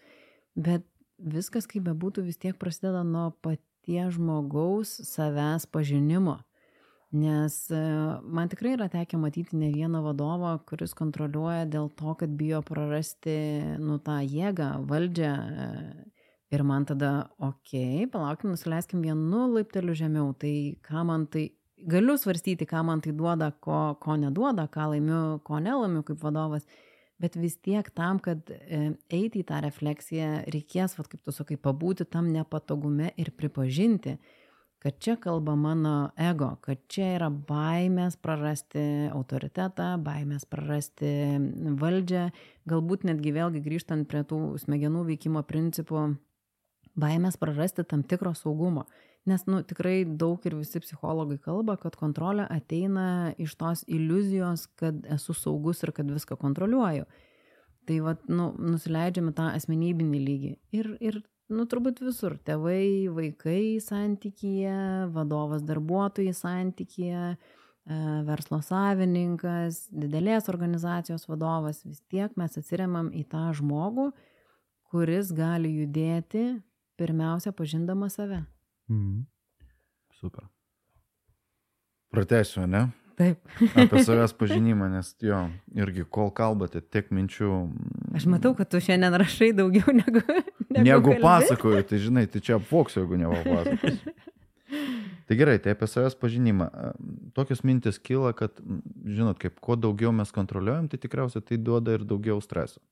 bet 0.52 0.84
viskas, 1.16 1.64
kaip 1.70 1.88
bebūtų, 1.88 2.26
vis 2.28 2.40
tiek 2.44 2.60
prasideda 2.60 3.00
nuo 3.08 3.30
paties 3.40 4.18
žmogaus 4.18 4.98
savęs 5.08 5.64
pažinimo. 5.72 6.42
Nes 7.10 7.54
e, 7.74 7.78
man 8.22 8.48
tikrai 8.48 8.76
yra 8.76 8.86
tekę 8.88 9.18
matyti 9.18 9.56
ne 9.58 9.72
vieną 9.74 9.98
vadovą, 10.04 10.52
kuris 10.62 10.92
kontroliuoja 10.94 11.64
dėl 11.66 11.88
to, 11.98 12.14
kad 12.20 12.30
bijo 12.38 12.60
prarasti, 12.62 13.34
nu, 13.82 13.98
tą 13.98 14.20
jėgą, 14.22 14.68
valdžią. 14.86 15.32
E, 15.34 15.70
ir 16.54 16.62
man 16.66 16.86
tada, 16.86 17.30
okei, 17.38 18.04
okay, 18.04 18.10
palaukim, 18.12 18.52
nusileiskim 18.54 19.02
vienu 19.02 19.48
laipteliu 19.56 19.96
žemiau. 19.98 20.30
Tai 20.38 20.54
ką 20.86 21.02
man 21.08 21.26
tai, 21.30 21.48
galiu 21.90 22.14
svarstyti, 22.18 22.68
ką 22.70 22.84
man 22.86 23.02
tai 23.02 23.16
duoda, 23.16 23.50
ko, 23.58 23.80
ko 24.02 24.14
neduoda, 24.14 24.68
ką 24.70 24.92
laimiu, 24.94 25.22
ko 25.46 25.58
nelaimiu 25.58 26.04
kaip 26.06 26.22
vadovas. 26.22 26.66
Bet 27.20 27.34
vis 27.36 27.58
tiek 27.60 27.90
tam, 27.90 28.22
kad 28.22 28.54
e, 28.54 28.94
eiti 29.10 29.42
į 29.42 29.48
tą 29.50 29.58
refleksiją, 29.66 30.30
reikės, 30.54 30.94
vat, 30.96 31.10
kaip 31.10 31.26
tu 31.26 31.34
sakai, 31.34 31.58
pabūti 31.58 32.06
tam 32.08 32.30
nepatogume 32.32 33.10
ir 33.18 33.34
pripažinti, 33.36 34.14
kad 34.80 34.96
čia 34.98 35.16
kalba 35.20 35.54
mano 35.56 36.10
ego, 36.16 36.54
kad 36.64 36.80
čia 36.88 37.10
yra 37.18 37.28
baimės 37.28 38.16
prarasti 38.16 38.82
autoritetą, 39.12 39.92
baimės 40.00 40.46
prarasti 40.48 41.10
valdžią, 41.82 42.30
galbūt 42.70 43.04
netgi 43.10 43.34
vėlgi 43.36 43.60
grįžtant 43.64 44.08
prie 44.08 44.24
tų 44.24 44.40
smegenų 44.62 45.04
veikimo 45.10 45.42
principų, 45.44 46.06
baimės 46.96 47.36
prarasti 47.40 47.84
tam 47.84 48.02
tikro 48.08 48.32
saugumo. 48.34 48.86
Nes, 49.28 49.44
nu, 49.44 49.60
tikrai 49.60 50.06
daug 50.08 50.40
ir 50.48 50.56
visi 50.56 50.80
psichologai 50.80 51.36
kalba, 51.44 51.76
kad 51.76 51.98
kontrolė 52.00 52.46
ateina 52.48 53.34
iš 53.36 53.58
tos 53.60 53.82
iliuzijos, 53.84 54.64
kad 54.80 55.04
esu 55.12 55.36
saugus 55.36 55.84
ir 55.84 55.92
kad 55.92 56.08
viską 56.08 56.38
kontroliuoju. 56.40 57.04
Tai, 57.84 57.98
vad, 58.06 58.24
nu, 58.32 58.48
nusileidžiame 58.56 59.34
tą 59.36 59.50
asmenybinį 59.58 60.22
lygį. 60.24 60.54
Ir, 60.72 60.90
ir 61.04 61.20
nu 61.50 61.66
turbūt 61.70 62.02
visur 62.04 62.36
tėvai 62.46 63.08
vaikai 63.14 63.80
santykyje 63.84 64.76
vadovas 65.14 65.64
darbuotojai 65.66 66.34
santykyje 66.36 67.24
e, 67.30 67.36
verslo 68.28 68.60
savininkas 68.64 69.84
didelės 69.90 70.48
organizacijos 70.52 71.26
vadovas 71.30 71.84
vis 71.84 72.00
tiek 72.12 72.36
mes 72.40 72.56
atsiremiam 72.60 73.10
į 73.12 73.26
tą 73.32 73.48
žmogų 73.58 74.10
kuris 74.90 75.34
gali 75.34 75.74
judėti 75.82 76.46
pirmiausia 77.00 77.52
pažindamas 77.56 78.18
save 78.20 78.44
Mhm. 78.90 79.26
Super. 80.20 80.44
Pratesiu, 82.10 82.66
ne? 82.66 82.88
taip 83.20 83.38
Apie 83.76 84.00
savęs 84.06 84.32
pažinimą, 84.34 84.88
nes 84.90 85.12
jo, 85.22 85.44
irgi 85.76 86.06
kol 86.08 86.30
kalbate, 86.34 86.80
tiek 86.80 87.10
minčių. 87.14 87.50
aš 88.16 88.26
matau 88.32 88.54
kad 88.56 88.70
tu 88.72 88.80
šiandien 88.80 89.14
rašai 89.20 89.52
daugiau 89.56 89.92
negu 89.94 90.22
negu, 90.70 91.16
pasakoju, 91.22 91.82
tai 91.86 91.98
žinai, 92.02 92.26
tai 92.30 92.42
čia 92.44 92.58
apvoksiu, 92.60 93.04
jeigu 93.04 93.20
nepapasakosiu. 93.24 94.14
Tai 95.30 95.36
gerai, 95.38 95.60
tai 95.62 95.76
apie 95.76 95.86
savęs 95.86 96.16
pažinimą. 96.18 96.64
Tokios 97.38 97.60
mintis 97.62 98.00
kyla, 98.02 98.32
kad, 98.34 98.56
žinot, 99.06 99.38
kaip 99.38 99.60
kuo 99.62 99.76
daugiau 99.78 100.10
mes 100.10 100.32
kontroliuojam, 100.34 100.88
tai 100.90 100.98
tikriausiai 100.98 101.44
tai 101.46 101.58
duoda 101.62 101.94
ir 101.94 102.02
daugiau 102.02 102.40
streso. 102.42 102.82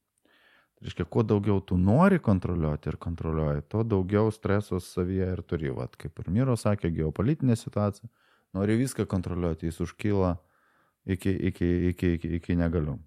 Tai 0.79 0.87
reiškia, 0.87 1.09
kuo 1.11 1.25
daugiau 1.27 1.59
tu 1.59 1.75
nori 1.83 2.21
kontroliuoti 2.23 2.93
ir 2.93 2.99
kontroliuoji, 3.03 3.65
tuo 3.67 3.83
daugiau 3.83 4.31
streso 4.31 4.79
savyje 4.79 5.33
ir 5.35 5.43
turi. 5.43 5.73
Vat, 5.75 5.99
kaip 5.99 6.23
ir 6.23 6.31
Miro 6.37 6.55
sakė, 6.55 6.93
geopolitinė 6.95 7.59
situacija. 7.59 8.07
Nori 8.55 8.79
viską 8.79 9.09
kontroliuoti, 9.11 9.73
jis 9.73 9.83
užkyla 9.89 10.37
iki, 11.11 11.35
iki, 11.51 11.73
iki, 11.91 12.13
iki, 12.21 12.35
iki 12.39 12.59
negaliu. 12.63 13.01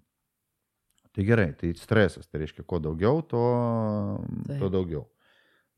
Tai 1.12 1.24
gerai, 1.28 1.52
tai 1.52 1.74
stresas, 1.76 2.26
tai 2.26 2.40
reiškia, 2.40 2.64
kuo 2.64 2.78
daugiau, 2.80 3.20
to, 3.28 3.42
Taip. 4.46 4.58
to 4.62 4.68
daugiau. 4.72 5.02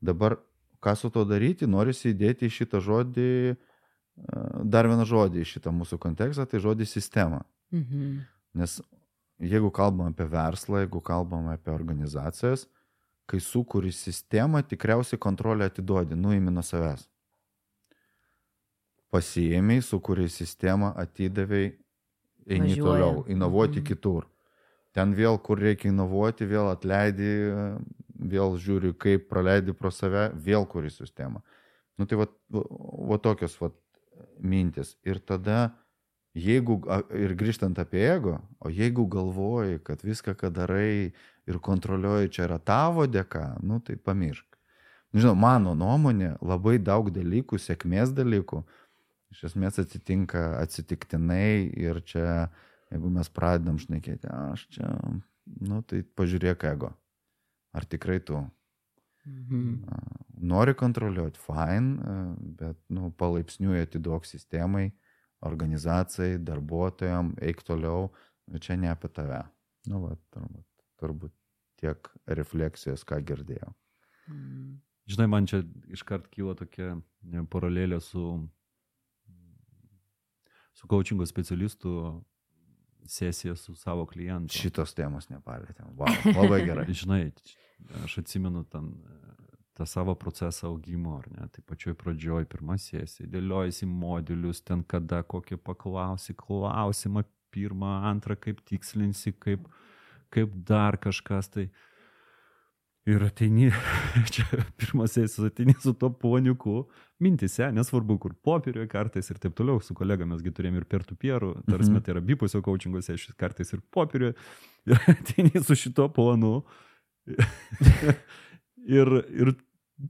Dabar, 0.01 0.37
ką 0.79 0.93
su 0.95 1.09
to 1.11 1.25
daryti, 1.27 1.67
norisi 1.67 2.13
įdėti 2.13 2.47
į 2.47 2.53
šitą 2.55 2.79
žodį, 2.79 3.27
e, 3.51 3.57
dar 4.63 4.87
vieną 4.87 5.03
žodį 5.07 5.41
į 5.43 5.49
šitą 5.55 5.73
mūsų 5.75 5.99
kontekstą, 5.99 6.45
tai 6.47 6.59
žodį 6.63 6.85
sistema. 6.87 7.43
mhm. 7.71 8.21
Nes 8.55 8.77
jeigu 9.43 9.67
kalbam 9.71 10.13
apie 10.13 10.23
verslą, 10.31 10.79
jeigu 10.85 11.01
kalbam 11.03 11.49
apie 11.51 11.71
organizacijas, 11.73 12.67
kai 13.27 13.39
sukūri 13.43 13.91
sistemą, 13.91 14.61
tikriausiai 14.63 15.19
kontrolę 15.19 15.65
atiduodi, 15.67 16.15
nuimi 16.15 16.51
nuo 16.53 16.63
savęs. 16.63 17.09
Pasiėmiai, 19.11 19.81
sukūri 19.83 20.27
sistemą, 20.31 20.93
atidavėjai, 20.99 21.73
eini 22.47 22.71
Važiuoja. 22.75 22.85
toliau, 22.85 23.25
inovuoti 23.27 23.79
Mhm. 23.81 23.85
kitur. 23.87 24.25
Ten 24.95 25.11
vėl, 25.15 25.37
kur 25.43 25.59
reikia 25.59 25.89
inovuoti, 25.91 26.47
vėl 26.47 26.69
atleidi, 26.71 27.31
vėl 28.15 28.55
žiūri, 28.61 28.93
kaip 28.95 29.27
praleidi 29.27 29.75
pro 29.75 29.91
save, 29.91 30.29
vėl 30.39 30.67
kuri 30.71 30.91
sistemą. 30.93 31.41
Nu 31.99 32.07
tai 32.07 32.19
va, 32.19 32.29
va 32.51 33.17
tokios 33.19 33.57
va 33.59 33.71
mintis. 34.39 34.95
Ir 35.07 35.19
tada, 35.19 35.75
jeigu, 36.35 36.79
ir 37.15 37.35
grįžtant 37.35 37.79
apie 37.79 38.03
ego, 38.07 38.37
o 38.59 38.71
jeigu 38.71 39.07
galvoji, 39.11 39.81
kad 39.83 40.03
viską, 40.03 40.35
ką 40.39 40.51
darai 40.55 41.11
ir 41.45 41.59
kontroliuoji, 41.63 42.31
čia 42.35 42.47
yra 42.47 42.59
tavo 42.59 43.07
dėka, 43.07 43.57
nu 43.63 43.81
tai 43.83 43.97
pamiršk. 43.99 44.47
Žinau, 45.15 45.35
mano 45.39 45.75
nuomonė, 45.79 46.33
labai 46.43 46.75
daug 46.83 47.11
dalykų, 47.15 47.59
sėkmės 47.61 48.11
dalykų, 48.15 48.63
iš 49.31 49.45
esmės 49.51 49.79
atsitinka 49.79 50.57
atsitiktinai 50.59 51.71
ir 51.79 52.01
čia, 52.07 52.49
jeigu 52.91 53.09
mes 53.09 53.29
pradedam 53.29 53.77
šnekėti, 53.81 54.29
aš 54.29 54.67
čia, 54.75 54.89
nu 55.45 55.81
tai 55.87 56.03
pažiūrėk 56.03 56.67
ego. 56.71 56.93
Ar 57.75 57.85
tikrai 57.85 58.19
tu 58.23 58.43
Mhm. 59.25 59.85
nori 60.37 60.73
kontroliuoti, 60.77 61.39
fine, 61.41 62.35
bet 62.37 62.77
nu, 62.93 63.09
palaipsniui 63.11 63.81
atiduok 63.81 64.25
sistemai, 64.25 64.91
organizacijai, 65.41 66.37
darbuotojam, 66.37 67.33
eik 67.41 67.63
toliau, 67.65 68.11
bet 68.47 68.61
čia 68.61 68.77
ne 68.77 68.91
apie 68.91 69.09
tave. 69.09 69.41
Nu, 69.89 70.03
va, 70.03 70.13
turbūt, 70.33 70.65
turbūt 71.01 71.33
tiek 71.81 72.09
refleksijos, 72.27 73.03
ką 73.03 73.17
girdėjau. 73.25 73.73
Mhm. 74.29 74.77
Žinai, 75.09 75.27
man 75.29 75.45
čia 75.45 75.63
iškart 75.93 76.29
kyla 76.33 76.55
tokia 76.57 76.95
ne, 77.21 77.43
paralelė 77.45 77.99
su, 78.01 78.47
su 80.73 80.87
coachingo 80.87 81.25
specialistu 81.25 82.23
sesija 83.05 83.55
su 83.55 83.75
savo 83.75 84.05
klientu. 84.09 84.53
Šitos 84.57 84.93
temos 84.97 85.29
nepalėtėm. 85.29 85.93
Wow, 85.97 86.33
labai 86.35 86.61
gerai. 86.65 86.87
Žinai, 87.01 87.21
aš 88.03 88.19
atsimenu 88.23 88.63
ten 88.71 88.91
e, 88.91 89.17
tą 89.77 89.87
savo 89.89 90.15
procesą 90.15 90.71
augimo, 90.71 91.17
ar 91.19 91.29
ne, 91.31 91.47
tai 91.53 91.63
pačioj 91.67 91.97
pradžioj 91.99 92.47
pirmą 92.51 92.77
sesiją, 92.81 93.29
dėliojasi 93.31 93.89
modelius, 93.89 94.63
ten 94.65 94.83
kada 94.83 95.21
kokį 95.23 95.59
paklausi, 95.61 96.35
klausimą, 96.39 97.25
pirmą, 97.55 97.97
antrą, 98.11 98.35
kaip 98.39 98.61
tikslinsi, 98.67 99.35
kaip, 99.39 99.67
kaip 100.33 100.55
dar 100.67 100.99
kažkas. 101.01 101.51
Tai... 101.53 101.69
Ir 103.05 103.21
ateini, 103.21 103.67
čia 104.33 104.63
pirmas 104.81 105.13
sesijos 105.13 105.51
ateini 105.51 105.75
su 105.77 105.91
to 105.93 106.09
poniuku, 106.09 106.87
mintise, 107.21 107.67
nesvarbu 107.75 108.15
kur, 108.23 108.33
popieriuje 108.41 108.87
kartais 108.89 109.29
ir 109.29 109.37
taip 109.43 109.53
toliau, 109.57 109.77
su 109.85 109.93
kolega 109.93 110.25
mesgi 110.25 110.49
turėjome 110.57 110.81
ir 110.81 110.87
per 110.89 111.05
tupierų, 111.05 111.51
tarsi 111.69 111.91
Mhm. 111.91 112.01
tai 112.01 112.15
yra 112.15 112.23
abipusio 112.23 112.63
coachingo 112.65 113.03
sesijos, 113.05 113.37
kartais 113.37 113.73
ir 113.77 113.83
popieriuje, 113.93 114.33
ir 114.89 114.97
ateini 115.13 115.61
su 115.61 115.77
šito 115.77 116.07
ponu. 116.13 116.63
ir, 118.99 119.13
ir 119.29 119.53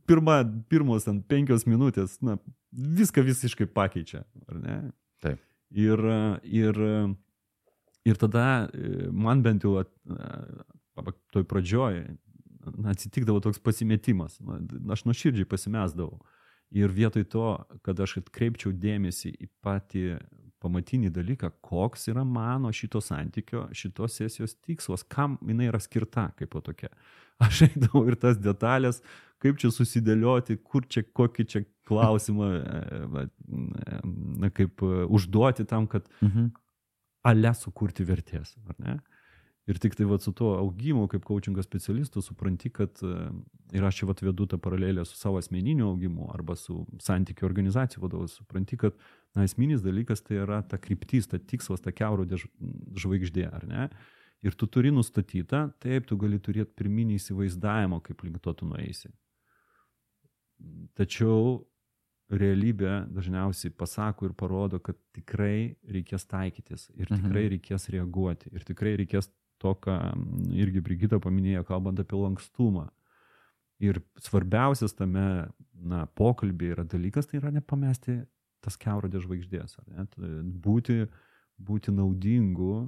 pirma, 0.08 0.40
pirmos 0.72 1.08
ant 1.12 1.28
penkios 1.28 1.68
minutės, 1.68 2.18
na, 2.24 2.38
viską 2.72 3.24
visiškai 3.28 3.68
pakeičia, 3.76 4.24
ar 4.48 4.62
ne? 4.62 4.78
Taip. 5.24 5.44
Ir, 5.76 6.00
ir, 6.48 6.80
ir 8.08 8.20
tada 8.22 8.70
e, 8.72 9.10
man 9.12 9.44
bent 9.44 9.66
jau 9.68 9.76
at, 9.82 9.92
toj 11.36 11.44
pradžioj 11.44 12.06
na, 12.74 12.94
atsitikdavo 12.96 13.42
toks 13.46 13.60
pasimetimas. 13.64 14.40
Na, 14.42 14.60
aš 14.96 15.06
nuoširdžiai 15.06 15.48
pasimesdavau. 15.50 16.22
Ir 16.76 16.90
vietoj 16.92 17.24
to, 17.30 17.50
kad 17.86 18.00
aš 18.02 18.18
atkreipčiau 18.24 18.74
dėmesį 18.74 19.32
į 19.38 19.50
patį 19.64 20.06
pamatinį 20.66 21.12
dalyką, 21.14 21.52
koks 21.62 22.08
yra 22.10 22.24
mano 22.26 22.72
šito 22.74 22.98
santykio, 23.04 23.68
šitos 23.76 24.18
sesijos 24.18 24.56
tikslas, 24.66 25.04
kam 25.06 25.38
jinai 25.46 25.68
yra 25.70 25.80
skirta 25.84 26.32
kaip 26.40 26.50
po 26.56 26.64
tokia. 26.66 26.90
Aš 27.46 27.66
eidavau 27.68 28.06
ir 28.10 28.16
tas 28.18 28.38
detalės, 28.40 29.02
kaip 29.44 29.60
čia 29.62 29.70
susidėlioti, 29.76 30.58
kur 30.64 30.88
čia, 30.90 31.04
kokį 31.04 31.46
čia 31.52 31.62
klausimą, 31.86 32.48
e, 32.50 33.02
e, 33.22 34.00
na, 34.42 34.50
kaip 34.50 34.82
e, 34.82 35.04
užduoti 35.06 35.68
tam, 35.70 35.86
kad 35.92 36.08
Mhm. 36.26 36.48
ale 37.26 37.54
sukurti 37.54 38.06
vertės, 38.08 38.56
ar 38.70 38.76
ne? 38.80 39.00
Ir 39.66 39.80
tik 39.82 39.96
tai 39.98 40.06
va, 40.06 40.20
su 40.22 40.30
tuo 40.38 40.52
augimu, 40.60 41.08
kaip 41.10 41.24
coachingo 41.26 41.64
specialistu, 41.66 42.22
supranti, 42.22 42.70
kad 42.70 43.00
e, 43.02 43.14
ir 43.74 43.84
aš 43.88 43.98
čia 44.02 44.06
vat 44.12 44.20
vedu 44.22 44.46
tą 44.46 44.60
paralelę 44.62 45.06
su 45.10 45.18
savo 45.18 45.40
asmeniniu 45.42 45.88
augimu 45.90 46.28
arba 46.36 46.54
su 46.56 46.84
santykių 47.02 47.48
organizacijų 47.48 48.04
vadovu, 48.04 48.28
supranti, 48.30 48.78
kad 48.78 48.94
na, 49.34 49.44
esminis 49.48 49.82
dalykas 49.82 50.22
tai 50.22 50.38
yra 50.44 50.62
ta 50.62 50.78
kryptis, 50.78 51.26
ta 51.32 51.40
tikslas, 51.42 51.82
ta 51.82 51.90
keurodė 51.92 52.38
žvaigždė, 53.02 53.48
ar 53.50 53.66
ne? 53.66 53.88
Ir 54.46 54.54
tu 54.54 54.68
turi 54.70 54.92
nustatytą, 54.94 55.72
taip, 55.82 56.06
tu 56.06 56.18
gali 56.22 56.38
turėti 56.38 56.70
pirminį 56.78 57.18
įsivaizdavimą, 57.18 57.98
kaip 58.06 58.22
link 58.28 58.38
to 58.46 58.54
tu 58.54 58.68
nueisi. 58.70 59.10
Tačiau 60.96 61.66
realybė 62.32 63.06
dažniausiai 63.14 63.74
pasako 63.78 64.30
ir 64.30 64.34
parodo, 64.38 64.80
kad 64.82 64.98
tikrai 65.14 65.76
reikės 65.90 66.26
taikytis 66.30 66.88
ir 66.96 67.10
tikrai 67.10 67.44
Mhm. 67.46 67.52
reikės 67.54 67.90
reaguoti 67.94 68.50
ir 68.54 68.64
tikrai 68.66 68.96
reikės 68.98 69.30
to, 69.66 69.74
ką 69.86 69.98
irgi 70.54 70.84
Brigita 70.86 71.20
paminėjo, 71.22 71.66
kalbant 71.68 72.00
apie 72.02 72.20
lankstumą. 72.20 72.88
Ir 73.84 74.00
svarbiausias 74.24 74.96
tame 74.96 75.26
na, 75.74 76.06
pokalbėje 76.16 76.78
yra 76.78 76.86
dalykas, 76.88 77.28
tai 77.28 77.42
yra 77.42 77.52
nepamesti 77.52 78.22
tas 78.64 78.78
keurodė 78.82 79.22
žvaigždės. 79.24 79.76
ar 79.82 79.90
ne? 79.92 80.06
Tai 80.14 80.30
Būti, 80.66 81.02
būti 81.58 81.94
naudingu 81.94 82.88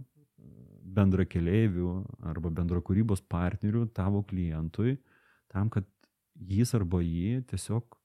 bendra 0.87 1.25
keliaivių 1.27 1.91
arba 2.31 2.51
bendro 2.53 2.81
kūrybos 2.81 3.21
partnerių 3.29 3.87
tavo 3.95 4.23
klientui, 4.23 4.97
tam, 5.51 5.69
kad 5.69 5.85
jis 6.37 6.73
arba 6.77 7.01
jį 7.03 7.43
tiesiog 7.51 7.97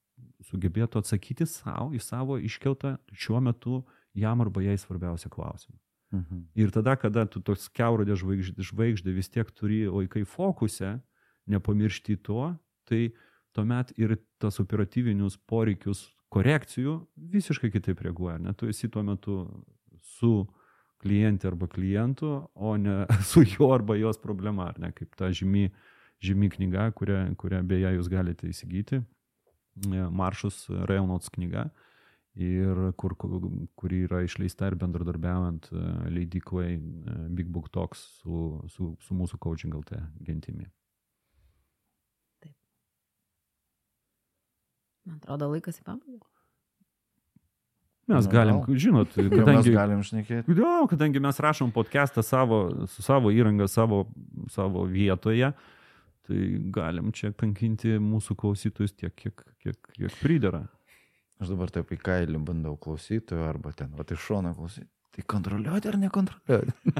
sugebėtų 0.49 0.99
atsakyti 0.99 1.47
savo 1.49 1.91
į 1.95 2.01
savo 2.03 2.37
iškeltą 2.41 2.97
šiuo 3.15 3.39
metu 3.43 3.81
jam 4.17 4.43
arba 4.43 4.63
jai 4.65 4.75
svarbiausią 4.79 5.31
klausimą. 5.33 5.79
Mhm. 6.13 6.45
Ir 6.55 6.71
tada, 6.71 6.95
kada 6.95 7.25
tu 7.25 7.41
tos 7.41 7.65
keurodė 7.73 8.15
žvaigždė, 8.19 8.61
žvaigždė 8.61 9.13
vis 9.15 9.31
tiek 9.33 9.49
turi 9.51 9.83
laikai 9.89 10.21
fokuse, 10.29 10.99
nepamiršti 11.49 12.19
to, 12.21 12.53
tai 12.85 13.07
tuomet 13.53 13.93
ir 13.97 14.15
tas 14.41 14.59
operatyvinius 14.61 15.39
poreikius 15.49 16.05
korekcijų 16.33 16.99
visiškai 17.33 17.71
kitaip 17.73 18.01
reaguoja. 18.05 18.37
Ne? 18.41 18.53
Tu 18.57 18.69
esi 18.69 18.89
tuo 18.93 19.03
metu 19.05 19.39
su 20.17 20.45
klientė 21.03 21.49
arba 21.51 21.67
klientu, 21.67 22.31
o 22.53 22.75
ne 22.79 23.03
su 23.29 23.43
jo 23.45 23.71
arba 23.75 23.97
jos 23.99 24.21
problema, 24.21 24.69
ar 24.71 24.79
ne, 24.79 24.93
kaip 24.95 25.17
ta 25.19 25.31
žymi, 25.33 25.67
žymi 26.23 26.49
knyga, 26.53 26.91
kurią, 26.95 27.25
kurią 27.39 27.63
beje 27.67 27.95
jūs 27.97 28.09
galite 28.11 28.47
įsigyti. 28.49 29.01
E, 29.01 30.05
Maršus 30.13 30.67
Reynolds 30.89 31.33
knyga, 31.33 31.67
ir 32.35 32.79
kur, 32.97 33.13
kur 33.17 33.93
yra 33.93 34.23
išleista 34.25 34.67
ir 34.71 34.75
bendradarbiaujant 34.81 35.67
e, 35.71 35.81
leidyklai 36.15 36.69
e, 36.73 37.17
Big 37.37 37.47
Book 37.53 37.69
Talks 37.73 38.01
su, 38.21 38.61
su, 38.73 38.93
su 39.05 39.13
mūsų 39.17 39.37
coaching 39.43 39.75
LT 39.77 39.99
gentimi. 40.25 40.65
Man 45.03 45.17
atrodo, 45.19 45.49
laikas 45.51 45.81
į 45.81 45.85
pabaigą. 45.87 46.29
Mes 48.11 48.25
Na, 48.27 48.31
galim, 48.31 48.57
gal. 48.65 48.75
žinot, 48.83 49.13
Jau 49.15 49.23
mes 49.29 49.37
kadangi, 49.39 49.71
galim 49.75 50.01
šnekėti. 50.03 50.55
jo, 50.59 50.71
kadangi 50.91 51.21
mes 51.23 51.37
rašom 51.39 51.69
podcastą 51.75 52.23
savo, 52.23 52.57
su 52.91 53.03
savo 53.03 53.31
įranga, 53.31 53.67
savo, 53.71 54.01
savo 54.51 54.83
vietoje, 54.91 55.53
tai 56.27 56.39
galim 56.75 57.13
čia 57.15 57.31
kankinti 57.35 57.95
mūsų 58.03 58.35
klausytojus 58.39 58.95
tiek, 58.99 59.13
kiek, 59.15 59.45
kiek, 59.63 59.79
kiek 59.95 60.17
pridera. 60.19 60.65
Aš 61.41 61.53
dabar 61.53 61.71
taip 61.73 61.89
į 61.93 61.99
kailį 62.03 62.41
bandau 62.45 62.75
klausytojų 62.79 63.47
arba 63.47 63.73
ten, 63.75 63.93
va, 63.97 64.05
iš 64.05 64.27
šono 64.29 64.53
klausyti. 64.57 64.89
Tai 65.13 65.23
kontroliuoti 65.29 65.89
ar 65.91 65.97
nekontroliuoti? 66.01 66.93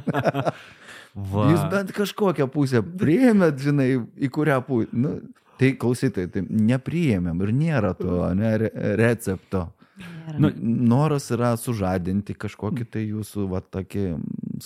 Jūs 1.51 1.63
bent 1.71 1.93
kažkokią 1.95 2.45
pusę 2.53 2.83
priėmėt, 2.85 3.61
žinai, 3.63 3.87
į 4.21 4.29
kurią 4.33 4.59
pusę. 4.67 4.89
Nu, 4.93 5.15
tai 5.57 5.71
klausytojai, 5.81 6.29
tai 6.33 6.43
nepriėmėm 6.45 7.41
ir 7.45 7.53
nėra 7.57 7.93
to 7.97 8.19
ne, 8.37 8.51
re, 8.61 8.69
recepto. 8.99 9.65
Nėra. 9.97 10.37
Nu, 10.41 10.51
Noras 10.93 11.29
yra 11.33 11.53
sužadinti 11.57 12.35
kažkokį 12.37 12.87
tai 12.93 13.05
jūsų, 13.07 13.47
va, 13.49 13.63
tokį 13.65 14.05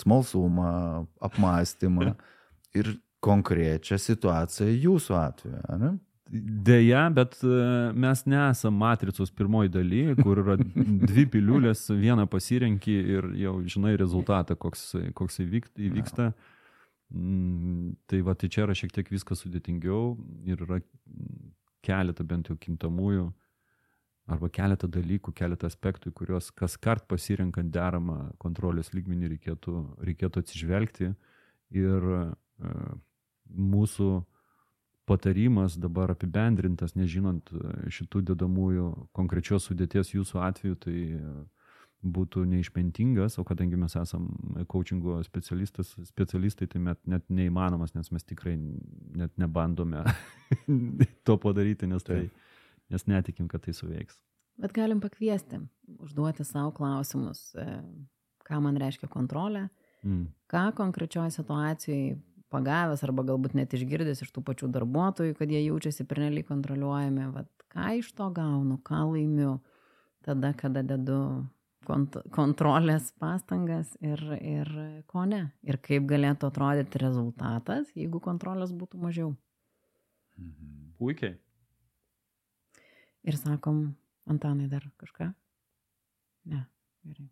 smalsumą, 0.02 0.72
apmąstymą 1.28 2.12
ir 2.78 2.96
konkrečią 3.24 3.98
situaciją 4.00 4.76
jūsų 4.76 5.16
atveju. 5.22 5.78
Ne? 5.80 5.94
Deja, 6.28 7.06
bet 7.08 7.38
e, 7.40 7.92
mes 7.96 8.22
nesam 8.28 8.74
matricos 8.76 9.30
pirmoji 9.32 9.70
daly, 9.72 10.02
kur 10.20 10.42
yra 10.42 10.58
dvi 10.60 11.24
piliulės, 11.32 11.86
vieną 11.96 12.26
pasirenki 12.28 12.92
ir 13.16 13.30
jau 13.40 13.54
žinai 13.64 13.94
rezultatą, 13.96 14.56
koks, 14.60 14.90
koks 15.16 15.40
įvyk- 15.46 15.72
įvyksta. 15.88 16.32
Mm, 17.08 17.94
Tai 18.06 18.20
va, 18.26 18.34
tai 18.36 18.50
čia 18.52 18.66
yra 18.66 18.76
šiek 18.76 18.92
tiek 18.92 19.08
viskas 19.08 19.40
sudėtingiau 19.40 20.18
ir 20.44 20.60
yra 20.66 20.82
keletą 21.86 22.26
bent 22.28 22.50
jau 22.50 22.56
kintamųjų 22.60 23.30
arba 24.28 24.50
keletą 24.52 24.90
dalykų, 24.92 25.32
keletą 25.32 25.70
aspektų, 25.70 26.12
kuriuos 26.12 26.50
kas 26.52 26.76
kart 26.76 27.06
pasirenkant 27.08 27.72
deramą 27.72 28.34
kontrolės 28.36 28.92
lygmenį 28.92 29.30
reikėtų, 29.32 29.76
reikėtų 30.04 30.42
atsižvelgti. 30.44 31.14
Ir 31.72 32.10
e, 32.12 32.24
mūsų 33.48 34.10
patarimas 35.08 35.76
dabar 35.80 36.12
apibendrintas, 36.12 36.94
nežinant 36.98 37.48
e, 37.52 37.62
šitų 37.94 38.22
dedamųjų 38.32 38.88
konkrečios 39.16 39.68
sudėties 39.68 40.12
jūsų 40.14 40.42
atveju, 40.44 40.78
tai 40.84 40.96
e, 41.16 41.32
būtų 42.04 42.44
neišmintingas, 42.52 43.40
o 43.40 43.44
kadangi 43.48 43.78
mes 43.80 43.96
esame 43.98 44.66
coachingo 44.70 45.18
specialistai, 45.26 46.68
tai 46.70 46.82
net, 46.84 47.00
net 47.10 47.26
neįmanomas, 47.32 47.96
nes 47.96 48.12
mes 48.14 48.28
tikrai 48.28 48.54
net 48.58 49.34
nebandome 49.40 50.04
to 51.26 51.38
padaryti, 51.42 51.90
nes, 51.90 52.06
tai, 52.06 52.28
nes 52.92 53.08
netikim, 53.10 53.50
kad 53.50 53.66
tai 53.66 53.74
suveiks. 53.74 54.20
Bet 54.58 54.74
galim 54.74 55.02
pakviesti, 55.02 55.60
užduoti 56.02 56.46
savo 56.46 56.70
klausimus, 56.76 57.48
e, 57.58 57.66
ką 58.46 58.62
man 58.62 58.78
reiškia 58.80 59.10
kontrolė, 59.10 59.68
Mm. 60.04 60.26
ką 60.46 60.72
konkrečioje 60.74 61.30
situacijoje 61.30 62.18
pagavęs 62.52 63.04
arba 63.06 63.24
galbūt 63.28 63.54
net 63.58 63.74
išgirdęs 63.76 64.22
iš 64.24 64.32
tų 64.34 64.42
pačių 64.46 64.70
darbuotojų, 64.74 65.36
kad 65.38 65.52
jie 65.52 65.60
jaučiasi 65.66 66.06
pernelyg 66.08 66.48
kontroliuojami, 66.48 67.28
vat, 67.34 67.50
ką 67.72 67.98
iš 68.00 68.10
to 68.18 68.28
gaunu, 68.34 68.78
ką 68.84 69.04
laimiu, 69.12 69.58
tada, 70.26 70.54
kada 70.56 70.84
dedu 70.86 71.20
kont 71.88 72.18
kontrolės 72.34 73.12
pastangas 73.20 73.94
ir, 74.04 74.20
ir 74.40 74.72
ko 75.08 75.24
ne. 75.28 75.46
Ir 75.64 75.78
kaip 75.84 76.08
galėtų 76.10 76.50
atrodyti 76.50 77.00
rezultatas, 77.00 77.88
jeigu 77.96 78.20
kontrolės 78.24 78.74
būtų 78.76 79.00
mažiau. 79.00 79.32
Puikiai. 80.98 81.38
Ir 83.28 83.36
sakom, 83.40 83.96
Antanai 84.28 84.68
dar 84.68 84.84
kažką? 85.00 85.30
Ne, 86.52 86.66
gerai. 87.04 87.28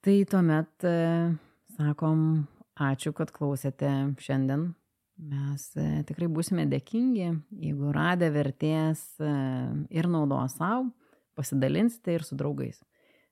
Tai 0.00 0.14
tuomet 0.32 0.84
e, 0.88 0.96
sakom, 1.76 2.22
ačiū, 2.80 3.12
kad 3.16 3.32
klausėte 3.34 3.90
šiandien. 4.22 4.70
Mes 5.20 5.66
e, 5.76 5.86
tikrai 6.08 6.30
būsime 6.32 6.64
dėkingi, 6.70 7.26
jeigu 7.60 7.90
radę 7.92 8.30
vertės 8.32 9.02
e, 9.20 9.32
ir 9.92 10.08
naudos 10.08 10.56
savo, 10.56 10.88
pasidalinsite 11.36 12.14
ir 12.16 12.24
su 12.24 12.38
draugais. 12.40 12.80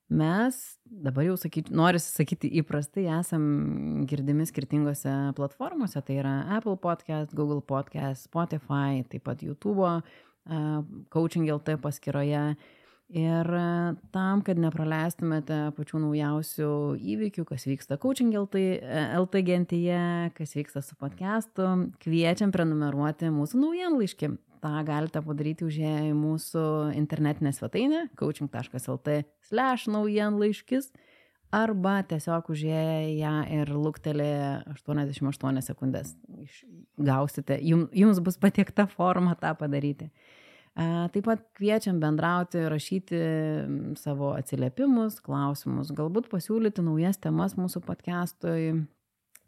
Mes 0.09 0.57
dabar 0.85 1.25
jau 1.27 1.35
sakyčiau, 1.37 1.73
noriu 1.77 2.01
sakyti 2.01 2.49
įprastai, 2.61 3.05
esam 3.19 3.43
girdimi 4.09 4.45
skirtingose 4.49 5.13
platformose, 5.37 6.01
tai 6.05 6.17
yra 6.21 6.35
Apple 6.57 6.77
Podcast, 6.81 7.33
Google 7.37 7.61
Podcast, 7.61 8.25
Spotify, 8.25 9.03
taip 9.09 9.27
pat 9.29 9.43
YouTube, 9.45 9.85
uh, 9.85 10.81
Coaching 11.13 11.45
LT 11.53 11.77
paskyroje. 11.81 12.41
Ir 13.09 13.47
tam, 14.13 14.43
kad 14.45 14.59
nepraleistumėte 14.61 15.71
pačių 15.73 16.03
naujausių 16.03 16.73
įvykių, 17.15 17.45
kas 17.49 17.65
vyksta 17.65 17.97
coaching 17.97 18.35
LT, 18.37 18.61
LT 19.17 19.41
gentyje, 19.47 20.03
kas 20.37 20.53
vyksta 20.53 20.83
su 20.85 20.93
podcastu, 20.99 21.65
kviečiam 22.03 22.53
prenumeruoti 22.53 23.31
mūsų 23.33 23.63
naujienlaiškį 23.63 24.29
tą 24.61 24.71
galite 24.85 25.21
padaryti 25.23 25.65
užėję 25.67 26.09
į 26.09 26.15
mūsų 26.17 26.63
internetinę 26.99 27.53
svetainę 27.55 28.07
coaching.lt 28.19 29.21
naujienlaiškis 29.95 30.91
arba 31.55 31.95
tiesiog 32.05 32.51
užėję 32.53 33.15
ją 33.17 33.35
ir 33.55 33.71
luktelėję 33.73 34.49
88 34.75 35.61
sekundės. 35.65 36.13
Gausite, 36.97 37.57
jums, 37.63 37.89
jums 37.95 38.19
bus 38.21 38.37
patiekta 38.37 38.85
forma 38.87 39.35
tą 39.39 39.55
padaryti. 39.57 40.11
Taip 40.79 41.25
pat 41.25 41.41
kviečiam 41.57 41.97
bendrauti, 41.99 42.61
rašyti 42.71 43.17
savo 43.99 44.31
atsiliepimus, 44.37 45.17
klausimus, 45.25 45.91
galbūt 45.95 46.29
pasiūlyti 46.31 46.85
naujas 46.85 47.19
temas 47.19 47.57
mūsų 47.59 47.81
podcastui 47.83 48.85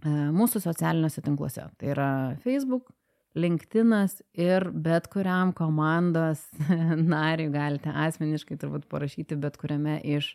mūsų 0.07 0.63
socialiniuose 0.63 1.21
tinkluose. 1.23 1.67
Tai 1.77 1.93
yra 1.93 2.09
Facebook, 2.43 2.89
LinkedInas 3.35 4.17
ir 4.35 4.67
bet 4.71 5.07
kuriam 5.11 5.53
komandos 5.55 6.43
nariui 7.13 7.51
galite 7.53 7.93
asmeniškai 7.93 8.57
turbūt 8.59 8.89
parašyti 8.91 9.37
bet 9.39 9.57
kuriame 9.61 9.99
iš 10.03 10.33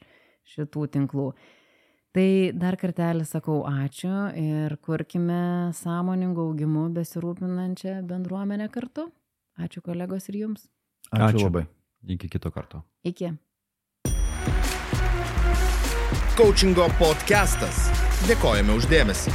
šitų 0.49 0.87
tinklų. 0.95 1.33
Tai 2.17 2.29
dar 2.57 2.79
kartelį 2.81 3.27
sakau 3.29 3.59
ačiū 3.69 4.15
ir 4.41 4.79
kurkime 4.81 5.75
sąmoningų 5.77 6.47
augimų 6.49 6.87
besirūpinančią 6.97 7.99
bendruomenę 8.09 8.71
kartu. 8.73 9.11
Ačiū 9.61 9.85
kolegos 9.85 10.31
ir 10.33 10.41
jums. 10.47 10.65
Ačiū, 11.13 11.27
ačiū 11.29 11.49
labai. 11.49 11.67
Iki 12.07 12.29
kito 12.29 12.51
karto. 12.51 12.83
Iki. 13.05 13.33
Coachingo 16.37 16.89
podcastas. 17.01 17.87
Dėkojame 18.29 18.75
uždėmesi. 18.77 19.33